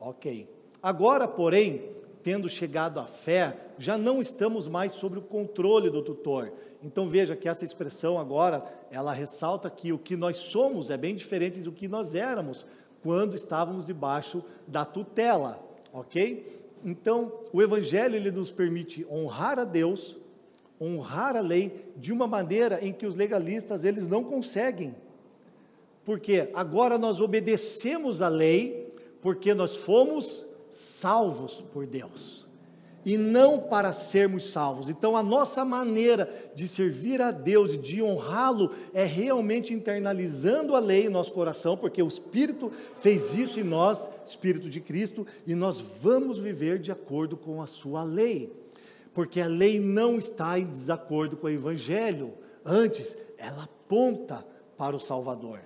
Ok. 0.00 0.48
Agora, 0.82 1.28
porém, 1.28 1.90
tendo 2.22 2.48
chegado 2.48 2.98
à 2.98 3.04
fé, 3.04 3.56
já 3.78 3.98
não 3.98 4.20
estamos 4.20 4.66
mais 4.66 4.92
sob 4.92 5.18
o 5.18 5.22
controle 5.22 5.90
do 5.90 6.02
tutor. 6.02 6.52
Então 6.82 7.06
veja 7.08 7.36
que 7.36 7.48
essa 7.48 7.64
expressão 7.64 8.18
agora, 8.18 8.64
ela 8.90 9.12
ressalta 9.12 9.68
que 9.68 9.92
o 9.92 9.98
que 9.98 10.16
nós 10.16 10.38
somos 10.38 10.90
é 10.90 10.96
bem 10.96 11.14
diferente 11.14 11.60
do 11.60 11.70
que 11.70 11.86
nós 11.86 12.14
éramos 12.14 12.66
quando 13.02 13.34
estávamos 13.34 13.86
debaixo 13.86 14.42
da 14.66 14.84
tutela, 14.84 15.62
ok? 15.92 16.60
Então, 16.84 17.32
o 17.52 17.60
Evangelho 17.60 18.16
ele 18.16 18.30
nos 18.30 18.50
permite 18.50 19.06
honrar 19.10 19.58
a 19.58 19.64
Deus, 19.64 20.16
honrar 20.80 21.36
a 21.36 21.40
lei 21.40 21.92
de 21.96 22.10
uma 22.12 22.26
maneira 22.26 22.78
em 22.82 22.92
que 22.92 23.06
os 23.06 23.14
legalistas 23.14 23.84
eles 23.84 24.08
não 24.08 24.24
conseguem. 24.24 24.94
Porque 26.04 26.48
agora 26.54 26.96
nós 26.96 27.20
obedecemos 27.20 28.22
a 28.22 28.28
lei 28.28 28.79
porque 29.20 29.54
nós 29.54 29.76
fomos 29.76 30.46
salvos 30.70 31.60
por 31.72 31.86
Deus. 31.86 32.46
e 33.04 33.16
não 33.16 33.58
para 33.58 33.92
sermos 33.92 34.50
salvos. 34.50 34.88
Então, 34.88 35.16
a 35.16 35.22
nossa 35.22 35.64
maneira 35.64 36.28
de 36.54 36.68
servir 36.68 37.22
a 37.22 37.30
Deus 37.30 37.72
e 37.72 37.76
de 37.78 38.02
honrá-lo 38.02 38.72
é 38.92 39.04
realmente 39.04 39.72
internalizando 39.72 40.76
a 40.76 40.78
lei 40.78 41.06
em 41.06 41.08
nosso 41.08 41.32
coração, 41.32 41.76
porque 41.76 42.02
o 42.02 42.08
Espírito 42.08 42.70
fez 43.00 43.34
isso 43.34 43.58
em 43.58 43.64
nós, 43.64 44.06
Espírito 44.24 44.68
de 44.68 44.80
Cristo, 44.80 45.26
e 45.46 45.54
nós 45.54 45.80
vamos 45.80 46.38
viver 46.38 46.78
de 46.78 46.92
acordo 46.92 47.36
com 47.36 47.62
a 47.62 47.66
sua 47.66 48.02
lei. 48.02 48.52
Porque 49.14 49.40
a 49.40 49.46
lei 49.46 49.80
não 49.80 50.18
está 50.18 50.58
em 50.58 50.66
desacordo 50.66 51.36
com 51.36 51.46
o 51.46 51.50
Evangelho, 51.50 52.34
antes, 52.64 53.16
ela 53.38 53.64
aponta 53.64 54.46
para 54.76 54.94
o 54.94 55.00
Salvador, 55.00 55.60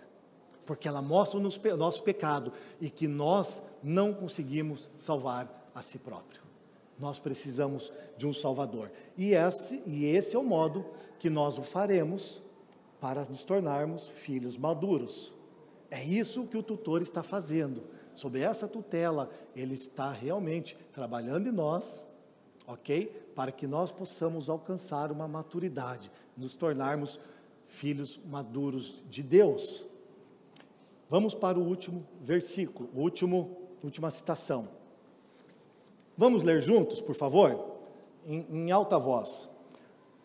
porque 0.66 0.88
ela 0.88 1.02
mostra 1.02 1.38
o 1.38 1.76
nosso 1.76 2.02
pecado 2.02 2.52
e 2.80 2.88
que 2.88 3.06
nós 3.06 3.62
não 3.82 4.12
conseguimos 4.12 4.88
salvar 4.96 5.70
a 5.74 5.82
si 5.82 5.98
próprio. 5.98 6.42
Nós 6.98 7.18
precisamos 7.18 7.92
de 8.16 8.26
um 8.26 8.32
Salvador. 8.32 8.90
E 9.16 9.34
esse, 9.34 9.82
e 9.86 10.06
esse 10.06 10.36
é 10.36 10.38
o 10.38 10.44
modo 10.44 10.86
que 11.18 11.28
nós 11.28 11.58
o 11.58 11.62
faremos 11.62 12.40
para 13.00 13.24
nos 13.24 13.42
tornarmos 13.42 14.08
filhos 14.08 14.56
maduros. 14.56 15.32
É 15.90 16.02
isso 16.02 16.46
que 16.46 16.56
o 16.56 16.62
tutor 16.62 17.02
está 17.02 17.22
fazendo. 17.22 17.82
Sob 18.14 18.40
essa 18.40 18.68
tutela, 18.68 19.28
ele 19.54 19.74
está 19.74 20.10
realmente 20.10 20.76
trabalhando 20.92 21.48
em 21.48 21.52
nós, 21.52 22.06
ok? 22.66 23.06
Para 23.34 23.52
que 23.52 23.66
nós 23.66 23.90
possamos 23.90 24.48
alcançar 24.48 25.10
uma 25.10 25.26
maturidade, 25.26 26.10
nos 26.36 26.54
tornarmos 26.54 27.18
filhos 27.66 28.18
maduros 28.24 29.02
de 29.10 29.22
Deus. 29.22 29.84
Vamos 31.14 31.32
para 31.32 31.56
o 31.56 31.62
último 31.62 32.04
versículo, 32.20 32.90
último, 32.92 33.56
última 33.84 34.10
citação. 34.10 34.66
Vamos 36.16 36.42
ler 36.42 36.60
juntos, 36.60 37.00
por 37.00 37.14
favor? 37.14 37.76
Em, 38.26 38.44
em 38.50 38.72
alta 38.72 38.98
voz. 38.98 39.48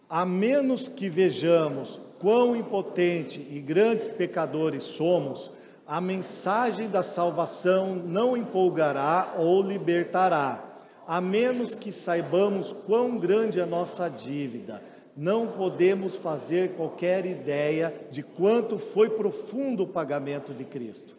A 0.10 0.26
menos 0.26 0.88
que 0.88 1.08
vejamos 1.08 2.00
quão 2.18 2.56
impotente 2.56 3.40
e 3.52 3.60
grandes 3.60 4.08
pecadores 4.08 4.82
somos, 4.82 5.52
a 5.86 6.02
mensagem 6.02 6.90
da 6.90 7.04
salvação 7.04 7.94
não 7.94 8.36
empolgará 8.36 9.36
ou 9.38 9.62
libertará, 9.62 10.82
a 11.06 11.22
menos 11.22 11.76
que 11.76 11.92
saibamos 11.92 12.72
quão 12.88 13.16
grande 13.20 13.60
é 13.60 13.62
a 13.62 13.68
nossa 13.68 14.10
dívida. 14.10 14.82
Não 15.20 15.48
podemos 15.48 16.16
fazer 16.16 16.78
qualquer 16.78 17.26
ideia 17.26 17.94
de 18.10 18.24
quanto 18.24 18.80
foi 18.80 19.10
profundo 19.10 19.84
o 19.84 19.88
pagamento 19.88 20.54
de 20.54 20.64
Cristo. 20.64 21.14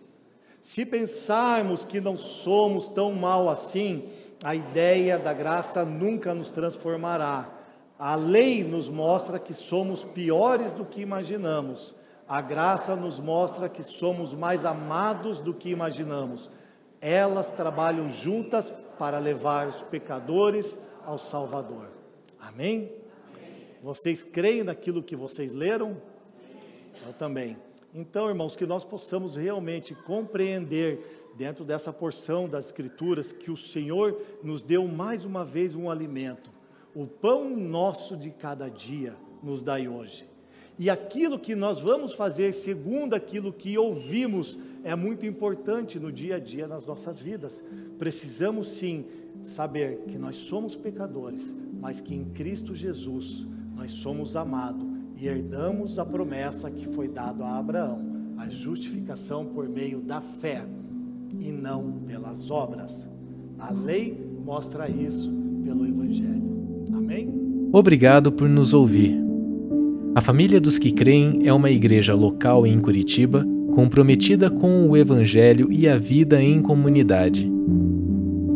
Se 0.63 0.87
pensarmos 0.87 1.85
que 1.85 2.01
não 2.01 2.17
somos 2.17 2.89
tão 2.89 3.13
mal 3.13 3.51
assim, 3.51 4.09
a 4.43 4.55
ideia 4.55 5.19
da 5.19 5.35
graça 5.35 5.85
nunca 5.85 6.33
nos 6.33 6.51
transformará. 6.51 7.51
A 7.99 8.15
lei 8.15 8.65
nos 8.65 8.89
mostra 8.89 9.39
que 9.39 9.53
somos 9.53 10.03
piores 10.03 10.73
do 10.73 10.87
que 10.87 11.03
imaginamos. 11.03 11.95
A 12.27 12.41
graça 12.41 12.97
nos 12.97 13.21
mostra 13.21 13.69
que 13.69 13.83
somos 13.83 14.33
mais 14.33 14.65
amados 14.65 15.43
do 15.43 15.53
que 15.53 15.69
imaginamos. 15.69 16.51
Elas 17.03 17.53
trabalham 17.53 18.11
juntas 18.11 18.73
para 18.99 19.19
levar 19.19 19.69
os 19.69 19.83
pecadores 19.83 20.79
ao 21.05 21.19
Salvador. 21.19 21.91
Amém? 22.41 22.99
Vocês 23.83 24.23
creem 24.23 24.63
naquilo 24.63 25.03
que 25.03 25.17
vocês 25.17 25.53
leram? 25.53 25.97
Eu 27.07 27.13
também. 27.15 27.57
Então, 27.95 28.29
irmãos, 28.29 28.55
que 28.55 28.67
nós 28.67 28.85
possamos 28.85 29.37
realmente 29.37 29.95
compreender 29.95 31.31
dentro 31.37 31.65
dessa 31.65 31.93
porção 31.93 32.49
das 32.49 32.67
Escrituras, 32.67 33.33
que 33.33 33.51
o 33.51 33.57
Senhor 33.57 34.21
nos 34.43 34.63
deu 34.63 34.87
mais 34.87 35.25
uma 35.25 35.45
vez 35.45 35.75
um 35.75 35.91
alimento. 35.91 36.51
O 36.95 37.07
pão 37.07 37.49
nosso 37.49 38.17
de 38.17 38.31
cada 38.31 38.69
dia 38.69 39.17
nos 39.43 39.63
dai 39.63 39.89
hoje. 39.89 40.29
E 40.79 40.89
aquilo 40.89 41.39
que 41.39 41.55
nós 41.55 41.81
vamos 41.81 42.15
fazer 42.15 42.53
segundo 42.53 43.15
aquilo 43.15 43.53
que 43.53 43.77
ouvimos 43.77 44.59
é 44.83 44.95
muito 44.95 45.27
importante 45.27 45.99
no 45.99 46.13
dia 46.13 46.37
a 46.37 46.39
dia 46.39 46.67
nas 46.67 46.87
nossas 46.87 47.21
vidas. 47.21 47.63
Precisamos 47.99 48.69
sim 48.69 49.05
saber 49.43 50.05
que 50.09 50.19
nós 50.19 50.37
somos 50.37 50.77
pecadores, 50.77 51.55
mas 51.81 52.01
que 52.01 52.15
em 52.15 52.25
Cristo 52.25 52.75
Jesus 52.75 53.47
nós 53.81 53.93
somos 53.93 54.37
amados 54.37 54.87
e 55.17 55.27
herdamos 55.27 55.99
a 55.99 56.05
promessa 56.05 56.71
que 56.71 56.87
foi 56.87 57.09
dada 57.09 57.47
a 57.47 57.59
Abraão, 57.59 57.99
a 58.37 58.47
justificação 58.47 59.47
por 59.47 59.71
meio 59.71 60.01
da 60.03 60.21
fé 60.21 60.63
e 61.39 61.51
não 61.51 61.93
pelas 62.07 62.51
obras. 62.51 63.09
A 63.59 63.73
lei 63.73 64.23
mostra 64.45 64.87
isso 64.87 65.33
pelo 65.65 65.87
Evangelho. 65.87 66.43
Amém? 66.93 67.33
Obrigado 67.73 68.31
por 68.31 68.51
nos 68.51 68.75
ouvir. 68.75 69.19
A 70.15 70.21
Família 70.21 70.61
dos 70.61 70.79
que 70.79 70.93
Creem 70.93 71.49
é 71.49 71.53
uma 71.53 71.71
igreja 71.71 72.15
local 72.15 72.67
em 72.67 72.79
Curitiba 72.79 73.47
comprometida 73.75 74.51
com 74.51 74.91
o 74.91 74.95
Evangelho 74.95 75.73
e 75.73 75.89
a 75.89 75.97
vida 75.97 76.43
em 76.43 76.61
comunidade. 76.61 77.51